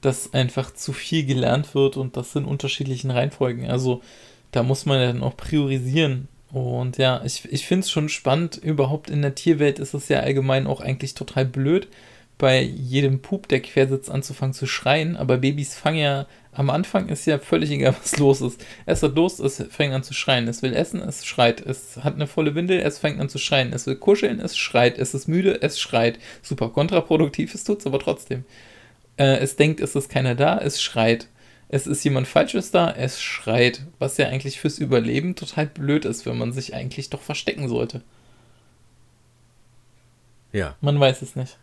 dass 0.00 0.32
einfach 0.32 0.72
zu 0.72 0.92
viel 0.92 1.24
gelernt 1.24 1.74
wird 1.74 1.96
und 1.96 2.16
das 2.16 2.34
in 2.36 2.44
unterschiedlichen 2.44 3.10
Reihenfolgen. 3.10 3.70
Also 3.70 4.02
da 4.52 4.62
muss 4.62 4.86
man 4.86 5.00
ja 5.00 5.06
dann 5.08 5.22
auch 5.22 5.36
priorisieren. 5.36 6.28
Und 6.52 6.96
ja, 6.98 7.22
ich, 7.24 7.44
ich 7.50 7.66
finde 7.66 7.84
es 7.84 7.90
schon 7.90 8.08
spannend. 8.08 8.56
Überhaupt 8.56 9.10
in 9.10 9.22
der 9.22 9.34
Tierwelt 9.34 9.78
ist 9.78 9.94
es 9.94 10.08
ja 10.08 10.20
allgemein 10.20 10.66
auch 10.66 10.80
eigentlich 10.80 11.14
total 11.14 11.44
blöd, 11.44 11.88
bei 12.38 12.60
jedem 12.60 13.20
Pup, 13.20 13.48
der 13.48 13.60
quer 13.60 13.88
sitzt, 13.88 14.10
anzufangen 14.10 14.54
zu 14.54 14.66
schreien. 14.66 15.16
Aber 15.16 15.38
Babys 15.38 15.74
fangen 15.74 15.98
ja, 15.98 16.26
am 16.52 16.70
Anfang 16.70 17.08
ist 17.08 17.26
ja 17.26 17.38
völlig 17.38 17.70
egal, 17.70 17.96
was 18.02 18.16
los 18.18 18.40
ist. 18.40 18.64
Es 18.86 19.02
hat 19.02 19.18
Durst, 19.18 19.40
es 19.40 19.62
fängt 19.70 19.92
an 19.92 20.04
zu 20.04 20.14
schreien. 20.14 20.48
Es 20.48 20.62
will 20.62 20.72
essen, 20.72 21.02
es 21.02 21.26
schreit. 21.26 21.60
Es 21.60 21.98
hat 22.02 22.14
eine 22.14 22.28
volle 22.28 22.54
Windel, 22.54 22.80
es 22.80 22.98
fängt 22.98 23.20
an 23.20 23.28
zu 23.28 23.38
schreien. 23.38 23.72
Es 23.72 23.86
will 23.86 23.96
kuscheln, 23.96 24.40
es 24.40 24.56
schreit. 24.56 24.98
Es 24.98 25.14
ist 25.14 25.26
müde, 25.26 25.60
es 25.60 25.80
schreit. 25.80 26.18
Super 26.40 26.70
kontraproduktiv, 26.70 27.54
es 27.54 27.64
tut 27.64 27.80
es 27.80 27.86
aber 27.86 27.98
trotzdem. 27.98 28.44
Äh, 29.18 29.38
es 29.38 29.56
denkt, 29.56 29.80
es 29.80 29.94
ist 29.94 30.08
keiner 30.08 30.34
da, 30.34 30.58
es 30.58 30.80
schreit. 30.80 31.28
Es 31.68 31.86
ist 31.86 32.02
jemand 32.02 32.26
Falsches 32.26 32.70
da, 32.70 32.90
es 32.90 33.20
schreit. 33.20 33.82
Was 33.98 34.16
ja 34.16 34.28
eigentlich 34.28 34.58
fürs 34.58 34.78
Überleben 34.78 35.34
total 35.34 35.66
blöd 35.66 36.06
ist, 36.06 36.24
wenn 36.24 36.38
man 36.38 36.52
sich 36.52 36.74
eigentlich 36.74 37.10
doch 37.10 37.20
verstecken 37.20 37.68
sollte. 37.68 38.00
Ja. 40.52 40.76
Man 40.80 40.98
weiß 40.98 41.20
es 41.20 41.36
nicht. 41.36 41.58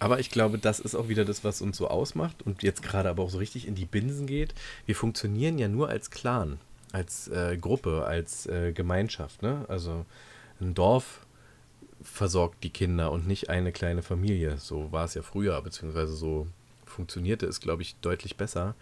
Aber 0.00 0.20
ich 0.20 0.30
glaube, 0.30 0.58
das 0.58 0.78
ist 0.80 0.94
auch 0.94 1.08
wieder 1.08 1.24
das, 1.24 1.42
was 1.42 1.60
uns 1.60 1.76
so 1.76 1.88
ausmacht 1.88 2.42
und 2.42 2.62
jetzt 2.62 2.82
gerade 2.82 3.08
aber 3.08 3.24
auch 3.24 3.30
so 3.30 3.38
richtig 3.38 3.66
in 3.66 3.74
die 3.74 3.84
Binsen 3.84 4.26
geht. 4.26 4.54
Wir 4.86 4.94
funktionieren 4.94 5.58
ja 5.58 5.66
nur 5.66 5.88
als 5.88 6.10
Clan, 6.10 6.60
als 6.92 7.28
äh, 7.28 7.58
Gruppe, 7.60 8.04
als 8.06 8.46
äh, 8.46 8.72
Gemeinschaft. 8.72 9.42
Ne? 9.42 9.64
Also 9.68 10.06
ein 10.60 10.74
Dorf 10.74 11.26
versorgt 12.02 12.62
die 12.64 12.70
Kinder 12.70 13.10
und 13.10 13.26
nicht 13.26 13.50
eine 13.50 13.72
kleine 13.72 14.02
Familie. 14.02 14.58
So 14.58 14.92
war 14.92 15.04
es 15.04 15.14
ja 15.14 15.22
früher, 15.22 15.60
beziehungsweise 15.62 16.14
so 16.14 16.46
funktionierte 16.86 17.46
es, 17.46 17.60
glaube 17.60 17.82
ich, 17.82 17.96
deutlich 17.96 18.36
besser. 18.36 18.74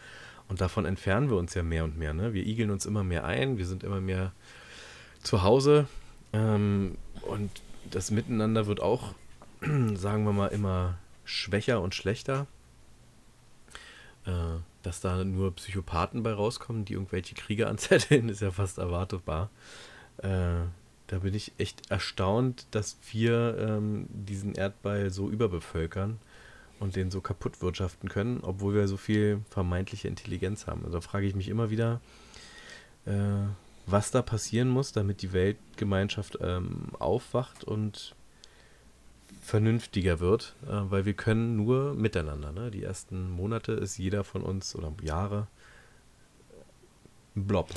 Und 0.48 0.61
davon 0.61 0.85
entfernen 0.85 1.29
wir 1.29 1.37
uns 1.37 1.55
ja 1.55 1.62
mehr 1.62 1.85
und 1.85 1.98
mehr. 1.98 2.14
Ne? 2.14 2.33
Wir 2.33 2.46
igeln 2.46 2.70
uns 2.70 2.87
immer 2.87 3.02
mehr 3.02 3.24
ein, 3.24 3.59
wir 3.59 3.66
sind 3.66 3.83
immer 3.83 4.00
mehr 4.00 4.33
zu 5.22 5.42
Hause 5.42 5.88
ähm, 6.33 6.96
und 7.22 7.50
das 7.90 8.11
Miteinander 8.11 8.66
wird 8.66 8.81
auch, 8.81 9.14
sagen 9.94 10.24
wir 10.24 10.33
mal, 10.33 10.48
immer 10.48 10.98
schwächer 11.24 11.81
und 11.81 11.94
schlechter. 11.94 12.46
Äh, 14.24 14.61
dass 14.83 15.00
da 15.00 15.24
nur 15.24 15.55
Psychopathen 15.57 16.22
bei 16.22 16.33
rauskommen, 16.33 16.85
die 16.85 16.92
irgendwelche 16.92 17.35
Kriege 17.35 17.66
anzetteln, 17.66 18.29
ist 18.29 18.40
ja 18.40 18.50
fast 18.50 18.79
erwartbar. 18.79 19.50
Äh, 20.18 20.66
da 21.07 21.21
bin 21.21 21.35
ich 21.35 21.53
echt 21.59 21.90
erstaunt, 21.90 22.66
dass 22.73 22.97
wir 23.12 23.57
ähm, 23.59 24.07
diesen 24.09 24.55
Erdball 24.55 25.11
so 25.11 25.31
überbevölkern 25.31 26.19
und 26.81 26.97
den 26.97 27.11
so 27.11 27.21
kaputt 27.21 27.62
wirtschaften 27.62 28.09
können, 28.09 28.40
obwohl 28.42 28.75
wir 28.75 28.88
so 28.88 28.97
viel 28.97 29.40
vermeintliche 29.49 30.09
Intelligenz 30.09 30.66
haben. 30.66 30.85
Also 30.85 31.01
frage 31.01 31.27
ich 31.27 31.35
mich 31.35 31.49
immer 31.49 31.71
wieder, 31.71 32.01
äh, 33.07 33.12
was 33.87 34.11
da 34.11 34.21
passieren 34.21 34.69
muss, 34.69 34.92
damit 34.92 35.23
die 35.23 35.33
Weltgemeinschaft 35.33 36.38
ähm, 36.40 36.88
aufwacht 36.99 37.64
und 37.64 38.14
vernünftiger 39.40 40.19
wird, 40.19 40.57
äh, 40.66 40.71
weil 40.90 41.05
wir 41.07 41.14
können 41.14 41.57
nur 41.57 41.95
miteinander. 41.95 42.51
Ne? 42.51 42.73
Die 42.73 42.83
ersten 42.83 43.31
Monate 43.31 43.73
ist 43.73 43.97
jeder 43.97 44.25
von 44.25 44.42
uns 44.42 44.75
oder 44.75 44.92
Jahre 45.03 45.47
ein 47.37 47.47
Blob. 47.47 47.71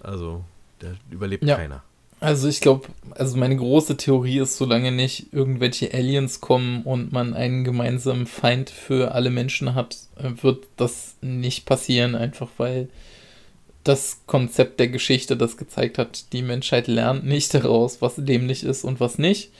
Also 0.00 0.44
da 0.80 0.88
überlebt 1.10 1.44
ja. 1.44 1.56
keiner. 1.56 1.84
Also 2.22 2.46
ich 2.46 2.60
glaube, 2.60 2.86
also 3.16 3.36
meine 3.36 3.56
große 3.56 3.96
Theorie 3.96 4.38
ist, 4.38 4.56
solange 4.56 4.92
nicht 4.92 5.32
irgendwelche 5.32 5.92
Aliens 5.92 6.40
kommen 6.40 6.82
und 6.84 7.10
man 7.10 7.34
einen 7.34 7.64
gemeinsamen 7.64 8.28
Feind 8.28 8.70
für 8.70 9.12
alle 9.12 9.28
Menschen 9.28 9.74
hat, 9.74 9.96
äh, 10.16 10.30
wird 10.40 10.68
das 10.76 11.16
nicht 11.20 11.66
passieren, 11.66 12.14
einfach 12.14 12.48
weil 12.58 12.88
das 13.82 14.20
Konzept 14.26 14.78
der 14.78 14.86
Geschichte 14.86 15.36
das 15.36 15.56
gezeigt 15.56 15.98
hat, 15.98 16.32
die 16.32 16.42
Menschheit 16.42 16.86
lernt 16.86 17.26
nicht 17.26 17.52
daraus, 17.54 18.00
was 18.00 18.14
dämlich 18.16 18.62
ist 18.62 18.84
und 18.84 19.00
was 19.00 19.18
nicht. 19.18 19.50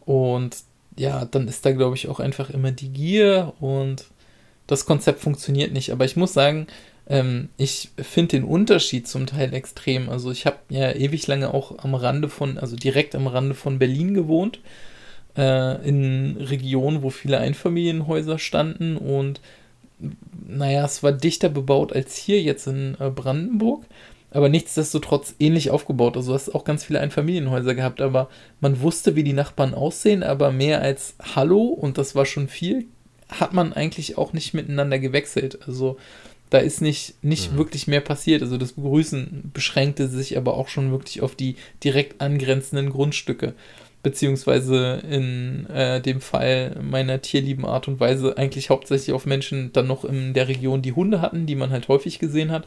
Und 0.00 0.56
ja, 0.96 1.24
dann 1.24 1.46
ist 1.46 1.64
da, 1.64 1.70
glaube 1.70 1.94
ich, 1.94 2.08
auch 2.08 2.18
einfach 2.18 2.50
immer 2.50 2.72
die 2.72 2.88
Gier 2.88 3.52
und 3.60 4.06
das 4.66 4.86
Konzept 4.86 5.20
funktioniert 5.20 5.72
nicht. 5.72 5.92
Aber 5.92 6.04
ich 6.04 6.16
muss 6.16 6.32
sagen, 6.32 6.66
ähm, 7.08 7.48
ich 7.56 7.90
finde 7.96 8.36
den 8.36 8.44
Unterschied 8.44 9.08
zum 9.08 9.26
Teil 9.26 9.54
extrem. 9.54 10.08
Also 10.08 10.30
ich 10.30 10.46
habe 10.46 10.58
ja 10.68 10.92
ewig 10.92 11.26
lange 11.26 11.52
auch 11.52 11.78
am 11.78 11.94
Rande 11.94 12.28
von, 12.28 12.58
also 12.58 12.76
direkt 12.76 13.14
am 13.14 13.26
Rande 13.26 13.54
von 13.54 13.78
Berlin 13.78 14.14
gewohnt, 14.14 14.60
äh, 15.36 15.86
in 15.86 16.36
Regionen, 16.38 17.02
wo 17.02 17.10
viele 17.10 17.38
Einfamilienhäuser 17.38 18.38
standen 18.38 18.96
und 18.96 19.40
naja, 20.46 20.84
es 20.84 21.02
war 21.02 21.10
dichter 21.10 21.48
bebaut 21.48 21.92
als 21.92 22.16
hier 22.16 22.40
jetzt 22.40 22.68
in 22.68 22.96
äh, 23.00 23.10
Brandenburg 23.10 23.84
aber 24.30 24.48
nichtsdestotrotz 24.48 25.34
ähnlich 25.38 25.70
aufgebaut. 25.70 26.16
Also 26.16 26.30
du 26.30 26.34
hast 26.34 26.54
auch 26.54 26.64
ganz 26.64 26.84
viele 26.84 27.00
Einfamilienhäuser 27.00 27.74
gehabt, 27.74 28.00
aber 28.00 28.28
man 28.60 28.80
wusste, 28.80 29.16
wie 29.16 29.24
die 29.24 29.32
Nachbarn 29.32 29.74
aussehen, 29.74 30.22
aber 30.22 30.52
mehr 30.52 30.82
als 30.82 31.14
Hallo, 31.34 31.62
und 31.62 31.98
das 31.98 32.14
war 32.14 32.26
schon 32.26 32.48
viel, 32.48 32.86
hat 33.28 33.52
man 33.52 33.72
eigentlich 33.72 34.18
auch 34.18 34.32
nicht 34.32 34.54
miteinander 34.54 34.98
gewechselt. 34.98 35.60
Also 35.66 35.96
da 36.50 36.58
ist 36.58 36.80
nicht, 36.80 37.22
nicht 37.22 37.52
mhm. 37.52 37.58
wirklich 37.58 37.86
mehr 37.86 38.00
passiert. 38.00 38.42
Also 38.42 38.56
das 38.56 38.72
Begrüßen 38.72 39.50
beschränkte 39.52 40.08
sich 40.08 40.36
aber 40.36 40.54
auch 40.54 40.68
schon 40.68 40.90
wirklich 40.90 41.20
auf 41.20 41.34
die 41.34 41.56
direkt 41.84 42.20
angrenzenden 42.20 42.90
Grundstücke. 42.90 43.54
Beziehungsweise 44.02 45.02
in 45.10 45.66
äh, 45.66 46.00
dem 46.00 46.20
Fall 46.20 46.76
meiner 46.80 47.20
tierlieben 47.20 47.66
Art 47.66 47.88
und 47.88 48.00
Weise 48.00 48.38
eigentlich 48.38 48.70
hauptsächlich 48.70 49.12
auf 49.12 49.26
Menschen 49.26 49.72
dann 49.72 49.88
noch 49.88 50.04
in 50.04 50.34
der 50.34 50.48
Region, 50.48 50.82
die 50.82 50.92
Hunde 50.92 51.20
hatten, 51.20 51.46
die 51.46 51.56
man 51.56 51.70
halt 51.70 51.88
häufig 51.88 52.18
gesehen 52.18 52.52
hat. 52.52 52.66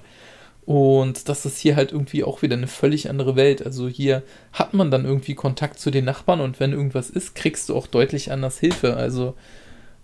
Und 0.65 1.27
das 1.27 1.45
ist 1.45 1.57
hier 1.57 1.75
halt 1.75 1.91
irgendwie 1.91 2.23
auch 2.23 2.43
wieder 2.43 2.55
eine 2.55 2.67
völlig 2.67 3.09
andere 3.09 3.35
Welt. 3.35 3.65
Also 3.65 3.87
hier 3.87 4.21
hat 4.53 4.73
man 4.73 4.91
dann 4.91 5.05
irgendwie 5.05 5.33
Kontakt 5.33 5.79
zu 5.79 5.89
den 5.89 6.05
Nachbarn 6.05 6.41
und 6.41 6.59
wenn 6.59 6.73
irgendwas 6.73 7.09
ist, 7.09 7.33
kriegst 7.33 7.69
du 7.69 7.75
auch 7.75 7.87
deutlich 7.87 8.31
anders 8.31 8.59
Hilfe. 8.59 8.95
Also 8.95 9.33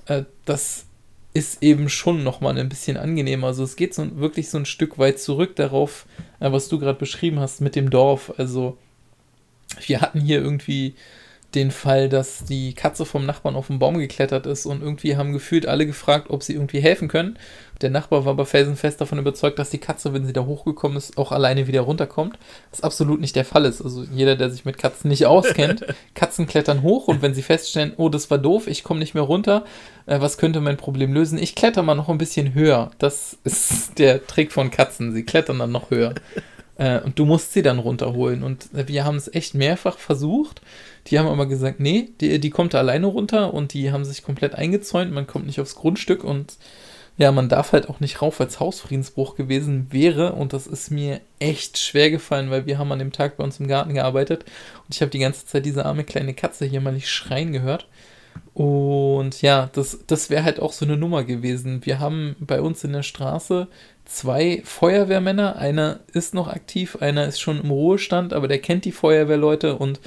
äh, 0.07 0.23
das 0.45 0.86
ist 1.37 1.61
eben 1.61 1.87
schon 1.87 2.23
nochmal 2.23 2.57
ein 2.57 2.67
bisschen 2.67 2.97
angenehmer. 2.97 3.47
Also 3.47 3.63
es 3.63 3.75
geht 3.75 3.93
so 3.93 4.17
wirklich 4.17 4.49
so 4.49 4.57
ein 4.57 4.65
Stück 4.65 4.97
weit 4.97 5.19
zurück 5.19 5.55
darauf, 5.55 6.07
äh, 6.39 6.51
was 6.51 6.67
du 6.67 6.79
gerade 6.79 6.97
beschrieben 6.97 7.39
hast 7.39 7.61
mit 7.61 7.75
dem 7.75 7.91
Dorf. 7.91 8.33
Also 8.37 8.77
wir 9.85 10.01
hatten 10.01 10.19
hier 10.19 10.41
irgendwie 10.41 10.95
den 11.53 11.69
Fall, 11.69 12.09
dass 12.09 12.43
die 12.45 12.73
Katze 12.73 13.05
vom 13.05 13.27
Nachbarn 13.27 13.55
auf 13.55 13.67
den 13.67 13.77
Baum 13.77 13.99
geklettert 13.99 14.47
ist 14.47 14.65
und 14.65 14.81
irgendwie 14.81 15.15
haben 15.15 15.31
gefühlt 15.31 15.67
alle 15.67 15.85
gefragt, 15.85 16.31
ob 16.31 16.41
sie 16.41 16.53
irgendwie 16.53 16.79
helfen 16.79 17.07
können. 17.07 17.37
Der 17.81 17.89
Nachbar 17.89 18.25
war 18.25 18.31
aber 18.31 18.45
felsenfest 18.45 18.99
davon 18.99 19.19
überzeugt, 19.19 19.59
dass 19.59 19.69
die 19.69 19.77
Katze, 19.77 20.13
wenn 20.13 20.25
sie 20.25 20.33
da 20.33 20.45
hochgekommen 20.45 20.97
ist, 20.97 21.17
auch 21.17 21.31
alleine 21.31 21.67
wieder 21.67 21.81
runterkommt. 21.81 22.37
Was 22.71 22.81
absolut 22.81 23.21
nicht 23.21 23.35
der 23.35 23.45
Fall 23.45 23.65
ist. 23.65 23.81
Also 23.81 24.03
jeder, 24.03 24.35
der 24.35 24.49
sich 24.49 24.65
mit 24.65 24.77
Katzen 24.77 25.09
nicht 25.09 25.25
auskennt, 25.25 25.85
Katzen 26.15 26.47
klettern 26.47 26.81
hoch 26.81 27.07
und 27.07 27.21
wenn 27.21 27.35
sie 27.35 27.43
feststellen, 27.43 27.93
oh, 27.97 28.09
das 28.09 28.31
war 28.31 28.37
doof, 28.37 28.67
ich 28.67 28.83
komme 28.83 28.99
nicht 28.99 29.13
mehr 29.13 29.23
runter, 29.23 29.65
äh, 30.07 30.19
was 30.19 30.37
könnte 30.37 30.59
mein 30.59 30.77
Problem 30.77 31.13
lösen? 31.13 31.37
Ich 31.37 31.55
kletter 31.55 31.83
mal 31.83 31.95
noch 31.95 32.09
ein 32.09 32.17
bisschen 32.17 32.53
höher. 32.53 32.91
Das 32.97 33.37
ist 33.43 33.97
der 33.99 34.25
Trick 34.25 34.51
von 34.51 34.71
Katzen. 34.71 35.13
Sie 35.13 35.23
klettern 35.23 35.59
dann 35.59 35.71
noch 35.71 35.91
höher. 35.91 36.15
Äh, 36.77 37.01
und 37.01 37.19
du 37.19 37.25
musst 37.25 37.53
sie 37.53 37.61
dann 37.61 37.79
runterholen. 37.79 38.43
Und 38.43 38.69
wir 38.71 39.05
haben 39.05 39.17
es 39.17 39.33
echt 39.33 39.53
mehrfach 39.53 39.97
versucht. 39.97 40.61
Die 41.07 41.19
haben 41.19 41.27
aber 41.27 41.45
gesagt, 41.45 41.79
nee, 41.79 42.09
die, 42.21 42.39
die 42.39 42.49
kommt 42.49 42.73
da 42.73 42.79
alleine 42.79 43.07
runter 43.07 43.53
und 43.53 43.73
die 43.73 43.91
haben 43.91 44.05
sich 44.05 44.23
komplett 44.23 44.55
eingezäunt. 44.55 45.11
Man 45.11 45.27
kommt 45.27 45.45
nicht 45.45 45.59
aufs 45.59 45.75
Grundstück 45.75 46.23
und 46.23 46.57
ja, 47.17 47.31
man 47.31 47.49
darf 47.49 47.71
halt 47.73 47.89
auch 47.89 47.99
nicht 47.99 48.21
rauf, 48.21 48.39
als 48.39 48.59
Hausfriedensbruch 48.59 49.35
gewesen 49.35 49.87
wäre. 49.89 50.33
Und 50.33 50.53
das 50.53 50.67
ist 50.67 50.91
mir 50.91 51.19
echt 51.39 51.79
schwer 51.79 52.11
gefallen, 52.11 52.51
weil 52.51 52.67
wir 52.67 52.77
haben 52.77 52.91
an 52.91 52.99
dem 52.99 53.11
Tag 53.11 53.37
bei 53.37 53.43
uns 53.43 53.59
im 53.59 53.67
Garten 53.67 53.95
gearbeitet 53.95 54.45
und 54.85 54.93
ich 54.95 55.01
habe 55.01 55.11
die 55.11 55.19
ganze 55.19 55.45
Zeit 55.45 55.65
diese 55.65 55.85
arme 55.85 56.03
kleine 56.03 56.33
Katze 56.33 56.65
hier 56.65 56.81
mal 56.81 56.93
nicht 56.93 57.09
schreien 57.09 57.51
gehört. 57.51 57.87
Und 58.53 59.41
ja, 59.41 59.69
das, 59.73 59.99
das 60.07 60.29
wäre 60.29 60.43
halt 60.43 60.59
auch 60.59 60.71
so 60.71 60.85
eine 60.85 60.97
Nummer 60.97 61.23
gewesen. 61.23 61.85
Wir 61.85 61.99
haben 61.99 62.35
bei 62.39 62.61
uns 62.61 62.83
in 62.83 62.93
der 62.93 63.03
Straße 63.03 63.67
zwei 64.05 64.61
Feuerwehrmänner. 64.63 65.57
Einer 65.57 65.99
ist 66.13 66.33
noch 66.33 66.47
aktiv, 66.47 66.97
einer 66.99 67.27
ist 67.27 67.39
schon 67.39 67.61
im 67.61 67.71
Ruhestand, 67.71 68.33
aber 68.33 68.47
der 68.47 68.59
kennt 68.59 68.85
die 68.85 68.91
Feuerwehrleute 68.91 69.75
und 69.75 69.99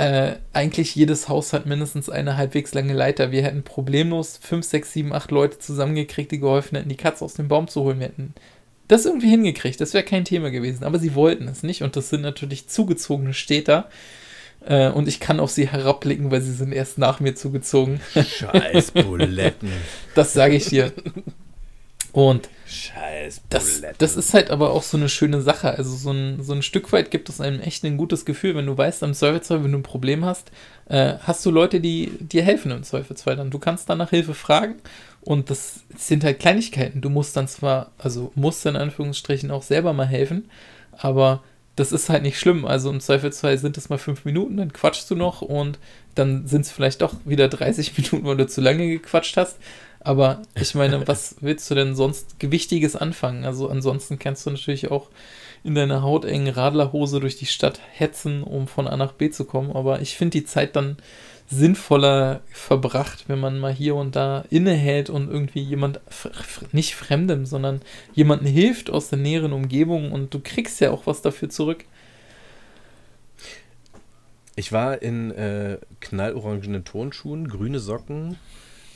äh, 0.00 0.36
eigentlich 0.54 0.94
jedes 0.94 1.28
Haus 1.28 1.52
hat 1.52 1.66
mindestens 1.66 2.08
eine 2.08 2.38
halbwegs 2.38 2.72
lange 2.72 2.94
Leiter. 2.94 3.32
Wir 3.32 3.42
hätten 3.42 3.62
problemlos 3.62 4.38
5, 4.40 4.64
6, 4.64 4.92
7, 4.92 5.12
8 5.12 5.30
Leute 5.30 5.58
zusammengekriegt, 5.58 6.32
die 6.32 6.40
geholfen 6.40 6.76
hätten, 6.76 6.88
die 6.88 6.96
Katze 6.96 7.24
aus 7.24 7.34
dem 7.34 7.48
Baum 7.48 7.68
zu 7.68 7.82
holen. 7.82 8.00
Wir 8.00 8.06
hätten 8.06 8.34
das 8.88 9.04
irgendwie 9.04 9.28
hingekriegt. 9.28 9.80
Das 9.80 9.92
wäre 9.92 10.02
kein 10.02 10.24
Thema 10.24 10.50
gewesen. 10.50 10.84
Aber 10.84 10.98
sie 10.98 11.14
wollten 11.14 11.46
es 11.48 11.62
nicht 11.62 11.82
und 11.82 11.96
das 11.96 12.08
sind 12.08 12.22
natürlich 12.22 12.66
zugezogene 12.68 13.34
Städter. 13.34 13.90
Äh, 14.64 14.88
und 14.88 15.06
ich 15.06 15.20
kann 15.20 15.38
auf 15.38 15.50
sie 15.50 15.68
herabblicken, 15.68 16.30
weil 16.30 16.40
sie 16.40 16.54
sind 16.54 16.72
erst 16.72 16.96
nach 16.96 17.20
mir 17.20 17.34
zugezogen. 17.34 18.00
Scheiß 18.14 18.92
Buletten. 18.92 19.70
das 20.14 20.32
sage 20.32 20.56
ich 20.56 20.66
dir. 20.66 20.92
Und 22.12 22.48
Scheiß 22.66 23.42
Das, 23.48 23.82
das 23.98 24.16
ist 24.16 24.32
halt 24.32 24.50
aber 24.50 24.70
auch 24.70 24.82
so 24.82 24.96
eine 24.96 25.08
schöne 25.08 25.42
Sache. 25.42 25.70
Also 25.70 25.94
so 25.96 26.12
ein, 26.12 26.42
so 26.42 26.52
ein 26.52 26.62
Stück 26.62 26.92
weit 26.92 27.10
gibt 27.10 27.28
es 27.28 27.40
einem 27.40 27.60
echt 27.60 27.84
ein 27.84 27.96
gutes 27.96 28.24
Gefühl, 28.24 28.54
wenn 28.54 28.66
du 28.66 28.76
weißt, 28.76 29.02
am 29.02 29.14
Zweifelsfall, 29.14 29.64
wenn 29.64 29.72
du 29.72 29.78
ein 29.78 29.82
Problem 29.82 30.24
hast, 30.24 30.50
äh, 30.88 31.14
hast 31.20 31.44
du 31.44 31.50
Leute, 31.50 31.80
die 31.80 32.12
dir 32.20 32.42
helfen 32.42 32.70
im 32.70 32.82
Zweifelsfall. 32.82 33.36
Dann 33.36 33.50
du 33.50 33.58
kannst 33.58 33.88
dann 33.88 33.98
nach 33.98 34.10
Hilfe 34.10 34.34
fragen 34.34 34.76
und 35.20 35.50
das 35.50 35.80
sind 35.96 36.22
halt 36.24 36.38
Kleinigkeiten. 36.38 37.00
Du 37.00 37.10
musst 37.10 37.36
dann 37.36 37.48
zwar, 37.48 37.90
also 37.98 38.30
musst 38.34 38.64
in 38.66 38.76
Anführungsstrichen 38.76 39.50
auch 39.50 39.62
selber 39.62 39.92
mal 39.92 40.06
helfen, 40.06 40.48
aber 40.92 41.42
das 41.76 41.92
ist 41.92 42.08
halt 42.08 42.22
nicht 42.22 42.38
schlimm. 42.38 42.66
Also 42.66 42.90
im 42.90 43.00
Zweifelsfall 43.00 43.56
sind 43.58 43.78
es 43.78 43.88
mal 43.88 43.98
fünf 43.98 44.24
Minuten, 44.24 44.58
dann 44.58 44.72
quatschst 44.72 45.10
du 45.10 45.16
noch 45.16 45.42
und 45.42 45.78
dann 46.14 46.46
sind 46.46 46.62
es 46.62 46.70
vielleicht 46.70 47.00
doch 47.02 47.14
wieder 47.24 47.48
30 47.48 47.96
Minuten, 47.96 48.26
weil 48.26 48.36
du 48.36 48.46
zu 48.46 48.60
lange 48.60 48.86
gequatscht 48.88 49.36
hast. 49.36 49.58
Aber 50.00 50.42
ich 50.54 50.74
meine, 50.74 51.06
was 51.06 51.36
willst 51.40 51.70
du 51.70 51.74
denn 51.74 51.94
sonst 51.94 52.38
Gewichtiges 52.38 52.96
anfangen? 52.96 53.44
Also 53.44 53.68
ansonsten 53.68 54.18
kannst 54.18 54.46
du 54.46 54.50
natürlich 54.50 54.90
auch 54.90 55.08
in 55.62 55.74
deiner 55.74 56.02
hautengen 56.02 56.48
Radlerhose 56.48 57.20
durch 57.20 57.36
die 57.36 57.46
Stadt 57.46 57.80
hetzen, 57.92 58.42
um 58.42 58.66
von 58.66 58.88
A 58.88 58.96
nach 58.96 59.12
B 59.12 59.30
zu 59.30 59.44
kommen. 59.44 59.70
Aber 59.72 60.00
ich 60.00 60.16
finde 60.16 60.38
die 60.38 60.44
Zeit 60.44 60.74
dann 60.74 60.96
sinnvoller 61.50 62.40
verbracht, 62.52 63.24
wenn 63.26 63.40
man 63.40 63.58
mal 63.58 63.72
hier 63.72 63.96
und 63.96 64.14
da 64.14 64.44
innehält 64.50 65.10
und 65.10 65.28
irgendwie 65.28 65.60
jemand, 65.60 66.00
nicht 66.72 66.94
Fremdem, 66.94 67.44
sondern 67.44 67.80
jemanden 68.14 68.46
hilft 68.46 68.88
aus 68.88 69.10
der 69.10 69.18
näheren 69.18 69.52
Umgebung 69.52 70.12
und 70.12 70.32
du 70.32 70.40
kriegst 70.40 70.80
ja 70.80 70.92
auch 70.92 71.06
was 71.06 71.22
dafür 71.22 71.50
zurück. 71.50 71.84
Ich 74.54 74.70
war 74.70 75.02
in 75.02 75.32
äh, 75.32 75.78
knallorangenen 76.00 76.84
Turnschuhen, 76.84 77.48
grüne 77.48 77.80
Socken, 77.80 78.36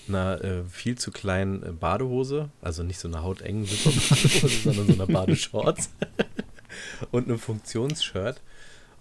einer 0.08 0.42
äh, 0.42 0.64
viel 0.64 0.96
zu 0.96 1.10
kleinen 1.10 1.62
äh, 1.62 1.72
Badehose, 1.72 2.50
also 2.60 2.82
nicht 2.82 2.98
so 2.98 3.08
einer 3.08 3.22
hautengen 3.22 3.64
Badehose, 3.64 4.48
sondern 4.64 4.86
so 4.86 4.92
einer 4.94 5.06
Badeshorts 5.06 5.90
und 7.10 7.28
einem 7.28 7.38
Funktionsshirt. 7.38 8.40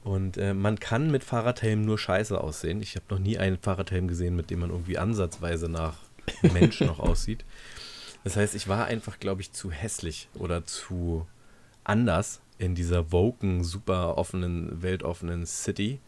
Und 0.03 0.37
äh, 0.37 0.53
man 0.53 0.79
kann 0.79 1.11
mit 1.11 1.23
Fahrradhelm 1.23 1.85
nur 1.85 1.97
scheiße 1.97 2.39
aussehen. 2.39 2.81
Ich 2.81 2.95
habe 2.95 3.05
noch 3.09 3.19
nie 3.19 3.37
einen 3.37 3.57
Fahrradhelm 3.57 4.07
gesehen, 4.07 4.35
mit 4.35 4.49
dem 4.49 4.59
man 4.59 4.69
irgendwie 4.69 4.97
ansatzweise 4.97 5.69
nach 5.69 5.95
Mensch 6.41 6.81
noch 6.81 6.99
aussieht. 6.99 7.45
Das 8.23 8.35
heißt, 8.35 8.55
ich 8.55 8.67
war 8.67 8.85
einfach, 8.85 9.19
glaube 9.19 9.41
ich, 9.41 9.51
zu 9.51 9.71
hässlich 9.71 10.27
oder 10.33 10.65
zu 10.65 11.25
anders 11.83 12.41
in 12.57 12.75
dieser 12.75 13.11
woken, 13.11 13.63
super 13.63 14.17
offenen, 14.17 14.81
weltoffenen 14.81 15.45
City. 15.45 15.99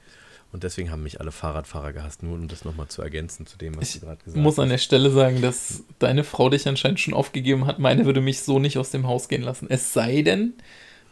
Und 0.56 0.64
deswegen 0.64 0.89
haben 0.89 1.03
mich 1.03 1.20
alle 1.20 1.34
Fahrradfahrer 1.34 1.91
gehasst, 1.91 2.24
nur 2.24 2.36
um 2.36 2.47
das 2.47 2.64
nochmal 2.64 2.88
zu 2.88 3.01
ergänzen 3.01 3.45
zu 3.45 3.58
dem, 3.58 3.76
was 3.76 3.89
ich 3.89 3.99
du 3.99 4.06
gerade 4.06 4.20
gesagt 4.20 4.28
hast. 4.28 4.38
Ich 4.38 4.41
muss 4.41 4.58
an 4.58 4.70
der 4.70 4.78
Stelle 4.78 5.12
sagen, 5.12 5.41
dass 5.41 5.84
deine 5.99 6.24
Frau 6.24 6.47
dich 6.47 6.66
anscheinend 6.66 7.01
schon 7.01 7.14
aufgegeben 7.14 7.68
hat. 7.68 7.78
Meine 7.78 8.06
würde 8.06 8.22
mich 8.22 8.39
so 8.39 8.58
nicht 8.58 8.78
aus 8.78 8.89
dem 8.89 9.06
Haus 9.06 9.28
gehen 9.28 9.41
lassen. 9.41 9.68
Es 9.70 9.91
sei 9.91 10.22
denn, 10.22 10.53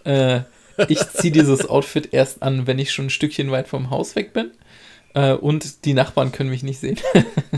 äh, 0.06 0.44
ich 0.88 1.00
ziehe 1.10 1.34
dieses 1.34 1.70
Outfit 1.70 2.14
erst 2.14 2.42
an, 2.42 2.68
wenn 2.68 2.80
ich 2.80 2.94
schon 2.94 3.08
ein 3.08 3.10
Stückchen 3.10 3.52
weit 3.52 3.68
vom 3.68 3.90
Haus 3.90 4.16
weg 4.16 4.32
bin. 4.32 4.52
Äh, 5.14 5.34
und 5.34 5.84
die 5.84 5.94
Nachbarn 5.94 6.32
können 6.32 6.50
mich 6.50 6.64
nicht 6.64 6.80
sehen. 6.80 7.00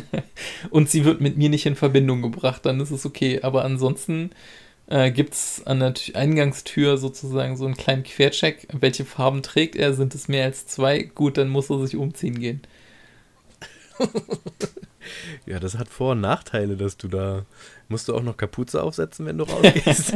und 0.72 0.90
sie 0.90 1.06
wird 1.06 1.22
mit 1.22 1.38
mir 1.38 1.50
nicht 1.50 1.68
in 1.68 1.76
Verbindung 1.76 2.24
gebracht, 2.24 2.66
dann 2.66 2.80
ist 2.80 2.90
es 2.90 3.06
okay. 3.06 3.42
Aber 3.44 3.64
ansonsten 3.64 4.32
äh, 4.88 5.12
gibt 5.12 5.34
es 5.34 5.64
an 5.66 5.80
der 5.80 5.94
Eingangstür 6.14 6.98
sozusagen 6.98 7.58
so 7.58 7.66
einen 7.66 7.78
kleinen 7.78 8.04
Quercheck. 8.04 8.68
Welche 8.72 9.06
Farben 9.06 9.44
trägt 9.44 9.76
er? 9.76 9.94
Sind 9.94 10.16
es 10.16 10.28
mehr 10.28 10.46
als 10.46 10.68
zwei? 10.68 11.04
Gut, 11.04 11.38
dann 11.38 11.50
muss 11.50 11.70
er 11.70 11.80
sich 11.86 11.96
umziehen 11.96 12.40
gehen. 12.40 12.62
ja, 15.46 15.60
das 15.60 15.78
hat 15.78 15.88
Vor- 15.90 16.12
und 16.12 16.22
Nachteile, 16.22 16.76
dass 16.76 16.98
du 16.98 17.08
da 17.08 17.46
Musst 17.88 18.08
du 18.08 18.16
auch 18.16 18.24
noch 18.24 18.36
Kapuze 18.36 18.82
aufsetzen, 18.82 19.28
wenn 19.28 19.38
du 19.38 19.44
rausgehst? 19.50 20.14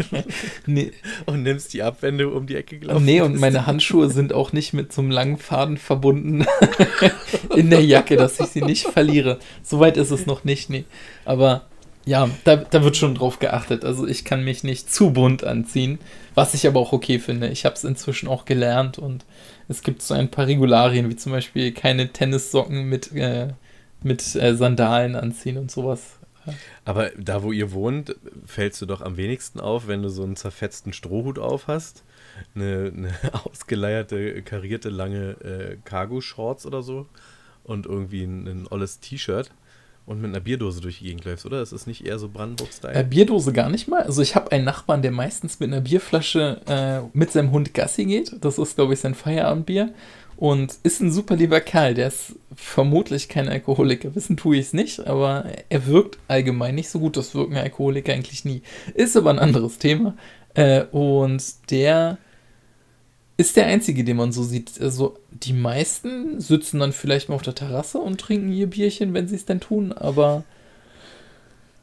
nee. 0.65 0.91
Und 1.26 1.43
nimmst 1.43 1.74
die 1.74 1.84
ab, 1.84 1.97
wenn 2.01 2.17
du 2.17 2.30
um 2.30 2.47
die 2.47 2.55
Ecke 2.55 2.80
gelaufen 2.80 3.05
Nee, 3.05 3.22
und 3.22 3.39
meine 3.39 3.67
Handschuhe 3.67 4.09
sind 4.09 4.34
auch 4.34 4.53
nicht 4.53 4.74
mit 4.74 4.91
so 4.91 5.01
einem 5.01 5.11
langen 5.11 5.38
Faden 5.38 5.78
verbunden 5.78 6.45
in 7.55 7.70
der 7.70 7.84
Jacke, 7.86 8.15
dass 8.15 8.39
ich 8.39 8.47
sie 8.47 8.61
nicht 8.63 8.88
verliere. 8.88 9.39
Soweit 9.61 9.97
ist 9.97 10.09
es 10.11 10.26
noch 10.26 10.43
nicht, 10.43 10.70
nee. 10.70 10.86
Aber 11.26 11.67
ja, 12.06 12.30
da, 12.43 12.56
da 12.56 12.84
wird 12.84 12.97
schon 12.97 13.16
drauf 13.16 13.39
geachtet. 13.39 13.86
Also 13.86 14.08
ich 14.08 14.26
kann 14.26 14.43
mich 14.43 14.64
nicht 14.64 14.91
zu 14.91 15.12
bunt 15.12 15.43
anziehen, 15.43 16.00
was 16.34 16.54
ich 16.54 16.66
aber 16.68 16.80
auch 16.80 16.93
okay 16.93 17.20
finde. 17.20 17.50
Ich 17.50 17.66
habe 17.66 17.76
es 17.76 17.84
inzwischen 17.84 18.28
auch 18.28 18.45
gelernt 18.45 18.97
und 18.97 19.26
es 19.68 19.84
gibt 19.84 20.02
so 20.02 20.14
ein 20.14 20.32
paar 20.32 20.47
Regularien, 20.47 21.10
wie 21.10 21.16
zum 21.16 21.32
Beispiel 21.32 21.72
keine 21.72 22.12
Tennissocken 22.12 22.86
mit, 22.86 23.12
äh, 23.14 23.50
mit 24.02 24.36
äh, 24.36 24.56
Sandalen 24.56 25.16
anziehen 25.16 25.58
und 25.58 25.70
sowas. 25.70 26.20
Aber 26.86 27.12
da, 27.18 27.43
wo 27.43 27.52
ihr 27.52 27.72
wohnt, 27.74 28.16
fällst 28.45 28.82
du 28.82 28.86
doch 28.86 29.02
am 29.02 29.18
wenigsten 29.18 29.60
auf, 29.60 29.88
wenn 29.88 30.02
du 30.02 30.10
so 30.10 30.24
einen 30.24 30.36
zerfetzten 30.36 30.93
Strohhut 30.93 31.38
auf 31.38 31.68
hast, 31.68 32.04
eine, 32.56 32.91
eine 32.95 33.14
ausgeleierte, 33.45 34.41
karierte, 34.41 34.89
lange 34.89 35.32
äh, 35.43 35.78
Cargo-Shorts 35.86 36.66
oder 36.66 36.82
so 36.82 37.08
und 37.64 37.86
irgendwie 37.86 38.24
ein, 38.24 38.47
ein 38.47 38.68
olles 38.68 39.00
T-Shirt 39.00 39.52
und 40.10 40.22
mit 40.22 40.32
einer 40.32 40.39
Bierdose 40.39 40.82
durch 40.82 40.97
die 40.97 41.05
Gegend 41.05 41.26
läufst, 41.26 41.45
oder? 41.45 41.60
Das 41.60 41.72
ist 41.72 41.86
nicht 41.86 42.03
eher 42.03 42.18
so 42.18 42.30
Brandenburg-Style? 42.30 42.95
Äh, 42.95 43.03
Bierdose 43.03 43.53
gar 43.53 43.70
nicht 43.70 43.88
mal. 43.88 44.01
Also 44.01 44.24
ich 44.24 44.36
habe 44.36 44.51
einen 44.51 44.66
Nachbarn, 44.66 45.03
der 45.03 45.12
meistens 45.12 45.60
mit 45.60 45.72
einer 45.72 45.82
Bierflasche 45.82 46.62
äh, 46.68 47.07
mit 47.16 47.32
seinem 47.32 47.51
Hund 47.51 47.76
Gassi 47.76 48.05
geht. 48.05 48.36
Das 48.41 48.57
ist, 48.57 48.76
glaube 48.76 48.95
ich, 48.95 49.01
sein 49.01 49.14
Feierabendbier. 49.14 49.93
Und 50.36 50.74
ist 50.82 50.99
ein 50.99 51.12
super 51.12 51.36
lieber 51.36 51.62
Kerl. 51.62 51.93
Der 51.93 52.07
ist 52.07 52.34
vermutlich 52.55 53.30
kein 53.30 53.47
Alkoholiker. 53.47 54.16
Wissen 54.16 54.36
tue 54.36 54.57
ich 54.57 54.68
es 54.68 54.74
nicht, 54.74 55.05
aber 55.05 55.45
er 55.70 55.86
wirkt 55.86 56.18
allgemein 56.28 56.74
nicht 56.74 56.89
so 56.89 56.97
gut. 56.97 57.16
Das 57.16 57.36
wirken 57.36 57.57
Alkoholiker 57.57 58.12
eigentlich 58.12 58.45
nie. 58.45 58.64
Ist 58.95 59.16
aber 59.16 59.30
ein 59.30 59.38
anderes 59.38 59.78
Thema. 59.78 60.18
Äh, 60.55 60.86
und 60.86 61.43
der 61.70 62.18
ist 63.40 63.56
der 63.56 63.68
einzige, 63.68 64.04
den 64.04 64.18
man 64.18 64.34
so 64.34 64.44
sieht. 64.44 64.82
Also 64.82 65.18
die 65.32 65.54
meisten 65.54 66.42
sitzen 66.42 66.82
dann 66.82 66.92
vielleicht 66.92 67.30
mal 67.30 67.36
auf 67.36 67.42
der 67.42 67.56
Terrasse 67.56 67.98
und 67.98 68.20
trinken 68.20 68.52
ihr 68.52 68.68
Bierchen, 68.68 69.14
wenn 69.14 69.30
sie 69.30 69.38
es 69.38 69.46
denn 69.46 69.62
tun, 69.62 69.94
aber 69.94 70.44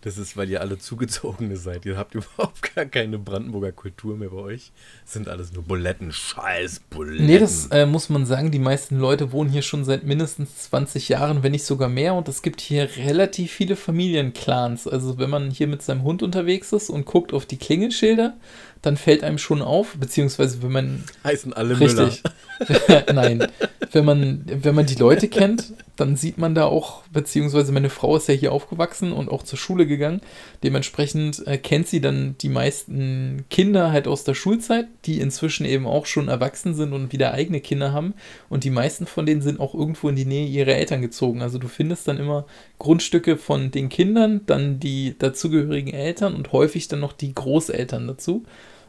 das 0.07 0.19
ist, 0.19 0.37
weil 0.37 0.49
ihr 0.49 0.61
alle 0.61 0.79
Zugezogene 0.79 1.57
seid. 1.57 1.85
Ihr 1.85 1.97
habt 1.97 2.15
überhaupt 2.15 2.75
gar 2.77 2.85
keine 2.85 3.19
Brandenburger 3.19 3.73
Kultur 3.73 4.17
mehr 4.17 4.29
bei 4.29 4.37
euch. 4.37 4.71
Das 5.03 5.15
sind 5.15 5.29
alles 5.29 5.53
nur 5.53 5.65
Buletten. 5.65 6.13
Scheiß 6.13 6.79
Buletten. 6.91 7.27
Nee, 7.27 7.41
das 7.41 7.67
äh, 7.73 7.87
muss 7.87 8.09
man 8.09 8.25
sagen. 8.25 8.53
Die 8.53 8.61
meisten 8.61 9.01
Leute 9.01 9.33
wohnen 9.33 9.51
hier 9.51 9.63
schon 9.63 9.85
seit 9.85 10.05
mindestens 10.05 10.59
20 10.59 11.09
Jahren, 11.09 11.43
wenn 11.43 11.51
nicht 11.51 11.65
sogar 11.65 11.89
mehr. 11.89 12.15
Und 12.15 12.29
es 12.29 12.43
gibt 12.43 12.61
hier 12.61 12.89
relativ 12.99 13.51
viele 13.51 13.75
Familienclans. 13.75 14.87
Also 14.87 15.19
wenn 15.19 15.29
man 15.29 15.51
hier 15.51 15.67
mit 15.67 15.83
seinem 15.83 16.05
Hund 16.05 16.23
unterwegs 16.23 16.73
ist 16.73 16.89
und 16.89 17.05
guckt 17.05 17.33
auf 17.33 17.45
die 17.45 17.57
Klingelschilder, 17.57 18.37
dann 18.83 18.97
fällt 18.97 19.25
einem 19.25 19.39
schon 19.39 19.63
auf, 19.63 19.95
beziehungsweise 19.99 20.63
wenn 20.63 20.73
man. 20.73 21.05
Heißen 21.25 21.53
alle 21.53 21.79
richtig, 21.79 22.23
Müller. 22.69 23.05
Nein. 23.13 23.47
Wenn 23.93 24.05
man, 24.05 24.45
wenn 24.47 24.75
man 24.75 24.87
die 24.87 24.95
Leute 24.95 25.29
kennt, 25.29 25.73
dann 25.97 26.17
sieht 26.17 26.39
man 26.39 26.55
da 26.55 26.67
auch, 26.67 27.03
beziehungsweise 27.13 27.73
meine 27.73 27.91
Frau 27.91 28.17
ist 28.17 28.29
ja 28.29 28.35
hier 28.35 28.53
aufgewachsen 28.53 29.13
und 29.13 29.31
auch 29.31 29.43
zur 29.43 29.59
Schule 29.59 29.87
gegangen. 29.87 30.21
Dementsprechend 30.63 31.47
äh, 31.47 31.59
kennt 31.59 31.89
sie 31.89 32.01
dann 32.01 32.37
die 32.41 32.51
meisten 32.51 33.45
Kinder 33.51 33.93
halt 33.93 34.07
aus 34.07 34.23
der 34.25 34.35
Schulzeit, 34.35 34.87
die 35.07 35.21
inzwischen 35.21 35.65
eben 35.65 35.87
auch 35.87 36.07
schon 36.07 36.29
erwachsen 36.29 36.75
sind 36.75 36.93
und 36.93 37.13
wieder 37.13 37.33
eigene 37.33 37.61
Kinder 37.61 37.93
haben. 37.93 38.15
Und 38.49 38.65
die 38.65 38.71
meisten 38.71 39.07
von 39.07 39.27
denen 39.27 39.43
sind 39.43 39.59
auch 39.59 39.75
irgendwo 39.75 40.09
in 40.09 40.17
die 40.17 40.27
Nähe 40.27 40.47
ihrer 40.47 40.73
Eltern 40.73 41.01
gezogen. 41.01 41.41
Also 41.41 41.59
du 41.59 41.69
findest 41.69 42.07
dann 42.09 42.19
immer 42.19 42.47
Grundstücke 42.79 43.39
von 43.39 43.71
den 43.71 43.89
Kindern, 43.89 44.43
dann 44.47 44.79
die 44.79 45.17
dazugehörigen 45.19 45.95
Eltern 45.95 46.35
und 46.35 46.53
häufig 46.53 46.89
dann 46.89 47.01
noch 47.01 47.15
die 47.15 47.35
Großeltern 47.35 48.07
dazu 48.07 48.45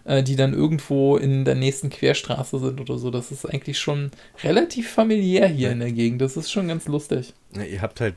äh, 0.07 0.23
die 0.23 0.35
dann 0.35 0.53
irgendwo 0.53 1.17
in 1.17 1.45
der 1.45 1.55
nächsten 1.55 1.89
Querstraße 1.89 2.59
sind 2.59 2.79
oder 2.79 2.97
so. 2.97 3.11
Das 3.11 3.31
ist 3.31 3.45
eigentlich 3.45 3.77
schon 3.77 4.11
relativ 4.41 4.89
familiär 4.89 5.47
hier 5.47 5.71
in 5.71 5.79
der 5.79 5.91
Gegend. 5.91 6.21
Das 6.21 6.37
ist 6.37 6.49
schon 6.49 6.69
ganz 6.69 6.87
lustig. 6.87 7.33
Ja, 7.53 7.63
ihr 7.63 7.81
habt 7.81 7.99
halt, 8.01 8.15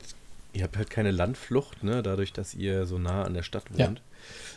ihr 0.53 0.63
habt 0.63 0.77
halt 0.77 0.89
keine 0.89 1.11
Landflucht, 1.11 1.83
ne, 1.83 2.01
dadurch, 2.01 2.33
dass 2.33 2.55
ihr 2.55 2.85
so 2.85 2.97
nah 2.97 3.23
an 3.23 3.33
der 3.33 3.43
Stadt 3.43 3.69
wohnt. 3.71 3.99
Ja. 3.99 4.03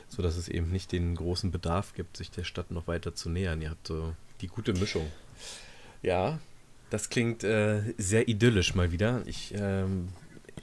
So 0.09 0.23
dass 0.23 0.37
es 0.37 0.49
eben 0.49 0.71
nicht 0.71 0.93
den 0.93 1.17
großen 1.17 1.51
Bedarf 1.51 1.95
gibt, 1.95 2.17
sich 2.17 2.31
der 2.31 2.45
Stadt 2.45 2.71
noch 2.71 2.87
weiter 2.87 3.15
zu 3.15 3.29
nähern. 3.29 3.61
Ihr 3.61 3.71
habt 3.71 3.89
so 3.89 4.15
die 4.41 4.47
gute 4.47 4.73
Mischung. 4.73 5.07
Ja, 6.03 6.39
das 6.91 7.09
klingt 7.09 7.43
äh, 7.43 7.83
sehr 7.99 8.29
idyllisch 8.29 8.77
mal 8.77 8.93
wieder. 8.93 9.23
Ich 9.27 9.53
ähm, 9.57 10.09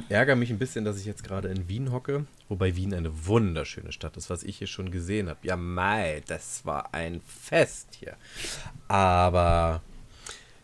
ärgere 0.10 0.36
mich 0.36 0.50
ein 0.50 0.60
bisschen, 0.60 0.86
dass 0.86 1.00
ich 1.00 1.06
jetzt 1.06 1.24
gerade 1.24 1.48
in 1.48 1.68
Wien 1.68 1.92
hocke, 1.92 2.26
wobei 2.50 2.76
Wien 2.76 2.94
eine 2.94 3.28
wunderschöne 3.28 3.92
Stadt 3.92 4.18
ist, 4.18 4.30
was 4.30 4.44
ich 4.44 4.58
hier 4.58 4.68
schon 4.68 4.92
gesehen 4.92 5.30
habe. 5.30 5.40
Ja, 5.44 5.56
Mai, 5.56 6.22
das 6.28 6.66
war 6.66 6.94
ein 6.94 7.22
Fest 7.22 7.90
hier. 8.00 8.16
Aber 8.88 9.82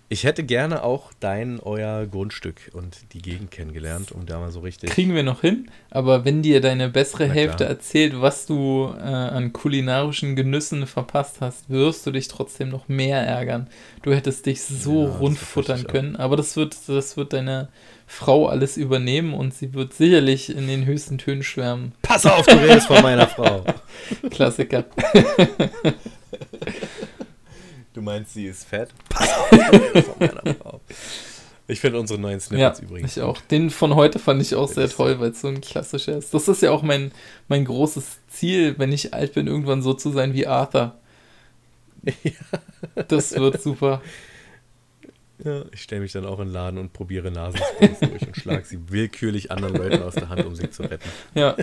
Ich 0.10 0.24
hätte 0.24 0.44
gerne 0.44 0.84
auch 0.84 1.12
dein, 1.20 1.60
euer 1.60 2.06
Grundstück 2.06 2.72
und 2.72 3.14
die 3.14 3.22
Gegend 3.22 3.52
kennengelernt, 3.52 4.14
um 4.14 4.26
da 4.26 4.40
mal 4.40 4.52
so 4.52 4.62
richtig. 4.62 4.90
Kriegen 4.90 5.14
wir 5.14 5.24
noch 5.24 5.42
hin, 5.42 5.70
aber 5.90 6.24
wenn 6.24 6.42
dir 6.42 6.62
deine 6.62 6.88
bessere 6.88 7.28
Hälfte 7.28 7.66
erzählt, 7.66 8.14
was 8.22 8.46
du 8.46 8.94
äh, 8.98 9.02
an 9.02 9.52
kulinarischen 9.52 10.38
Genüssen 10.38 10.88
verpasst 10.88 11.42
hast, 11.42 11.70
wirst 11.70 12.08
du 12.08 12.12
dich 12.12 12.30
trotzdem 12.30 12.70
noch 12.70 12.88
mehr 12.88 13.22
ärgern. 13.22 13.68
Du 14.02 14.14
hättest 14.14 14.46
dich 14.46 14.64
so 14.64 15.08
Ja, 15.08 15.18
rund 15.18 15.38
futtern 15.38 15.86
können, 15.86 16.16
aber 16.16 16.38
das 16.38 16.56
wird, 16.56 16.78
das 16.88 17.18
wird 17.18 17.34
deine 17.34 17.68
Frau 18.06 18.48
alles 18.48 18.78
übernehmen 18.78 19.34
und 19.34 19.54
sie 19.54 19.74
wird 19.74 19.94
sicherlich 19.94 20.56
in 20.56 20.68
den 20.68 20.86
höchsten 20.86 21.18
Tönen 21.18 21.44
schwärmen. 21.44 21.92
Pass 22.02 22.26
auf, 22.26 22.46
du 22.46 22.56
redest 22.56 22.88
von 22.88 23.02
meiner 23.02 23.28
Frau. 23.28 23.66
Klassiker. 24.30 24.86
Du 27.98 28.04
meinst, 28.04 28.36
sie 28.36 28.46
ist 28.46 28.64
fett? 28.66 28.90
Pass 29.10 29.28
auf. 30.64 30.82
Ich 31.68 31.80
finde 31.80 32.00
unsere 32.00 32.20
neuen 32.20 32.36
Ja, 32.36 32.40
Snippets 32.76 32.80
übrigens. 32.80 33.18
ich 33.18 33.24
auch. 33.24 33.42
Den 33.42 33.72
von 33.72 33.96
heute 33.96 34.20
fand 34.20 34.40
ich 34.40 34.54
auch 34.54 34.68
sehr 34.68 34.88
toll, 34.88 35.20
weil 35.20 35.32
es 35.32 35.42
so 35.42 35.48
ein 35.48 35.62
klassischer 35.62 36.16
ist. 36.16 36.32
Das 36.32 36.48
ist 36.48 36.62
ja 36.62 36.70
auch 36.70 36.84
mein, 36.84 37.12
mein 37.48 37.66
großes 37.66 38.20
Ziel, 38.28 38.76
wenn 38.78 38.92
ich 38.92 39.16
alt 39.16 39.34
bin, 39.34 39.48
irgendwann 39.48 39.82
so 39.82 39.96
zu 39.96 40.12
sein 40.12 40.36
wie 40.36 40.46
Arthur. 40.46 40.94
Das 43.08 43.34
wird 43.34 43.64
super. 43.64 44.04
Ja, 45.44 45.66
ich 45.72 45.82
stelle 45.82 46.02
mich 46.02 46.12
dann 46.12 46.26
auch 46.28 46.38
in 46.40 46.50
den 46.50 46.54
Laden 46.54 46.78
und 46.80 46.94
probiere 46.94 47.32
Nasensprays 47.32 48.00
durch 48.00 48.28
und 48.28 48.38
schlage 48.38 48.64
sie 48.64 48.92
willkürlich 48.92 49.50
anderen 49.52 49.76
Leuten 49.76 50.04
aus 50.04 50.14
der 50.14 50.30
Hand, 50.30 50.46
um 50.46 50.56
sie 50.56 50.70
zu 50.70 50.84
retten. 50.84 51.10
Ja. 51.34 51.58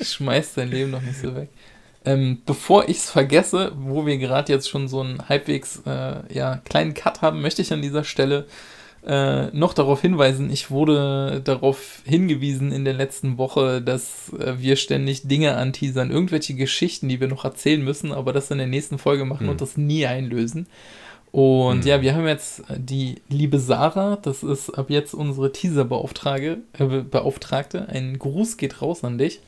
Schmeiß 0.00 0.54
dein 0.54 0.70
Leben 0.70 0.90
noch 0.90 1.02
nicht 1.02 1.20
so 1.20 1.36
weg. 1.36 1.50
Ähm, 2.04 2.42
bevor 2.46 2.88
ich 2.88 2.98
es 2.98 3.10
vergesse, 3.10 3.72
wo 3.76 4.06
wir 4.06 4.18
gerade 4.18 4.52
jetzt 4.52 4.68
schon 4.68 4.88
so 4.88 5.00
einen 5.00 5.28
halbwegs 5.28 5.82
äh, 5.86 6.34
ja, 6.34 6.56
kleinen 6.64 6.94
Cut 6.94 7.22
haben, 7.22 7.40
möchte 7.40 7.62
ich 7.62 7.72
an 7.72 7.82
dieser 7.82 8.02
Stelle 8.04 8.46
äh, 9.06 9.46
noch 9.56 9.74
darauf 9.74 10.00
hinweisen, 10.00 10.50
ich 10.50 10.70
wurde 10.70 11.40
darauf 11.42 12.02
hingewiesen 12.04 12.70
in 12.72 12.84
der 12.84 12.94
letzten 12.94 13.36
Woche, 13.38 13.82
dass 13.82 14.32
äh, 14.32 14.54
wir 14.58 14.76
ständig 14.76 15.26
Dinge 15.28 15.56
anteasern, 15.56 16.10
irgendwelche 16.10 16.54
Geschichten, 16.54 17.08
die 17.08 17.20
wir 17.20 17.28
noch 17.28 17.44
erzählen 17.44 17.82
müssen, 17.82 18.12
aber 18.12 18.32
das 18.32 18.50
in 18.50 18.58
der 18.58 18.66
nächsten 18.68 18.98
Folge 18.98 19.24
machen 19.24 19.46
Hm. 19.46 19.48
und 19.50 19.60
das 19.60 19.76
nie 19.76 20.06
einlösen. 20.06 20.66
Und 21.32 21.82
Hm. 21.82 21.88
ja, 21.88 22.02
wir 22.02 22.14
haben 22.14 22.26
jetzt 22.28 22.62
die 22.76 23.16
liebe 23.28 23.58
Sarah, 23.58 24.16
das 24.22 24.42
ist 24.42 24.70
ab 24.70 24.90
jetzt 24.90 25.14
unsere 25.14 25.50
Teaser-Beauftragte. 25.50 26.58
Äh, 26.78 26.84
Beauftragte. 26.84 27.88
Ein 27.88 28.18
Gruß 28.18 28.56
geht 28.56 28.82
raus 28.82 29.02
an 29.02 29.18
dich. 29.18 29.40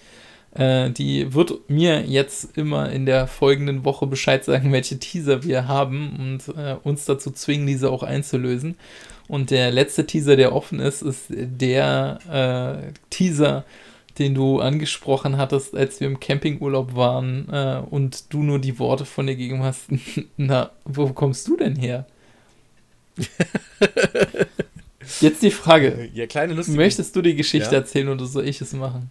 Äh, 0.54 0.90
die 0.90 1.34
wird 1.34 1.68
mir 1.68 2.02
jetzt 2.02 2.56
immer 2.56 2.90
in 2.90 3.06
der 3.06 3.26
folgenden 3.26 3.84
Woche 3.84 4.06
Bescheid 4.06 4.44
sagen, 4.44 4.72
welche 4.72 4.98
Teaser 4.98 5.42
wir 5.42 5.66
haben 5.68 6.16
und 6.46 6.56
äh, 6.56 6.76
uns 6.82 7.04
dazu 7.04 7.30
zwingen, 7.32 7.66
diese 7.66 7.90
auch 7.90 8.02
einzulösen. 8.02 8.76
Und 9.26 9.50
der 9.50 9.72
letzte 9.72 10.06
Teaser, 10.06 10.36
der 10.36 10.54
offen 10.54 10.80
ist, 10.80 11.02
ist 11.02 11.24
der 11.30 12.18
äh, 12.86 12.92
Teaser, 13.10 13.64
den 14.18 14.34
du 14.34 14.60
angesprochen 14.60 15.38
hattest, 15.38 15.74
als 15.74 15.98
wir 15.98 16.06
im 16.06 16.20
Campingurlaub 16.20 16.94
waren 16.94 17.48
äh, 17.50 17.80
und 17.90 18.32
du 18.32 18.42
nur 18.42 18.60
die 18.60 18.78
Worte 18.78 19.04
von 19.04 19.26
dir 19.26 19.34
gegeben 19.34 19.62
hast. 19.62 19.86
Na, 20.36 20.70
wo 20.84 21.08
kommst 21.08 21.48
du 21.48 21.56
denn 21.56 21.74
her? 21.74 22.06
Jetzt 25.20 25.42
die 25.42 25.50
Frage. 25.50 26.08
Ja, 26.14 26.26
kleine 26.26 26.54
lustige. 26.54 26.76
Möchtest 26.76 27.14
du 27.16 27.22
die 27.22 27.34
Geschichte 27.34 27.70
Ja. 27.70 27.78
erzählen 27.80 28.08
oder 28.08 28.26
soll 28.26 28.46
ich 28.48 28.60
es 28.60 28.72
machen? 28.72 29.10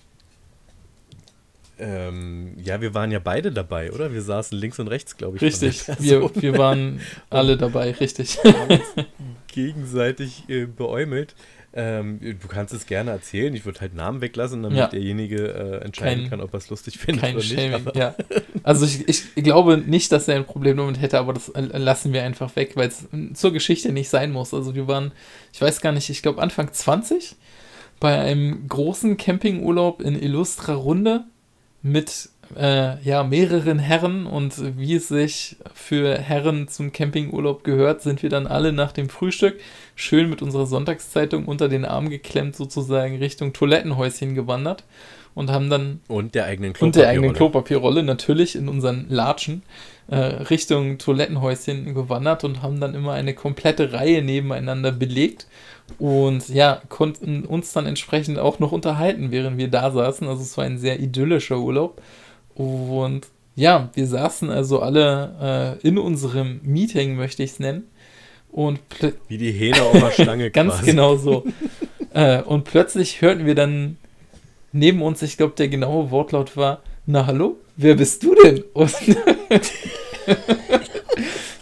Ähm, 1.80 2.54
ja, 2.64 2.82
wir 2.82 2.94
waren 2.94 3.12
ja 3.12 3.20
beide 3.20 3.52
dabei, 3.52 3.92
oder? 3.92 4.14
Wir 4.14 4.22
saßen 4.22 4.58
links 4.58 4.80
und 4.80 4.88
rechts, 4.88 5.18
glaube 5.18 5.38
ich. 5.38 5.42
Richtig, 5.42 5.84
wir, 6.00 6.30
wir 6.36 6.58
waren 6.58 7.00
alle 7.30 7.58
dabei, 7.58 7.92
richtig. 7.92 8.38
gegenseitig 9.48 10.44
äh, 10.50 10.66
beäumelt. 10.66 11.36
Ähm, 11.76 12.20
du 12.22 12.48
kannst 12.48 12.72
es 12.72 12.86
gerne 12.86 13.10
erzählen. 13.10 13.52
Ich 13.56 13.66
würde 13.66 13.82
halt 13.82 13.96
Namen 13.96 14.22
weglassen, 14.22 14.62
damit 14.62 14.78
Ja. 14.78 14.88
derjenige 14.88 15.48
äh, 15.48 15.84
entscheiden 15.84 16.24
Kein- 16.26 16.30
kann, 16.30 16.42
ob 16.42 16.54
er 16.54 16.60
es 16.60 16.70
lustig 16.70 17.00
findet 17.00 17.24
Kein 17.24 17.36
oder 17.36 17.44
nicht. 17.44 17.54
Shaming, 17.60 17.74
Aber, 17.74 17.96
ja. 17.98 18.16
Also 18.62 18.86
ich, 18.86 19.08
ich 19.08 19.44
glaube 19.44 19.80
nicht, 19.80 20.12
dass 20.12 20.28
er 20.28 20.36
ein 20.36 20.46
Problem 20.46 20.78
damit 20.78 21.02
hätte, 21.02 21.18
aber 21.18 21.34
das 21.34 21.50
äh, 21.50 21.62
lassen 21.62 22.14
wir 22.14 22.22
einfach 22.24 22.56
weg, 22.56 22.74
weil 22.76 22.90
es 22.90 23.08
zur 23.34 23.52
Geschichte 23.54 23.92
nicht 23.92 24.10
sein 24.10 24.32
muss. 24.32 24.54
Also 24.54 24.76
wir 24.76 24.88
waren, 24.88 25.14
ich 25.52 25.60
weiß 25.62 25.82
gar 25.82 25.92
nicht, 25.94 26.12
ich 26.12 26.22
glaube 26.22 26.44
Anfang 26.44 26.72
20 26.72 27.36
bei 28.00 28.20
einem 28.20 28.68
großen 28.68 29.18
Campingurlaub 29.18 30.00
in 30.04 30.22
Illustra 30.22 30.76
Runde 30.76 31.24
mit 31.84 32.30
äh, 32.58 33.02
ja, 33.04 33.24
mehreren 33.24 33.80
Herren 33.80 34.26
und 34.26 34.78
wie 34.78 34.96
es 34.96 35.10
sich 35.10 35.58
für 35.74 36.18
Herren 36.18 36.68
zum 36.68 36.92
Campingurlaub 36.92 37.64
gehört, 37.64 38.02
sind 38.02 38.24
wir 38.24 38.30
dann 38.30 38.48
alle 38.48 38.74
nach 38.74 38.92
dem 38.92 39.10
Frühstück 39.10 39.60
schön 39.96 40.30
mit 40.30 40.42
unserer 40.42 40.66
Sonntagszeitung 40.66 41.46
unter 41.46 41.70
den 41.70 41.86
Arm 41.86 42.10
geklemmt 42.10 42.56
sozusagen 42.56 43.18
Richtung 43.18 43.54
Toilettenhäuschen 43.54 44.34
gewandert 44.34 44.84
und 45.36 45.52
haben 45.52 45.70
dann 45.70 46.02
und 46.08 46.36
der 46.36 46.46
eigenen 46.46 46.74
und 46.80 46.96
der 46.96 47.10
eigenen 47.10 47.34
Klopapierrolle. 47.34 48.02
Klopapierrolle 48.02 48.04
natürlich 48.04 48.56
in 48.56 48.70
unseren 48.70 49.08
Latschen 49.10 49.64
äh, 50.08 50.16
Richtung 50.16 50.98
Toilettenhäuschen 50.98 51.94
gewandert 51.94 52.44
und 52.44 52.62
haben 52.62 52.80
dann 52.80 52.94
immer 52.94 53.14
eine 53.14 53.34
komplette 53.34 53.94
Reihe 53.94 54.22
nebeneinander 54.22 54.92
belegt 54.92 55.48
und 56.00 56.50
ja, 56.50 56.82
konnten 56.90 57.46
uns 57.46 57.74
dann 57.74 57.86
entsprechend 57.86 58.40
auch 58.40 58.60
noch 58.60 58.72
unterhalten, 58.72 59.32
während 59.32 59.58
wir 59.58 59.70
da 59.70 59.92
saßen. 59.92 60.28
Also 60.28 60.42
es 60.42 60.58
war 60.58 60.66
ein 60.66 60.78
sehr 60.78 61.00
idyllischer 61.00 61.60
Urlaub. 61.60 62.02
Und 62.56 63.28
ja, 63.56 63.90
wir 63.94 64.08
saßen 64.08 64.50
also 64.50 64.82
alle 64.82 65.80
äh, 65.82 65.88
in 65.88 65.98
unserem 65.98 66.60
Meeting, 66.64 67.16
möchte 67.16 67.44
ich 67.44 67.52
es 67.52 67.60
nennen. 67.60 67.84
Und 68.52 68.80
Wie 69.28 69.38
die 69.38 69.52
Hähne 69.52 69.82
auf 69.82 70.00
der 70.00 70.12
Stange 70.12 70.52
Ganz 70.52 70.76
quasi. 70.76 70.86
genau 70.86 71.16
so. 71.16 71.44
äh, 72.14 72.42
und 72.42 72.66
plötzlich 72.66 73.22
hörten 73.22 73.46
wir 73.46 73.56
dann 73.56 73.98
neben 74.72 75.02
uns, 75.02 75.22
ich 75.22 75.38
glaube, 75.38 75.54
der 75.58 75.70
genaue 75.70 76.12
Wortlaut 76.12 76.56
war, 76.58 76.82
na 77.06 77.26
hallo, 77.26 77.58
wer 77.76 77.96
bist 77.96 78.24
du 78.24 78.36
denn? 78.36 78.64
Und 78.74 78.92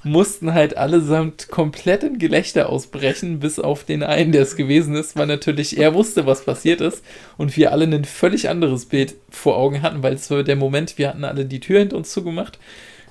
mussten 0.04 0.54
halt 0.54 0.78
allesamt 0.78 1.50
komplett 1.50 2.04
in 2.04 2.18
Gelächter 2.18 2.70
ausbrechen, 2.70 3.40
bis 3.40 3.60
auf 3.60 3.84
den 3.84 4.04
einen, 4.04 4.32
der 4.32 4.42
es 4.42 4.56
gewesen 4.56 4.96
ist, 4.96 5.16
weil 5.16 5.28
natürlich 5.28 5.78
er 5.78 5.94
wusste, 5.94 6.26
was 6.26 6.46
passiert 6.46 6.82
ist 6.82 7.04
und 7.38 7.56
wir 7.56 7.72
alle 7.72 7.86
ein 7.86 8.06
völlig 8.06 8.50
anderes 8.50 8.86
Bild 8.86 9.16
vor 9.30 9.58
Augen 9.58 9.82
hatten, 9.82 10.02
weil 10.02 10.14
es 10.14 10.30
war 10.32 10.44
der 10.44 10.56
Moment, 10.56 10.98
wir 10.98 11.10
hatten 11.10 11.24
alle 11.24 11.46
die 11.46 11.60
Tür 11.60 11.80
hinter 11.80 11.98
uns 11.98 12.12
zugemacht. 12.12 12.58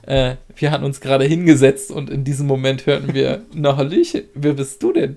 Äh, 0.03 0.37
wir 0.57 0.71
hatten 0.71 0.85
uns 0.85 1.01
gerade 1.01 1.25
hingesetzt 1.25 1.91
und 1.91 2.11
in 2.11 2.25
diesem 2.25 2.47
Moment 2.47 2.87
hörten 2.87 3.15
wir, 3.15 3.43
na 3.55 3.77
Hallöchen, 3.77 4.25
wer 4.35 4.55
bist 4.55 4.83
du 4.83 4.93
denn? 4.93 5.17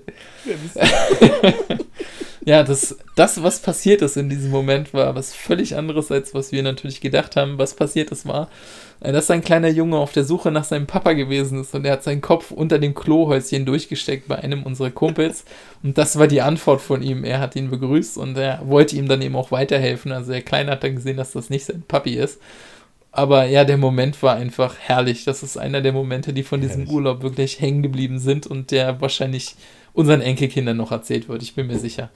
ja, 2.44 2.62
das, 2.62 2.96
das, 3.16 3.42
was 3.42 3.60
passiert 3.60 4.02
ist 4.02 4.16
in 4.16 4.28
diesem 4.28 4.50
Moment, 4.50 4.92
war 4.92 5.14
was 5.14 5.34
völlig 5.34 5.76
anderes, 5.76 6.10
als 6.10 6.34
was 6.34 6.52
wir 6.52 6.62
natürlich 6.62 7.00
gedacht 7.00 7.36
haben. 7.36 7.58
Was 7.58 7.74
passiert 7.74 8.10
ist, 8.10 8.26
war, 8.26 8.50
äh, 9.00 9.12
dass 9.12 9.30
ein 9.30 9.42
kleiner 9.42 9.68
Junge 9.68 9.96
auf 9.96 10.12
der 10.12 10.24
Suche 10.24 10.50
nach 10.50 10.64
seinem 10.64 10.86
Papa 10.86 11.14
gewesen 11.14 11.60
ist 11.60 11.74
und 11.74 11.86
er 11.86 11.92
hat 11.92 12.02
seinen 12.02 12.20
Kopf 12.20 12.50
unter 12.50 12.78
dem 12.78 12.94
Klohäuschen 12.94 13.64
durchgesteckt 13.64 14.28
bei 14.28 14.36
einem 14.36 14.64
unserer 14.64 14.90
Kumpels. 14.90 15.44
Und 15.82 15.96
das 15.96 16.18
war 16.18 16.26
die 16.26 16.42
Antwort 16.42 16.82
von 16.82 17.02
ihm. 17.02 17.24
Er 17.24 17.40
hat 17.40 17.56
ihn 17.56 17.70
begrüßt 17.70 18.18
und 18.18 18.36
er 18.36 18.60
wollte 18.66 18.96
ihm 18.96 19.08
dann 19.08 19.22
eben 19.22 19.36
auch 19.36 19.50
weiterhelfen. 19.50 20.12
Also 20.12 20.32
der 20.32 20.42
Kleine 20.42 20.72
hat 20.72 20.84
dann 20.84 20.96
gesehen, 20.96 21.16
dass 21.16 21.32
das 21.32 21.48
nicht 21.48 21.64
sein 21.64 21.82
Papi 21.88 22.14
ist. 22.14 22.38
Aber 23.16 23.46
ja, 23.46 23.64
der 23.64 23.76
Moment 23.76 24.20
war 24.24 24.34
einfach 24.34 24.76
herrlich. 24.76 25.24
Das 25.24 25.44
ist 25.44 25.56
einer 25.56 25.80
der 25.80 25.92
Momente, 25.92 26.32
die 26.32 26.42
von 26.42 26.60
diesem 26.60 26.78
Herrlich. 26.78 26.92
Urlaub 26.92 27.22
wirklich 27.22 27.60
hängen 27.60 27.80
geblieben 27.80 28.18
sind 28.18 28.44
und 28.44 28.72
der 28.72 29.00
wahrscheinlich 29.00 29.54
unseren 29.92 30.20
Enkelkindern 30.20 30.76
noch 30.76 30.90
erzählt 30.90 31.28
wird. 31.28 31.40
Ich 31.44 31.54
bin 31.54 31.68
mir 31.68 31.78
sicher. 31.78 32.10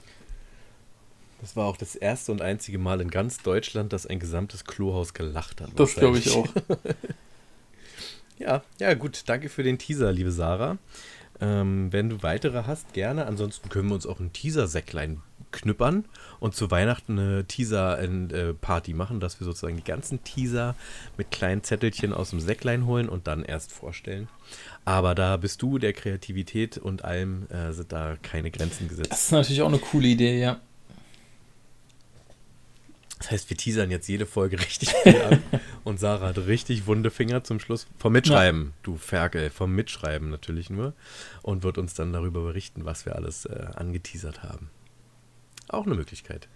Das 1.40 1.54
war 1.54 1.66
auch 1.66 1.76
das 1.76 1.94
erste 1.94 2.32
und 2.32 2.42
einzige 2.42 2.78
Mal 2.78 3.00
in 3.00 3.12
ganz 3.12 3.38
Deutschland, 3.38 3.92
dass 3.92 4.06
ein 4.06 4.18
gesamtes 4.18 4.64
Klohaus 4.64 5.14
gelacht 5.14 5.60
hat. 5.60 5.70
Das 5.76 5.94
glaube 5.94 6.18
ich 6.18 6.32
auch. 6.32 6.48
Ja, 8.40 8.62
ja, 8.78 8.94
gut. 8.94 9.22
Danke 9.26 9.48
für 9.48 9.64
den 9.64 9.78
Teaser, 9.78 10.12
liebe 10.12 10.30
Sarah. 10.30 10.78
Ähm, 11.40 11.92
wenn 11.92 12.08
du 12.08 12.22
weitere 12.22 12.64
hast, 12.64 12.92
gerne. 12.92 13.26
Ansonsten 13.26 13.68
können 13.68 13.88
wir 13.88 13.94
uns 13.94 14.06
auch 14.06 14.20
ein 14.20 14.32
Teaser-Säcklein 14.32 15.22
knüppern 15.50 16.04
und 16.40 16.54
zu 16.54 16.70
Weihnachten 16.70 17.18
eine 17.18 17.44
Teaser-Party 17.44 18.92
machen, 18.92 19.20
dass 19.20 19.40
wir 19.40 19.44
sozusagen 19.44 19.76
die 19.76 19.84
ganzen 19.84 20.22
Teaser 20.24 20.74
mit 21.16 21.30
kleinen 21.30 21.62
Zettelchen 21.62 22.12
aus 22.12 22.30
dem 22.30 22.40
Säcklein 22.40 22.86
holen 22.86 23.08
und 23.08 23.26
dann 23.26 23.44
erst 23.44 23.72
vorstellen. 23.72 24.28
Aber 24.84 25.14
da 25.14 25.36
bist 25.36 25.62
du 25.62 25.78
der 25.78 25.92
Kreativität 25.92 26.76
und 26.78 27.04
allem 27.04 27.46
äh, 27.50 27.72
sind 27.72 27.92
da 27.92 28.16
keine 28.22 28.50
Grenzen 28.50 28.88
gesetzt. 28.88 29.12
Das 29.12 29.24
ist 29.26 29.32
natürlich 29.32 29.62
auch 29.62 29.68
eine 29.68 29.78
coole 29.78 30.08
Idee, 30.08 30.40
ja. 30.40 30.60
Das 33.18 33.30
heißt, 33.30 33.50
wir 33.50 33.56
teasern 33.56 33.90
jetzt 33.90 34.08
jede 34.08 34.26
Folge 34.26 34.58
richtig 34.60 34.90
viel 34.90 35.20
an 35.20 35.42
und 35.84 35.98
Sarah 35.98 36.28
hat 36.28 36.38
richtig 36.38 36.86
wunde 36.86 37.10
Finger 37.10 37.42
zum 37.44 37.58
Schluss. 37.60 37.86
Vom 37.98 38.12
Mitschreiben, 38.12 38.74
du 38.82 38.96
Ferkel, 38.96 39.50
vom 39.50 39.74
Mitschreiben 39.74 40.30
natürlich 40.30 40.70
nur. 40.70 40.94
Und 41.42 41.62
wird 41.62 41.78
uns 41.78 41.94
dann 41.94 42.12
darüber 42.12 42.42
berichten, 42.42 42.84
was 42.84 43.06
wir 43.06 43.16
alles 43.16 43.44
äh, 43.46 43.66
angeteasert 43.74 44.42
haben. 44.42 44.70
Auch 45.70 45.84
eine 45.84 45.94
Möglichkeit. 45.96 46.48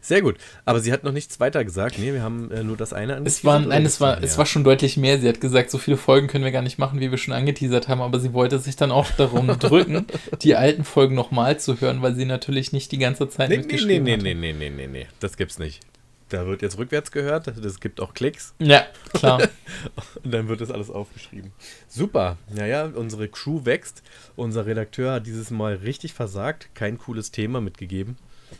Sehr 0.00 0.22
gut. 0.22 0.38
Aber 0.64 0.80
sie 0.80 0.92
hat 0.92 1.04
noch 1.04 1.12
nichts 1.12 1.38
weiter 1.38 1.64
gesagt. 1.64 2.00
Nee, 2.00 2.12
wir 2.12 2.22
haben 2.22 2.50
äh, 2.50 2.64
nur 2.64 2.76
das 2.76 2.92
eine 2.92 3.14
Es 3.24 3.44
war, 3.44 3.56
angeteasert, 3.56 3.68
nein, 3.68 3.86
es 3.86 4.00
war, 4.00 4.22
es 4.22 4.38
war 4.38 4.46
schon 4.46 4.64
deutlich 4.64 4.96
mehr. 4.96 5.20
Sie 5.20 5.28
hat 5.28 5.40
gesagt, 5.40 5.70
so 5.70 5.78
viele 5.78 5.96
Folgen 5.96 6.26
können 6.26 6.42
wir 6.42 6.50
gar 6.50 6.62
nicht 6.62 6.76
machen, 6.76 6.98
wie 6.98 7.12
wir 7.12 7.18
schon 7.18 7.32
angeteasert 7.32 7.86
haben, 7.86 8.00
aber 8.00 8.18
sie 8.18 8.32
wollte 8.32 8.58
sich 8.58 8.74
dann 8.74 8.90
auch 8.90 9.08
darum 9.12 9.46
drücken, 9.58 10.06
die 10.42 10.56
alten 10.56 10.82
Folgen 10.82 11.14
nochmal 11.14 11.60
zu 11.60 11.80
hören, 11.80 12.02
weil 12.02 12.16
sie 12.16 12.24
natürlich 12.24 12.72
nicht 12.72 12.90
die 12.90 12.98
ganze 12.98 13.28
Zeit? 13.28 13.50
Nee, 13.50 13.58
nee, 13.58 13.62
nee, 13.62 13.68
mitgeschrieben 13.68 14.04
nee, 14.04 14.16
nee, 14.16 14.34
nee, 14.34 14.52
nee, 14.52 14.70
nee, 14.70 14.86
nee. 14.88 15.06
Das 15.20 15.36
gibt's 15.36 15.60
nicht. 15.60 15.80
Da 16.28 16.46
wird 16.46 16.60
jetzt 16.60 16.76
rückwärts 16.76 17.12
gehört, 17.12 17.46
das 17.46 17.78
gibt 17.78 18.00
auch 18.00 18.12
Klicks 18.12 18.54
Ja, 18.58 18.86
klar. 19.12 19.40
und 20.24 20.34
dann 20.34 20.48
wird 20.48 20.60
das 20.60 20.72
alles 20.72 20.90
aufgeschrieben. 20.90 21.52
Super. 21.88 22.36
Naja, 22.52 22.86
unsere 22.86 23.28
Crew 23.28 23.64
wächst. 23.64 24.02
Unser 24.34 24.66
Redakteur 24.66 25.12
hat 25.12 25.26
dieses 25.26 25.50
Mal 25.50 25.74
richtig 25.74 26.14
versagt. 26.14 26.70
Kein 26.74 26.98
cooles 26.98 27.30
Thema 27.30 27.60
mitgegeben, 27.60 28.16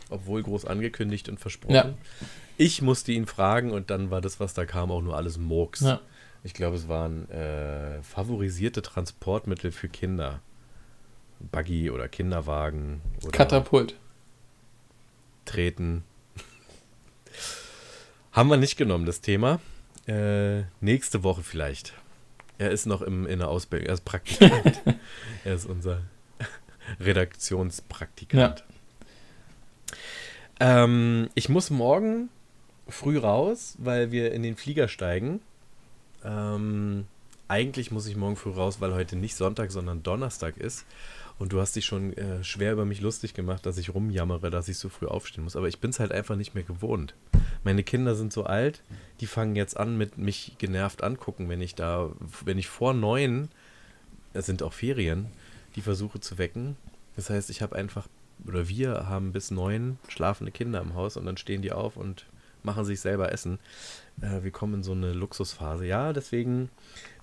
obwohl 0.09 0.43
groß 0.43 0.63
angekündigt 0.63 1.27
und 1.27 1.41
versprochen. 1.41 1.73
Ja. 1.73 1.93
Ich 2.55 2.81
musste 2.81 3.11
ihn 3.11 3.25
fragen 3.25 3.71
und 3.71 3.89
dann 3.89 4.11
war 4.11 4.21
das, 4.21 4.39
was 4.39 4.53
da 4.53 4.65
kam, 4.65 4.89
auch 4.89 5.01
nur 5.01 5.17
alles 5.17 5.37
Murks. 5.37 5.81
Ja. 5.81 5.99
Ich 6.43 6.53
glaube, 6.53 6.77
es 6.77 6.87
waren 6.87 7.29
äh, 7.29 8.01
favorisierte 8.01 8.81
Transportmittel 8.81 9.73
für 9.73 9.89
Kinder. 9.89 10.39
Buggy 11.51 11.91
oder 11.91 12.07
Kinderwagen 12.07 13.01
oder 13.21 13.31
Katapult. 13.31 13.95
Treten. 15.45 16.03
Haben 18.37 18.51
wir 18.51 18.57
nicht 18.57 18.77
genommen, 18.77 19.07
das 19.07 19.21
Thema. 19.21 19.59
Äh, 20.05 20.61
nächste 20.79 21.23
Woche 21.23 21.41
vielleicht. 21.41 21.93
Er 22.59 22.69
ist 22.69 22.85
noch 22.85 23.01
im, 23.01 23.25
in 23.25 23.39
der 23.39 23.47
Ausbildung. 23.47 23.87
Er 23.87 23.95
ist 23.95 24.05
Praktikant. 24.05 24.79
er 25.43 25.55
ist 25.55 25.65
unser 25.65 26.03
Redaktionspraktikant. 26.99 28.63
Ähm, 30.59 31.29
ich 31.33 31.49
muss 31.49 31.71
morgen 31.71 32.29
früh 32.87 33.17
raus, 33.17 33.73
weil 33.79 34.11
wir 34.11 34.31
in 34.31 34.43
den 34.43 34.55
Flieger 34.55 34.87
steigen. 34.87 35.41
Ähm, 36.23 37.07
eigentlich 37.47 37.89
muss 37.89 38.05
ich 38.05 38.15
morgen 38.15 38.35
früh 38.35 38.51
raus, 38.51 38.79
weil 38.79 38.93
heute 38.93 39.15
nicht 39.15 39.35
Sonntag, 39.35 39.71
sondern 39.71 40.03
Donnerstag 40.03 40.57
ist. 40.57 40.85
Und 41.39 41.53
du 41.53 41.61
hast 41.61 41.75
dich 41.75 41.85
schon 41.85 42.13
äh, 42.13 42.43
schwer 42.43 42.73
über 42.73 42.85
mich 42.85 43.01
lustig 43.01 43.33
gemacht, 43.33 43.65
dass 43.65 43.77
ich 43.77 43.93
rumjammere, 43.93 44.49
dass 44.49 44.69
ich 44.69 44.77
so 44.77 44.89
früh 44.89 45.05
aufstehen 45.05 45.43
muss. 45.43 45.55
Aber 45.55 45.67
ich 45.67 45.79
bin 45.79 45.91
es 45.91 45.99
halt 45.99 46.11
einfach 46.11 46.35
nicht 46.35 46.55
mehr 46.55 46.63
gewohnt. 46.63 47.13
Meine 47.63 47.83
Kinder 47.83 48.15
sind 48.15 48.33
so 48.33 48.43
alt, 48.43 48.81
die 49.19 49.27
fangen 49.27 49.55
jetzt 49.55 49.77
an 49.77 49.97
mit 49.97 50.17
mich 50.17 50.55
genervt 50.57 51.03
angucken, 51.03 51.49
wenn 51.49 51.61
ich 51.61 51.75
da, 51.75 52.09
wenn 52.43 52.57
ich 52.57 52.67
vor 52.67 52.93
neun, 52.93 53.49
es 54.33 54.45
sind 54.45 54.63
auch 54.63 54.73
Ferien, 54.73 55.27
die 55.75 55.81
versuche 55.81 56.19
zu 56.19 56.37
wecken. 56.37 56.75
Das 57.15 57.29
heißt, 57.29 57.49
ich 57.49 57.61
habe 57.61 57.75
einfach, 57.75 58.07
oder 58.45 58.67
wir 58.67 59.07
haben 59.07 59.31
bis 59.31 59.51
neun 59.51 59.99
schlafende 60.07 60.51
Kinder 60.51 60.81
im 60.81 60.95
Haus 60.95 61.17
und 61.17 61.25
dann 61.25 61.37
stehen 61.37 61.61
die 61.61 61.71
auf 61.71 61.97
und 61.97 62.25
machen 62.63 62.85
sich 62.85 62.99
selber 62.99 63.31
Essen. 63.31 63.59
Äh, 64.21 64.43
wir 64.43 64.51
kommen 64.51 64.75
in 64.75 64.83
so 64.83 64.91
eine 64.91 65.13
Luxusphase. 65.13 65.85
Ja, 65.85 66.13
deswegen 66.13 66.69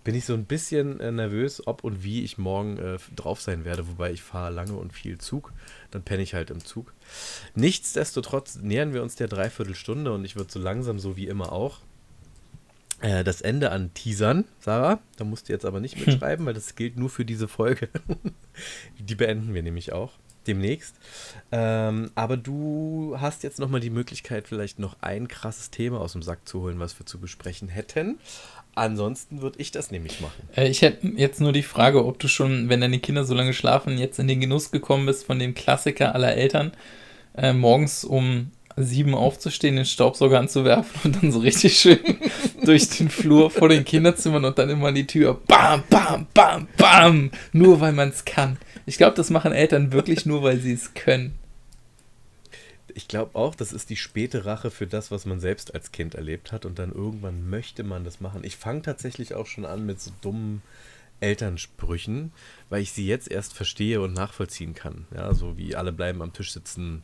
bin 0.05 0.15
ich 0.15 0.27
so 0.27 0.35
ein 0.35 0.45
bisschen 0.45 1.01
äh, 1.01 1.11
nervös, 1.11 1.67
ob 1.67 1.83
und 1.83 2.05
wie 2.05 2.23
ich 2.23 2.39
morgen 2.39 2.79
äh, 2.79 2.99
drauf 3.17 3.41
sein 3.41 3.65
werde. 3.65 3.89
Wobei 3.89 4.13
ich 4.13 4.23
fahre 4.23 4.53
lange 4.53 4.75
und 4.75 4.93
viel 4.93 5.19
Zug. 5.19 5.53
Dann 5.91 6.03
penne 6.03 6.23
ich 6.23 6.35
halt 6.35 6.51
im 6.51 6.65
Zug. 6.65 6.93
Nichtsdestotrotz 7.55 8.57
nähern 8.57 8.93
wir 8.93 9.03
uns 9.03 9.17
der 9.17 9.29
Dreiviertelstunde 9.29 10.13
und 10.13 10.25
ich 10.25 10.37
würde 10.37 10.53
so 10.53 10.61
langsam, 10.61 10.99
so 10.99 11.17
wie 11.17 11.27
immer 11.27 11.53
auch, 11.53 11.81
äh, 13.01 13.25
das 13.25 13.41
Ende 13.41 13.71
an 13.71 13.93
Teasern. 13.95 14.45
Sarah, 14.61 15.01
da 15.17 15.25
musst 15.25 15.49
du 15.49 15.53
jetzt 15.53 15.65
aber 15.65 15.81
nicht 15.81 15.97
mitschreiben, 16.07 16.45
weil 16.47 16.55
das 16.55 16.77
gilt 16.77 16.99
nur 16.99 17.11
für 17.11 17.25
diese 17.25 17.49
Folge. 17.49 17.89
Die 18.99 19.15
beenden 19.15 19.55
wir 19.55 19.63
nämlich 19.63 19.93
auch 19.93 20.13
demnächst. 20.47 20.97
Ähm, 21.53 22.11
aber 22.15 22.37
du 22.37 23.17
hast 23.19 23.43
jetzt 23.43 23.59
nochmal 23.59 23.81
die 23.81 23.91
Möglichkeit, 23.91 24.49
vielleicht 24.49 24.79
noch 24.79 24.97
ein 25.01 25.29
krasses 25.29 25.71
Thema 25.71 26.01
aus 26.01 26.13
dem 26.13 26.23
Sack 26.23 26.47
zu 26.47 26.61
holen, 26.61 26.79
was 26.79 26.99
wir 26.99 27.07
zu 27.07 27.19
besprechen 27.19 27.69
hätten. 27.69 28.19
Ansonsten 28.75 29.41
würde 29.41 29.59
ich 29.61 29.71
das 29.71 29.91
nämlich 29.91 30.21
machen. 30.21 30.49
Äh, 30.57 30.69
Ich 30.69 30.83
hätte 30.83 31.07
jetzt 31.17 31.41
nur 31.41 31.53
die 31.53 31.63
Frage, 31.63 32.05
ob 32.05 32.19
du 32.19 32.29
schon, 32.29 32.69
wenn 32.69 32.81
deine 32.81 32.99
Kinder 32.99 33.25
so 33.25 33.35
lange 33.35 33.53
schlafen, 33.55 33.99
jetzt 33.99 34.19
in 34.19 34.27
den 34.29 34.41
Genuss 34.41 34.71
gekommen 34.71 35.07
bist 35.07 35.25
von 35.27 35.39
dem 35.39 35.55
Klassiker 35.55 36.15
aller 36.15 36.35
Eltern, 36.35 36.73
äh, 37.37 37.53
morgens 37.53 38.05
um 38.05 38.51
sieben 38.77 39.15
aufzustehen, 39.15 39.77
den 39.77 39.85
Staubsauger 39.85 40.41
anzuwerfen 40.41 41.01
und 41.05 41.23
dann 41.23 41.31
so 41.31 41.39
richtig 41.39 41.79
schön 41.79 42.01
durch 42.65 42.89
den 42.89 43.09
Flur 43.09 43.51
vor 43.51 43.69
den 43.69 43.85
Kinderzimmern 43.85 44.45
und 44.45 44.59
dann 44.59 44.69
immer 44.69 44.89
an 44.89 44.97
die 44.97 45.07
Tür. 45.07 45.41
Bam, 45.47 45.85
bam, 45.89 46.27
bam, 46.35 46.67
bam. 46.77 47.31
Nur 47.53 47.81
weil 47.81 47.93
man 47.93 48.09
es 48.09 48.25
kann. 48.25 48.57
Ich 48.87 48.97
glaube, 48.97 49.17
das 49.17 49.31
machen 49.31 49.53
Eltern 49.53 49.93
wirklich 49.93 50.27
nur, 50.27 50.43
weil 50.43 50.59
sie 50.59 50.73
es 50.73 50.95
können. 50.95 51.35
Ich 52.97 53.09
glaube 53.09 53.35
auch, 53.35 53.55
das 53.55 53.73
ist 53.73 53.91
die 53.91 53.97
späte 53.97 54.45
Rache 54.47 54.71
für 54.71 54.87
das, 54.87 55.11
was 55.11 55.27
man 55.27 55.41
selbst 55.41 55.75
als 55.75 55.91
Kind 55.91 56.15
erlebt 56.15 56.53
hat 56.53 56.65
und 56.65 56.79
dann 56.79 56.93
irgendwann 56.93 57.51
möchte 57.51 57.83
man 57.83 58.05
das 58.05 58.21
machen. 58.21 58.45
Ich 58.45 58.57
fange 58.57 58.83
tatsächlich 58.83 59.35
auch 59.35 59.47
schon 59.47 59.65
an 59.65 59.85
mit 59.85 60.01
so 60.01 60.13
dummen 60.23 60.63
Elternsprüchen, 61.21 62.33
weil 62.69 62.83
ich 62.83 62.93
sie 62.93 63.07
jetzt 63.07 63.31
erst 63.31 63.53
verstehe 63.55 64.01
und 64.01 64.13
nachvollziehen 64.13 64.75
kann. 64.75 65.07
Ja, 65.15 65.35
so 65.35 65.57
wie 65.57 65.75
alle 65.75 65.93
bleiben 65.93 66.23
am 66.23 66.33
Tisch 66.33 66.53
sitzen, 66.53 67.03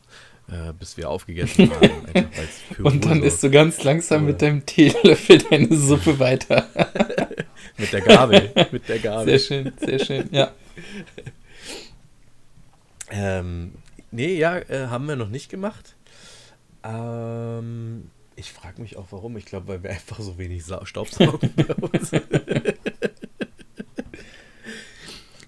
äh, 0.49 0.72
bis 0.72 0.97
wir 0.97 1.09
aufgegessen 1.09 1.70
haben. 1.70 2.28
Und 2.84 3.05
dann 3.05 3.22
isst 3.22 3.43
du 3.43 3.51
ganz 3.51 3.82
langsam 3.82 4.22
Oder- 4.22 4.32
mit 4.32 4.43
deinem 4.43 4.66
Teelöffel 4.66 5.38
deine 5.51 5.76
Suppe 5.76 6.18
weiter. 6.18 6.68
mit 7.78 7.93
der 7.93 8.01
Gabel. 8.01 8.53
mit 8.72 8.88
der 8.88 8.99
Gabel. 8.99 9.38
Sehr 9.38 9.64
schön, 9.64 9.72
sehr 9.78 9.99
schön. 10.05 10.28
Ja. 10.32 10.53
Ähm, 13.11 13.72
nee, 14.11 14.36
ja, 14.36 14.58
äh, 14.58 14.88
haben 14.88 15.06
wir 15.06 15.16
noch 15.16 15.28
nicht 15.28 15.50
gemacht. 15.50 15.96
Ähm, 16.82 18.11
ich 18.36 18.52
frage 18.52 18.80
mich 18.80 18.96
auch 18.96 19.08
warum. 19.11 19.36
Ich 19.36 19.44
glaube, 19.44 19.68
weil 19.68 19.82
wir 19.82 19.90
einfach 19.90 20.20
so 20.20 20.38
wenig 20.38 20.64
Sa 20.64 20.84
Staubsaugen 20.86 21.52
bei 21.54 21.74
uns. 21.74 22.11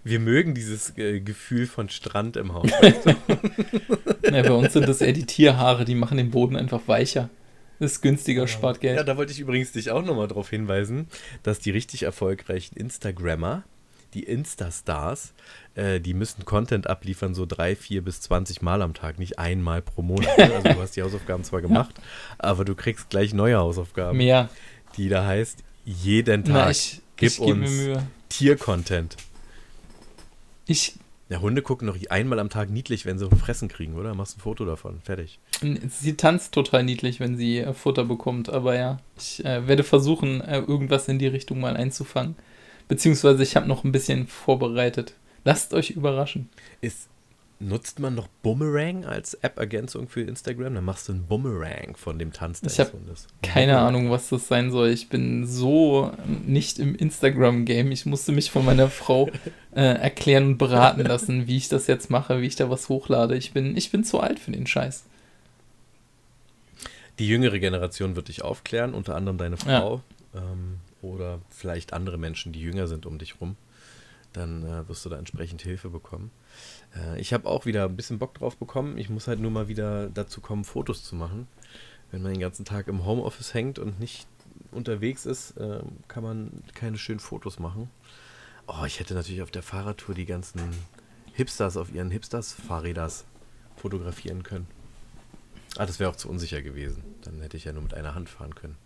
Wir 0.04 0.18
mögen 0.18 0.54
dieses 0.54 0.96
äh, 0.98 1.20
Gefühl 1.20 1.66
von 1.66 1.88
Strand 1.88 2.36
im 2.36 2.52
Haus. 2.54 2.70
Ja, 4.32 4.42
bei 4.42 4.52
uns 4.52 4.72
sind 4.72 4.88
das 4.88 5.02
eher 5.02 5.12
die 5.12 5.26
Tierhaare, 5.26 5.84
die 5.84 5.94
machen 5.94 6.16
den 6.16 6.30
Boden 6.30 6.56
einfach 6.56 6.80
weicher. 6.86 7.28
Das 7.78 7.92
ist 7.92 8.00
günstiger, 8.00 8.46
spart 8.46 8.80
Geld. 8.80 8.96
Ja, 8.96 9.04
da 9.04 9.18
wollte 9.18 9.32
ich 9.32 9.40
übrigens 9.40 9.72
dich 9.72 9.90
auch 9.90 10.02
nochmal 10.02 10.26
darauf 10.26 10.48
hinweisen, 10.48 11.06
dass 11.42 11.58
die 11.58 11.70
richtig 11.70 12.04
erfolgreichen 12.04 12.76
Instagrammer, 12.76 13.64
die 14.14 14.24
Instastars, 14.24 15.32
äh, 15.74 16.00
die 16.00 16.14
müssen 16.14 16.44
Content 16.44 16.86
abliefern, 16.86 17.34
so 17.34 17.46
drei, 17.46 17.74
vier 17.76 18.02
bis 18.02 18.20
20 18.20 18.62
Mal 18.62 18.82
am 18.82 18.94
Tag, 18.94 19.18
nicht 19.18 19.38
einmal 19.38 19.82
pro 19.82 20.02
Monat. 20.02 20.28
Also 20.38 20.68
du 20.68 20.80
hast 20.80 20.96
die 20.96 21.02
Hausaufgaben 21.02 21.44
zwar 21.44 21.62
gemacht, 21.62 21.94
aber 22.38 22.64
du 22.64 22.74
kriegst 22.74 23.10
gleich 23.10 23.32
neue 23.32 23.56
Hausaufgaben, 23.56 24.18
Mehr. 24.18 24.50
die 24.96 25.08
da 25.08 25.26
heißt, 25.26 25.62
jeden 25.84 26.44
Tag 26.44 26.52
Na, 26.52 26.70
ich, 26.70 27.00
gib 27.16 27.28
ich 27.30 27.40
uns. 27.40 27.70
Tier-Content. 28.28 29.16
Ich, 30.66 30.94
Ja, 31.28 31.40
Hunde 31.40 31.62
gucken 31.62 31.88
doch 31.88 31.96
einmal 32.10 32.38
am 32.38 32.50
Tag 32.50 32.70
niedlich, 32.70 33.04
wenn 33.04 33.18
sie 33.18 33.28
Fressen 33.30 33.68
kriegen, 33.68 33.94
oder? 33.94 34.14
Machst 34.14 34.38
ein 34.38 34.40
Foto 34.40 34.64
davon, 34.64 35.00
fertig. 35.02 35.38
sie 35.88 36.16
tanzt 36.16 36.52
total 36.52 36.82
niedlich, 36.84 37.20
wenn 37.20 37.36
sie 37.36 37.58
äh, 37.58 37.72
Futter 37.72 38.04
bekommt, 38.04 38.48
aber 38.50 38.76
ja, 38.76 38.98
ich 39.18 39.44
äh, 39.44 39.66
werde 39.66 39.84
versuchen, 39.84 40.40
äh, 40.40 40.60
irgendwas 40.60 41.08
in 41.08 41.18
die 41.18 41.26
Richtung 41.26 41.60
mal 41.60 41.76
einzufangen. 41.76 42.36
Beziehungsweise 42.92 43.42
ich 43.42 43.56
habe 43.56 43.66
noch 43.66 43.84
ein 43.84 43.90
bisschen 43.90 44.26
vorbereitet. 44.26 45.14
Lasst 45.46 45.72
euch 45.72 45.92
überraschen. 45.92 46.50
Ist, 46.82 47.08
nutzt 47.58 48.00
man 48.00 48.14
noch 48.14 48.28
Boomerang 48.42 49.06
als 49.06 49.32
App-Ergänzung 49.32 50.08
für 50.08 50.20
Instagram? 50.20 50.74
Dann 50.74 50.84
machst 50.84 51.08
du 51.08 51.14
einen 51.14 51.24
Boomerang 51.24 51.96
von 51.96 52.18
dem 52.18 52.34
Tanz 52.34 52.58
Ich 52.58 52.74
deines 52.74 52.78
hab 52.80 52.92
Hundes. 52.92 53.28
Keine 53.40 53.78
Ahnung, 53.80 54.10
was 54.10 54.28
das 54.28 54.46
sein 54.46 54.70
soll. 54.70 54.90
Ich 54.90 55.08
bin 55.08 55.46
so 55.46 56.12
nicht 56.46 56.78
im 56.78 56.94
Instagram-Game. 56.94 57.92
Ich 57.92 58.04
musste 58.04 58.30
mich 58.30 58.50
von 58.50 58.62
meiner 58.62 58.90
Frau 58.90 59.30
äh, 59.74 59.80
erklären 59.80 60.44
und 60.48 60.58
beraten 60.58 61.00
lassen, 61.00 61.46
wie 61.46 61.56
ich 61.56 61.70
das 61.70 61.86
jetzt 61.86 62.10
mache, 62.10 62.42
wie 62.42 62.46
ich 62.46 62.56
da 62.56 62.68
was 62.68 62.90
hochlade. 62.90 63.38
Ich 63.38 63.52
bin, 63.52 63.74
ich 63.74 63.90
bin 63.90 64.04
zu 64.04 64.20
alt 64.20 64.38
für 64.38 64.50
den 64.50 64.66
Scheiß. 64.66 65.04
Die 67.18 67.26
jüngere 67.26 67.58
Generation 67.58 68.16
wird 68.16 68.28
dich 68.28 68.42
aufklären, 68.42 68.92
unter 68.92 69.16
anderem 69.16 69.38
deine 69.38 69.56
Frau 69.56 70.02
ähm, 70.34 70.76
oder 71.02 71.40
vielleicht 71.50 71.92
andere 71.92 72.18
Menschen, 72.18 72.52
die 72.52 72.60
jünger 72.60 72.86
sind 72.86 73.06
um 73.06 73.18
dich 73.18 73.40
rum. 73.40 73.56
Dann 74.32 74.64
äh, 74.64 74.88
wirst 74.88 75.04
du 75.04 75.10
da 75.10 75.18
entsprechend 75.18 75.60
Hilfe 75.62 75.90
bekommen. 75.90 76.30
Äh, 76.96 77.20
ich 77.20 77.32
habe 77.34 77.48
auch 77.48 77.66
wieder 77.66 77.84
ein 77.84 77.96
bisschen 77.96 78.18
Bock 78.18 78.34
drauf 78.34 78.56
bekommen. 78.56 78.96
Ich 78.96 79.10
muss 79.10 79.28
halt 79.28 79.40
nur 79.40 79.50
mal 79.50 79.68
wieder 79.68 80.08
dazu 80.08 80.40
kommen, 80.40 80.64
Fotos 80.64 81.04
zu 81.04 81.14
machen. 81.14 81.48
Wenn 82.10 82.22
man 82.22 82.32
den 82.32 82.40
ganzen 82.40 82.64
Tag 82.64 82.88
im 82.88 83.04
Homeoffice 83.04 83.52
hängt 83.52 83.78
und 83.78 84.00
nicht 84.00 84.26
unterwegs 84.70 85.26
ist, 85.26 85.56
äh, 85.58 85.82
kann 86.08 86.22
man 86.22 86.62
keine 86.74 86.96
schönen 86.96 87.20
Fotos 87.20 87.58
machen. 87.58 87.90
Oh, 88.66 88.84
ich 88.86 89.00
hätte 89.00 89.14
natürlich 89.14 89.42
auf 89.42 89.50
der 89.50 89.62
Fahrradtour 89.62 90.14
die 90.14 90.24
ganzen 90.24 90.60
Hipsters 91.34 91.76
auf 91.76 91.92
ihren 91.92 92.10
Hipsters-Fahrräders 92.10 93.24
fotografieren 93.76 94.42
können. 94.42 94.66
Ah, 95.76 95.86
das 95.86 95.98
wäre 95.98 96.10
auch 96.10 96.16
zu 96.16 96.28
unsicher 96.28 96.62
gewesen. 96.62 97.02
Dann 97.22 97.40
hätte 97.40 97.56
ich 97.56 97.64
ja 97.64 97.72
nur 97.72 97.82
mit 97.82 97.94
einer 97.94 98.14
Hand 98.14 98.28
fahren 98.28 98.54
können. 98.54 98.76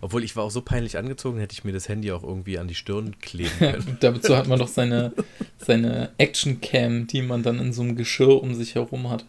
Obwohl 0.00 0.24
ich 0.24 0.36
war 0.36 0.44
auch 0.44 0.50
so 0.50 0.62
peinlich 0.62 0.98
angezogen, 0.98 1.38
hätte 1.38 1.54
ich 1.54 1.64
mir 1.64 1.72
das 1.72 1.88
Handy 1.88 2.12
auch 2.12 2.22
irgendwie 2.22 2.58
an 2.58 2.68
die 2.68 2.74
Stirn 2.74 3.16
kleben 3.20 3.50
können. 3.58 3.86
Und 3.86 4.02
dazu 4.02 4.36
hat 4.36 4.48
man 4.48 4.58
doch 4.58 4.68
seine, 4.68 5.12
seine 5.58 6.10
Action-Cam, 6.18 7.06
die 7.06 7.22
man 7.22 7.42
dann 7.42 7.58
in 7.58 7.72
so 7.72 7.82
einem 7.82 7.96
Geschirr 7.96 8.42
um 8.42 8.54
sich 8.54 8.74
herum 8.74 9.08
hat. 9.10 9.24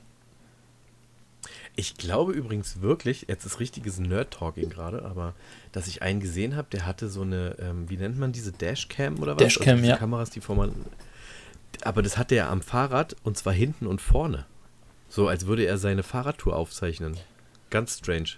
Ich 1.76 1.96
glaube 1.96 2.34
übrigens 2.34 2.82
wirklich, 2.82 3.26
jetzt 3.28 3.46
ist 3.46 3.60
richtiges 3.60 3.98
Nerd-Talking 3.98 4.70
gerade, 4.70 5.04
aber 5.06 5.34
dass 5.72 5.88
ich 5.88 6.04
einen 6.04 6.20
gesehen 6.20 6.56
habe, 6.56 6.68
der 6.72 6.86
hatte 6.86 7.10
so 7.10 7.22
eine, 7.22 7.56
ähm, 7.60 7.89
wie 7.89 7.98
nennt 7.98 8.20
man 8.20 8.32
diese 8.32 8.52
Dashcam 8.52 9.20
oder 9.20 9.36
was? 9.36 9.41
Dashcam, 9.41 9.78
diese 9.78 9.89
ja. 9.89 9.98
Kameras, 9.98 10.30
die 10.30 10.41
vor 10.41 10.56
man. 10.56 10.74
Aber 11.82 12.04
das 12.04 12.18
hatte 12.18 12.36
er 12.36 12.50
am 12.50 12.62
Fahrrad 12.62 13.16
und 13.24 13.38
zwar 13.38 13.54
hinten 13.54 13.88
und 13.88 14.02
vorne. 14.02 14.46
So, 15.10 15.28
als 15.28 15.48
würde 15.48 15.66
er 15.66 15.80
seine 15.80 16.04
Fahrradtour 16.04 16.56
aufzeichnen. 16.56 17.18
Ganz 17.72 17.98
strange. 17.98 18.30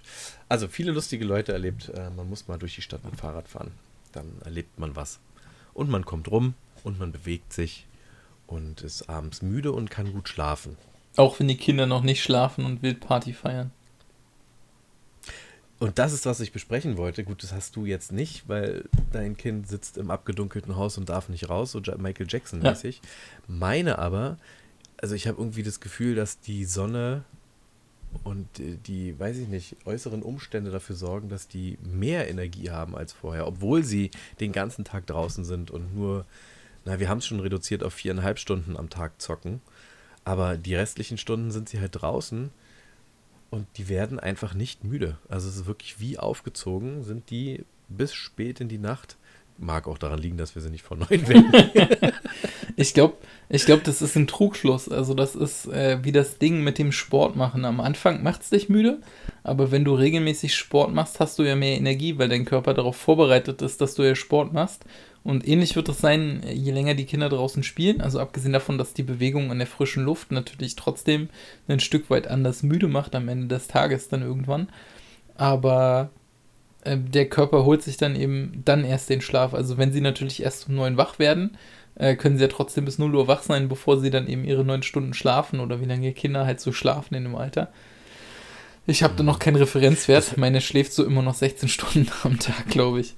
Also 0.48 0.68
viele 0.68 0.92
lustige 0.92 1.24
Leute 1.24 1.52
erlebt. 1.52 1.88
Äh, 1.90 2.10
man 2.10 2.28
muss 2.28 2.46
mal 2.48 2.58
durch 2.58 2.74
die 2.74 2.82
Stadt 2.82 3.04
mit 3.04 3.16
Fahrrad 3.16 3.48
fahren. 3.48 3.72
Dann 4.12 4.30
erlebt 4.44 4.78
man 4.78 4.94
was. 4.96 5.18
Und 5.74 5.90
man 5.90 6.04
kommt 6.04 6.30
rum 6.30 6.54
und 6.84 6.98
man 6.98 7.12
bewegt 7.12 7.52
sich 7.52 7.86
und 8.46 8.82
ist 8.82 9.08
abends 9.08 9.42
müde 9.42 9.72
und 9.72 9.90
kann 9.90 10.12
gut 10.12 10.28
schlafen. 10.28 10.76
Auch 11.16 11.38
wenn 11.40 11.48
die 11.48 11.56
Kinder 11.56 11.86
noch 11.86 12.02
nicht 12.02 12.22
schlafen 12.22 12.64
und 12.64 12.82
wild 12.82 13.00
Party 13.00 13.32
feiern. 13.32 13.70
Und 15.78 15.98
das 15.98 16.12
ist, 16.14 16.24
was 16.24 16.40
ich 16.40 16.52
besprechen 16.52 16.96
wollte. 16.96 17.22
Gut, 17.24 17.42
das 17.42 17.52
hast 17.52 17.76
du 17.76 17.84
jetzt 17.84 18.10
nicht, 18.12 18.48
weil 18.48 18.84
dein 19.12 19.36
Kind 19.36 19.68
sitzt 19.68 19.98
im 19.98 20.10
abgedunkelten 20.10 20.76
Haus 20.76 20.96
und 20.96 21.08
darf 21.10 21.28
nicht 21.28 21.50
raus, 21.50 21.72
so 21.72 21.80
Ja- 21.80 21.98
Michael 21.98 22.26
Jackson-mäßig. 22.28 23.02
Meine 23.46 23.98
aber, 23.98 24.38
also 24.96 25.14
ich 25.14 25.26
habe 25.26 25.38
irgendwie 25.38 25.62
das 25.62 25.80
Gefühl, 25.80 26.14
dass 26.14 26.40
die 26.40 26.64
Sonne 26.64 27.24
und 28.24 28.60
äh, 28.60 28.76
die, 28.86 29.18
weiß 29.18 29.38
ich 29.38 29.48
nicht, 29.48 29.76
äußeren 29.84 30.22
Umstände 30.22 30.70
dafür 30.70 30.96
sorgen, 30.96 31.28
dass 31.28 31.48
die 31.48 31.78
mehr 31.82 32.28
Energie 32.28 32.70
haben 32.70 32.96
als 32.96 33.12
vorher, 33.12 33.46
obwohl 33.46 33.82
sie 33.82 34.10
den 34.40 34.52
ganzen 34.52 34.84
Tag 34.84 35.06
draußen 35.06 35.44
sind 35.44 35.70
und 35.70 35.94
nur, 35.94 36.26
na, 36.84 37.00
wir 37.00 37.08
haben 37.08 37.18
es 37.18 37.26
schon 37.26 37.40
reduziert 37.40 37.82
auf 37.82 37.94
viereinhalb 37.94 38.38
Stunden 38.38 38.76
am 38.76 38.90
Tag 38.90 39.20
zocken. 39.20 39.60
Aber 40.24 40.56
die 40.56 40.74
restlichen 40.74 41.18
Stunden 41.18 41.52
sind 41.52 41.68
sie 41.68 41.80
halt 41.80 42.00
draußen 42.00 42.50
und 43.50 43.66
die 43.76 43.88
werden 43.88 44.18
einfach 44.18 44.54
nicht 44.54 44.82
müde. 44.82 45.18
Also 45.28 45.48
es 45.48 45.56
ist 45.56 45.66
wirklich 45.66 46.00
wie 46.00 46.18
aufgezogen, 46.18 47.04
sind 47.04 47.30
die 47.30 47.64
bis 47.88 48.12
spät 48.12 48.60
in 48.60 48.68
die 48.68 48.78
Nacht. 48.78 49.16
Mag 49.58 49.88
auch 49.88 49.98
daran 49.98 50.18
liegen, 50.18 50.36
dass 50.36 50.54
wir 50.54 50.62
sie 50.62 50.70
nicht 50.70 50.84
vor 50.84 50.96
neun 50.96 51.28
wecken. 51.28 51.52
Ich 52.78 52.92
glaube, 52.92 53.14
ich 53.48 53.64
glaub, 53.64 53.84
das 53.84 54.02
ist 54.02 54.16
ein 54.16 54.26
Trugschluss. 54.26 54.90
Also 54.90 55.14
das 55.14 55.34
ist 55.34 55.66
äh, 55.66 55.98
wie 56.02 56.12
das 56.12 56.36
Ding 56.36 56.62
mit 56.62 56.76
dem 56.76 56.92
Sport 56.92 57.34
machen. 57.34 57.64
Am 57.64 57.80
Anfang 57.80 58.22
macht 58.22 58.42
es 58.42 58.50
dich 58.50 58.68
müde, 58.68 59.00
aber 59.42 59.70
wenn 59.70 59.82
du 59.84 59.94
regelmäßig 59.94 60.54
Sport 60.54 60.92
machst, 60.92 61.18
hast 61.18 61.38
du 61.38 61.42
ja 61.42 61.56
mehr 61.56 61.78
Energie, 61.78 62.18
weil 62.18 62.28
dein 62.28 62.44
Körper 62.44 62.74
darauf 62.74 62.96
vorbereitet 62.96 63.62
ist, 63.62 63.80
dass 63.80 63.94
du 63.94 64.02
ja 64.02 64.14
Sport 64.14 64.52
machst. 64.52 64.84
Und 65.24 65.48
ähnlich 65.48 65.74
wird 65.74 65.88
es 65.88 65.98
sein, 65.98 66.42
je 66.52 66.70
länger 66.70 66.94
die 66.94 67.06
Kinder 67.06 67.30
draußen 67.30 67.62
spielen. 67.62 68.00
Also 68.02 68.20
abgesehen 68.20 68.52
davon, 68.52 68.76
dass 68.76 68.94
die 68.94 69.02
Bewegung 69.02 69.50
in 69.50 69.58
der 69.58 69.66
frischen 69.66 70.04
Luft 70.04 70.30
natürlich 70.30 70.76
trotzdem 70.76 71.30
ein 71.66 71.80
Stück 71.80 72.10
weit 72.10 72.28
anders 72.28 72.62
müde 72.62 72.88
macht 72.88 73.14
am 73.14 73.28
Ende 73.28 73.48
des 73.48 73.68
Tages 73.68 74.08
dann 74.08 74.22
irgendwann. 74.22 74.68
Aber 75.34 76.10
äh, 76.86 76.96
der 76.98 77.28
Körper 77.28 77.64
holt 77.64 77.82
sich 77.82 77.96
dann 77.96 78.16
eben 78.16 78.62
dann 78.64 78.84
erst 78.84 79.10
den 79.10 79.20
Schlaf. 79.20 79.54
Also 79.54 79.76
wenn 79.76 79.92
sie 79.92 80.00
natürlich 80.00 80.42
erst 80.42 80.68
um 80.68 80.74
neun 80.76 80.96
wach 80.96 81.18
werden, 81.18 81.56
äh, 81.96 82.14
können 82.16 82.36
sie 82.36 82.42
ja 82.42 82.48
trotzdem 82.48 82.84
bis 82.84 82.98
0 82.98 83.14
Uhr 83.14 83.28
wach 83.28 83.42
sein, 83.42 83.68
bevor 83.68 83.98
sie 83.98 84.10
dann 84.10 84.28
eben 84.28 84.44
ihre 84.44 84.64
neun 84.64 84.82
Stunden 84.82 85.14
schlafen 85.14 85.60
oder 85.60 85.80
wie 85.80 85.86
lange 85.86 86.12
Kinder 86.12 86.46
halt 86.46 86.60
so 86.60 86.72
schlafen 86.72 87.14
in 87.14 87.24
dem 87.24 87.34
Alter. 87.36 87.68
Ich 88.86 89.02
habe 89.02 89.14
da 89.16 89.22
noch 89.24 89.40
keinen 89.40 89.56
Referenzwert. 89.56 90.36
Meine 90.36 90.60
schläft 90.60 90.92
so 90.92 91.04
immer 91.04 91.22
noch 91.22 91.34
16 91.34 91.68
Stunden 91.68 92.08
am 92.22 92.38
Tag, 92.38 92.68
glaube 92.68 93.00
ich. 93.00 93.14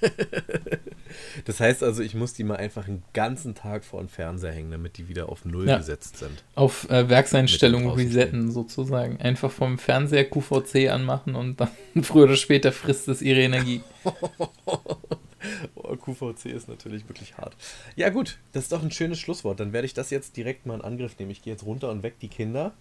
Das 1.44 1.58
heißt 1.58 1.82
also, 1.82 2.02
ich 2.02 2.14
muss 2.14 2.34
die 2.34 2.44
mal 2.44 2.56
einfach 2.56 2.86
einen 2.86 3.02
ganzen 3.14 3.54
Tag 3.54 3.84
vor 3.84 4.00
den 4.00 4.08
Fernseher 4.08 4.52
hängen, 4.52 4.70
damit 4.70 4.96
die 4.96 5.08
wieder 5.08 5.28
auf 5.28 5.44
Null 5.44 5.68
Ja. 5.68 5.78
gesetzt 5.78 6.18
sind. 6.18 6.44
Auf 6.54 6.88
äh, 6.88 7.08
dem 7.08 7.88
resetten 7.88 8.52
sozusagen. 8.52 9.20
Einfach 9.20 9.50
vom 9.50 9.78
Fernseher 9.78 10.24
QVC 10.24 10.88
anmachen 10.90 11.34
und 11.34 11.60
dann 11.60 11.70
früher 12.02 12.24
oder 12.24 12.36
später 12.36 12.70
frisst 12.72 13.08
es 13.08 13.22
ihre 13.22 13.40
Energie. 13.40 13.82
Oh, 15.74 15.96
QVC 15.96 16.46
ist 16.46 16.68
natürlich 16.68 17.08
wirklich 17.08 17.36
hart. 17.38 17.56
Ja 17.96 18.10
gut, 18.10 18.38
das 18.52 18.64
ist 18.64 18.72
doch 18.72 18.82
ein 18.82 18.90
schönes 18.90 19.18
Schlusswort. 19.18 19.58
Dann 19.58 19.72
werde 19.72 19.86
ich 19.86 19.94
das 19.94 20.10
jetzt 20.10 20.36
direkt 20.36 20.66
mal 20.66 20.74
in 20.74 20.82
Angriff 20.82 21.18
nehmen. 21.18 21.30
Ich 21.30 21.40
gehe 21.42 21.52
jetzt 21.54 21.64
runter 21.64 21.90
und 21.90 22.02
weg 22.02 22.18
die 22.20 22.28
Kinder 22.28 22.74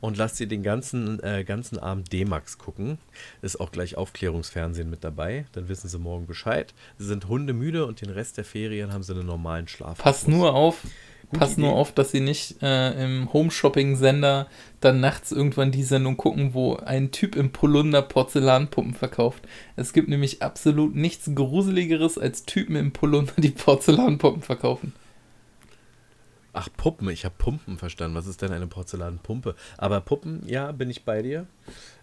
und 0.00 0.16
lasse 0.16 0.36
sie 0.36 0.46
den 0.46 0.62
ganzen, 0.62 1.22
äh, 1.22 1.44
ganzen 1.44 1.78
Abend 1.78 2.12
D-Max 2.12 2.58
gucken. 2.58 2.98
Ist 3.42 3.60
auch 3.60 3.72
gleich 3.72 3.96
Aufklärungsfernsehen 3.96 4.88
mit 4.90 5.04
dabei. 5.04 5.46
Dann 5.52 5.68
wissen 5.68 5.88
sie 5.88 5.98
morgen 5.98 6.26
Bescheid. 6.26 6.74
Sie 6.98 7.06
sind 7.06 7.28
hundemüde 7.28 7.86
und 7.86 8.00
den 8.00 8.10
Rest 8.10 8.36
der 8.36 8.44
Ferien 8.44 8.92
haben 8.92 9.02
sie 9.02 9.12
einen 9.12 9.26
normalen 9.26 9.68
Schlaf. 9.68 9.98
Pass 9.98 10.26
nur 10.26 10.54
auf, 10.54 10.82
Gute 11.30 11.40
pass 11.40 11.56
nur 11.58 11.72
auf, 11.72 11.92
dass 11.92 12.10
sie 12.10 12.20
nicht 12.20 12.62
äh, 12.62 13.04
im 13.04 13.32
Home-Shopping-Sender 13.32 14.46
dann 14.80 15.00
nachts 15.00 15.30
irgendwann 15.30 15.72
die 15.72 15.82
Sendung 15.82 16.16
gucken, 16.16 16.54
wo 16.54 16.76
ein 16.76 17.10
Typ 17.10 17.36
im 17.36 17.50
Polunder 17.50 18.00
Porzellanpuppen 18.00 18.94
verkauft. 18.94 19.46
Es 19.76 19.92
gibt 19.92 20.08
nämlich 20.08 20.42
absolut 20.42 20.94
nichts 20.94 21.30
Gruseligeres, 21.34 22.16
als 22.16 22.44
Typen 22.44 22.76
im 22.76 22.92
Polunder, 22.92 23.34
die 23.36 23.50
Porzellanpuppen 23.50 24.42
verkaufen. 24.42 24.94
Ach, 26.52 26.68
Puppen. 26.76 27.08
Ich 27.10 27.24
habe 27.24 27.34
Pumpen 27.36 27.78
verstanden. 27.78 28.16
Was 28.16 28.26
ist 28.26 28.42
denn 28.42 28.52
eine 28.52 28.66
Porzellanpumpe? 28.66 29.54
Aber 29.76 30.00
Puppen, 30.00 30.42
ja, 30.46 30.72
bin 30.72 30.90
ich 30.90 31.04
bei 31.04 31.22
dir. 31.22 31.46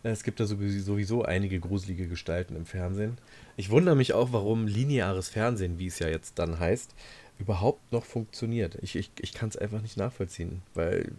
Es 0.03 0.23
gibt 0.23 0.39
da 0.39 0.45
sowieso 0.45 1.23
einige 1.23 1.59
gruselige 1.59 2.07
Gestalten 2.07 2.55
im 2.55 2.65
Fernsehen. 2.65 3.17
Ich 3.57 3.69
wundere 3.69 3.95
mich 3.95 4.13
auch, 4.13 4.31
warum 4.31 4.67
lineares 4.67 5.29
Fernsehen, 5.29 5.79
wie 5.79 5.87
es 5.87 5.99
ja 5.99 6.07
jetzt 6.07 6.37
dann 6.37 6.59
heißt, 6.59 6.93
überhaupt 7.39 7.91
noch 7.91 8.05
funktioniert. 8.05 8.77
Ich, 8.81 8.95
ich, 8.95 9.11
ich 9.19 9.33
kann 9.33 9.49
es 9.49 9.57
einfach 9.57 9.81
nicht 9.81 9.97
nachvollziehen, 9.97 10.61
weil 10.73 11.11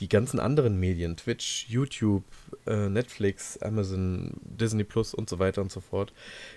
die 0.00 0.08
ganzen 0.08 0.40
anderen 0.40 0.80
Medien, 0.80 1.16
Twitch, 1.16 1.66
YouTube, 1.68 2.24
äh, 2.66 2.88
Netflix, 2.88 3.58
Amazon, 3.58 4.34
Disney 4.42 4.84
Plus 4.84 5.14
und 5.14 5.28
so 5.28 5.38
weiter 5.38 5.60
und 5.60 5.70
so 5.70 5.80
fort, 5.80 6.12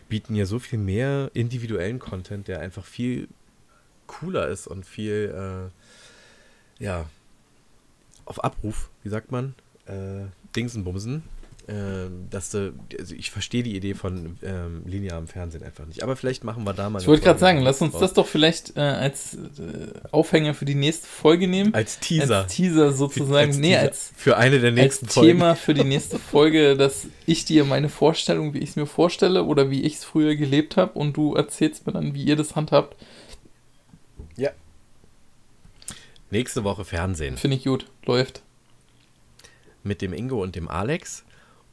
bieten 0.08 0.36
ja 0.36 0.46
so 0.46 0.60
viel 0.60 0.80
mehr 0.80 1.30
individuellen 1.34 2.00
Content, 2.00 2.48
der 2.48 2.62
einfach 2.62 2.86
viel 2.86 3.28
cooler 4.08 4.48
ist 4.48 4.68
und 4.68 4.86
viel, 4.86 5.34
äh, 5.34 5.81
ja, 6.82 7.06
auf 8.26 8.44
Abruf, 8.44 8.90
wie 9.04 9.10
sagt 9.10 9.32
man, 9.32 9.56
äh, 9.86 10.26
Dingsenbumsen. 10.56 11.24
Äh, 11.68 12.10
dass 12.32 12.50
du, 12.50 12.74
also 13.00 13.14
ich 13.14 13.30
verstehe 13.30 13.62
die 13.62 13.76
Idee 13.76 13.94
von 13.94 14.38
ähm, 14.42 14.82
linearem 14.86 15.28
Fernsehen 15.28 15.64
einfach 15.64 15.86
nicht. 15.86 16.02
Aber 16.02 16.16
vielleicht 16.16 16.44
machen 16.44 16.64
wir 16.64 16.74
da 16.74 16.90
mal. 16.90 17.00
Ich 17.00 17.08
wollte 17.08 17.24
gerade 17.24 17.40
sagen, 17.40 17.62
lass 17.62 17.82
uns 17.82 17.92
draus. 17.92 18.02
das 18.02 18.14
doch 18.14 18.26
vielleicht 18.26 18.76
äh, 18.78 18.80
als 18.80 19.36
äh, 19.36 19.94
Aufhänger 20.12 20.56
für 20.56 20.66
die 20.66 20.74
nächste 20.74 21.08
Folge 21.08 21.48
nehmen. 21.48 21.74
als 21.76 22.00
Teaser. 22.00 22.40
Als 22.40 22.56
Teaser 22.56 22.92
sozusagen. 22.92 23.50
als 23.50 23.58
nee, 23.58 23.70
Teaser 23.70 23.82
als, 23.82 24.12
für 24.16 24.38
eine 24.38 24.60
der 24.60 24.72
als 24.72 24.82
nächsten 24.82 25.08
Folgen. 25.08 25.28
Thema 25.30 25.56
für 25.56 25.76
die 25.76 25.84
nächste 25.84 26.18
Folge, 26.32 26.76
dass 26.76 27.06
ich 27.28 27.46
dir 27.46 27.64
meine 27.64 27.90
Vorstellung, 27.90 28.56
wie 28.56 28.60
ich 28.60 28.72
es 28.72 28.76
mir 28.76 28.88
vorstelle 28.88 29.44
oder 29.44 29.70
wie 29.70 29.84
ich 29.84 29.98
es 29.98 30.04
früher 30.04 30.36
gelebt 30.36 30.78
habe 30.78 30.98
und 30.98 31.16
du 31.16 31.36
erzählst 31.36 31.86
mir 31.86 31.94
dann, 31.94 32.16
wie 32.16 32.24
ihr 32.24 32.36
das 32.36 32.56
handhabt. 32.56 32.98
Ja. 34.36 34.50
Nächste 36.32 36.64
Woche 36.64 36.86
Fernsehen 36.86 37.38
Finde 37.38 37.58
ich 37.58 37.64
gut. 37.66 37.86
Läuft. 38.06 38.42
mit 39.84 40.02
dem 40.02 40.14
Ingo 40.14 40.42
und 40.42 40.56
dem 40.56 40.68
Alex 40.68 41.24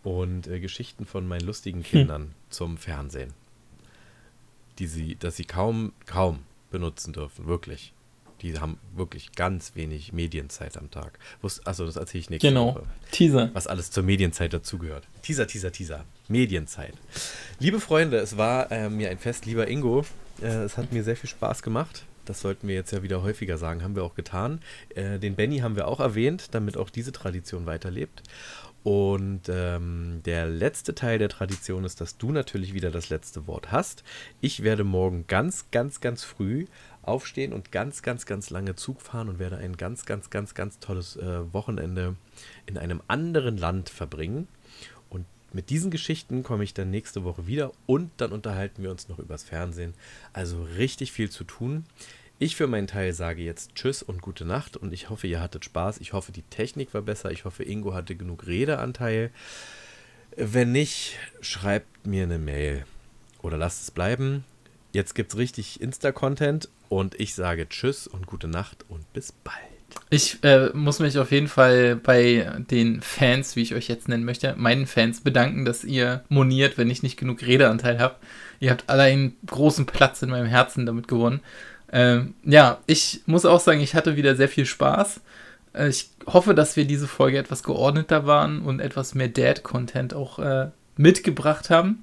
und 0.02 0.46
äh, 0.46 0.60
Geschichten 0.60 1.06
von 1.06 1.26
meinen 1.28 1.40
Hm. 1.40 1.46
lustigen 1.46 1.82
Kindern 1.82 2.34
zum 2.50 2.76
Fernsehen. 2.78 3.32
Die 4.78 4.86
sie, 4.86 5.16
dass 5.16 5.36
sie 5.36 5.44
kaum, 5.44 5.92
kaum 6.06 6.40
benutzen 6.70 7.12
dürfen, 7.12 7.46
wirklich. 7.46 7.92
Die 8.42 8.56
haben 8.60 8.78
wirklich 8.94 9.32
ganz 9.32 9.74
wenig 9.74 10.12
Medienzeit 10.12 10.76
am 10.76 10.90
Tag. 10.92 11.18
Also 11.64 11.84
das 11.86 11.96
erzähle 11.96 12.20
ich 12.20 12.30
nächste 12.30 12.48
Genau. 12.48 12.74
Woche. 12.76 12.82
Teaser. 13.10 13.50
was 13.52 13.66
alles 13.66 13.90
zur 13.90 14.04
Medienzeit 14.04 14.52
dazugehört. 14.52 15.08
Teaser, 15.22 15.48
Teaser, 15.48 15.72
Teaser. 15.72 16.04
Medienzeit. 16.28 16.94
Liebe 17.58 17.80
Freunde, 17.80 18.18
es 18.18 18.36
war 18.36 18.70
äh, 18.70 18.88
mir 18.88 19.10
ein 19.10 19.18
Fest, 19.18 19.44
lieber 19.46 19.66
Ingo. 19.68 20.04
Äh, 20.40 20.46
es 20.64 20.76
hat 20.76 20.92
mir 20.92 21.02
sehr 21.02 21.16
viel 21.16 21.28
Spaß 21.28 21.62
gemacht. 21.62 22.04
Das 22.28 22.40
sollten 22.40 22.68
wir 22.68 22.74
jetzt 22.74 22.92
ja 22.92 23.02
wieder 23.02 23.22
häufiger 23.22 23.58
sagen, 23.58 23.82
haben 23.82 23.96
wir 23.96 24.04
auch 24.04 24.14
getan. 24.14 24.60
Äh, 24.94 25.18
den 25.18 25.34
Benny 25.34 25.58
haben 25.58 25.76
wir 25.76 25.88
auch 25.88 26.00
erwähnt, 26.00 26.54
damit 26.54 26.76
auch 26.76 26.90
diese 26.90 27.12
Tradition 27.12 27.66
weiterlebt. 27.66 28.22
Und 28.84 29.42
ähm, 29.48 30.22
der 30.24 30.46
letzte 30.46 30.94
Teil 30.94 31.18
der 31.18 31.28
Tradition 31.28 31.84
ist, 31.84 32.00
dass 32.00 32.16
du 32.16 32.30
natürlich 32.30 32.74
wieder 32.74 32.90
das 32.90 33.10
letzte 33.10 33.46
Wort 33.46 33.72
hast. 33.72 34.04
Ich 34.40 34.62
werde 34.62 34.84
morgen 34.84 35.26
ganz, 35.26 35.70
ganz, 35.70 36.00
ganz 36.00 36.24
früh 36.24 36.66
aufstehen 37.02 37.52
und 37.52 37.72
ganz, 37.72 38.02
ganz, 38.02 38.24
ganz 38.24 38.50
lange 38.50 38.76
Zug 38.76 39.02
fahren 39.02 39.28
und 39.28 39.38
werde 39.38 39.56
ein 39.56 39.76
ganz, 39.76 40.06
ganz, 40.06 40.30
ganz, 40.30 40.54
ganz 40.54 40.78
tolles 40.78 41.16
äh, 41.16 41.52
Wochenende 41.52 42.16
in 42.66 42.78
einem 42.78 43.02
anderen 43.08 43.56
Land 43.56 43.88
verbringen. 43.88 44.46
Und 45.10 45.26
mit 45.52 45.70
diesen 45.70 45.90
Geschichten 45.90 46.42
komme 46.42 46.64
ich 46.64 46.72
dann 46.72 46.90
nächste 46.90 47.24
Woche 47.24 47.46
wieder 47.46 47.72
und 47.86 48.10
dann 48.18 48.32
unterhalten 48.32 48.82
wir 48.82 48.90
uns 48.90 49.08
noch 49.08 49.18
übers 49.18 49.42
Fernsehen. 49.42 49.94
Also 50.32 50.62
richtig 50.62 51.12
viel 51.12 51.30
zu 51.30 51.44
tun. 51.44 51.84
Ich 52.40 52.54
für 52.54 52.68
meinen 52.68 52.86
Teil 52.86 53.12
sage 53.14 53.42
jetzt 53.42 53.74
Tschüss 53.74 54.00
und 54.00 54.22
gute 54.22 54.44
Nacht 54.44 54.76
und 54.76 54.92
ich 54.92 55.10
hoffe, 55.10 55.26
ihr 55.26 55.40
hattet 55.40 55.64
Spaß. 55.64 55.98
Ich 55.98 56.12
hoffe, 56.12 56.30
die 56.30 56.42
Technik 56.42 56.94
war 56.94 57.02
besser. 57.02 57.32
Ich 57.32 57.44
hoffe, 57.44 57.64
Ingo 57.64 57.94
hatte 57.94 58.14
genug 58.14 58.46
Redeanteil. 58.46 59.30
Wenn 60.36 60.70
nicht, 60.70 61.16
schreibt 61.40 62.06
mir 62.06 62.22
eine 62.22 62.38
Mail 62.38 62.84
oder 63.42 63.56
lasst 63.56 63.82
es 63.82 63.90
bleiben. 63.90 64.44
Jetzt 64.92 65.16
gibt 65.16 65.32
es 65.32 65.38
richtig 65.38 65.80
Insta-Content 65.80 66.68
und 66.88 67.18
ich 67.18 67.34
sage 67.34 67.68
Tschüss 67.68 68.06
und 68.06 68.28
gute 68.28 68.46
Nacht 68.46 68.84
und 68.88 69.12
bis 69.12 69.32
bald. 69.32 69.56
Ich 70.10 70.38
äh, 70.44 70.70
muss 70.74 71.00
mich 71.00 71.18
auf 71.18 71.32
jeden 71.32 71.48
Fall 71.48 71.96
bei 71.96 72.62
den 72.70 73.00
Fans, 73.00 73.56
wie 73.56 73.62
ich 73.62 73.74
euch 73.74 73.88
jetzt 73.88 74.08
nennen 74.08 74.24
möchte, 74.24 74.54
meinen 74.56 74.86
Fans 74.86 75.22
bedanken, 75.22 75.64
dass 75.64 75.82
ihr 75.82 76.24
moniert, 76.28 76.78
wenn 76.78 76.90
ich 76.90 77.02
nicht 77.02 77.18
genug 77.18 77.42
Redeanteil 77.42 77.98
habe. 77.98 78.14
Ihr 78.60 78.70
habt 78.70 78.84
alle 78.88 79.02
einen 79.02 79.36
großen 79.46 79.86
Platz 79.86 80.22
in 80.22 80.30
meinem 80.30 80.46
Herzen 80.46 80.86
damit 80.86 81.08
gewonnen. 81.08 81.40
Ähm, 81.92 82.34
ja, 82.44 82.78
ich 82.86 83.22
muss 83.26 83.44
auch 83.44 83.60
sagen, 83.60 83.80
ich 83.80 83.94
hatte 83.94 84.16
wieder 84.16 84.36
sehr 84.36 84.48
viel 84.48 84.66
Spaß. 84.66 85.20
Äh, 85.74 85.88
ich 85.88 86.10
hoffe, 86.26 86.54
dass 86.54 86.76
wir 86.76 86.84
diese 86.84 87.08
Folge 87.08 87.38
etwas 87.38 87.62
geordneter 87.62 88.26
waren 88.26 88.60
und 88.62 88.80
etwas 88.80 89.14
mehr 89.14 89.28
Dad-Content 89.28 90.14
auch 90.14 90.38
äh, 90.38 90.68
mitgebracht 90.96 91.70
haben. 91.70 92.02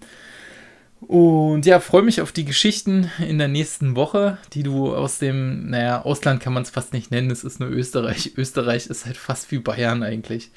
Und 1.02 1.66
ja, 1.66 1.80
freue 1.80 2.02
mich 2.02 2.22
auf 2.22 2.32
die 2.32 2.46
Geschichten 2.46 3.12
in 3.20 3.38
der 3.38 3.48
nächsten 3.48 3.96
Woche, 3.96 4.40
die 4.54 4.64
du 4.64 4.96
aus 4.96 5.20
dem, 5.20 5.70
naja, 5.70 6.02
Ausland 6.02 6.42
kann 6.42 6.54
man 6.54 6.64
es 6.64 6.72
fast 6.72 6.94
nicht 6.94 7.12
nennen, 7.12 7.30
es 7.30 7.44
ist 7.44 7.60
nur 7.60 7.70
Österreich. 7.70 8.34
Österreich 8.38 8.88
ist 8.88 9.06
halt 9.06 9.18
fast 9.18 9.52
wie 9.52 9.60
Bayern 9.60 10.02
eigentlich. 10.02 10.50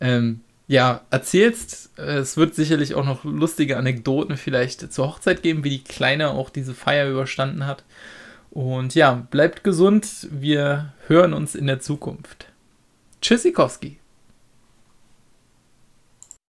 Ähm, 0.00 0.40
ja, 0.68 1.00
erzählst. 1.10 1.90
Es 1.98 2.36
wird 2.36 2.54
sicherlich 2.54 2.94
auch 2.94 3.04
noch 3.04 3.24
lustige 3.24 3.76
Anekdoten 3.76 4.36
vielleicht 4.36 4.92
zur 4.92 5.08
Hochzeit 5.08 5.42
geben, 5.42 5.64
wie 5.64 5.70
die 5.70 5.82
Kleine 5.82 6.30
auch 6.30 6.50
diese 6.50 6.74
Feier 6.74 7.10
überstanden 7.10 7.66
hat. 7.66 7.82
Und 8.50 8.94
ja, 8.94 9.26
bleibt 9.30 9.62
gesund. 9.62 10.28
Wir 10.30 10.92
hören 11.06 11.32
uns 11.32 11.54
in 11.54 11.66
der 11.66 11.80
Zukunft. 11.80 12.46
Tschüssikowski. 13.22 13.99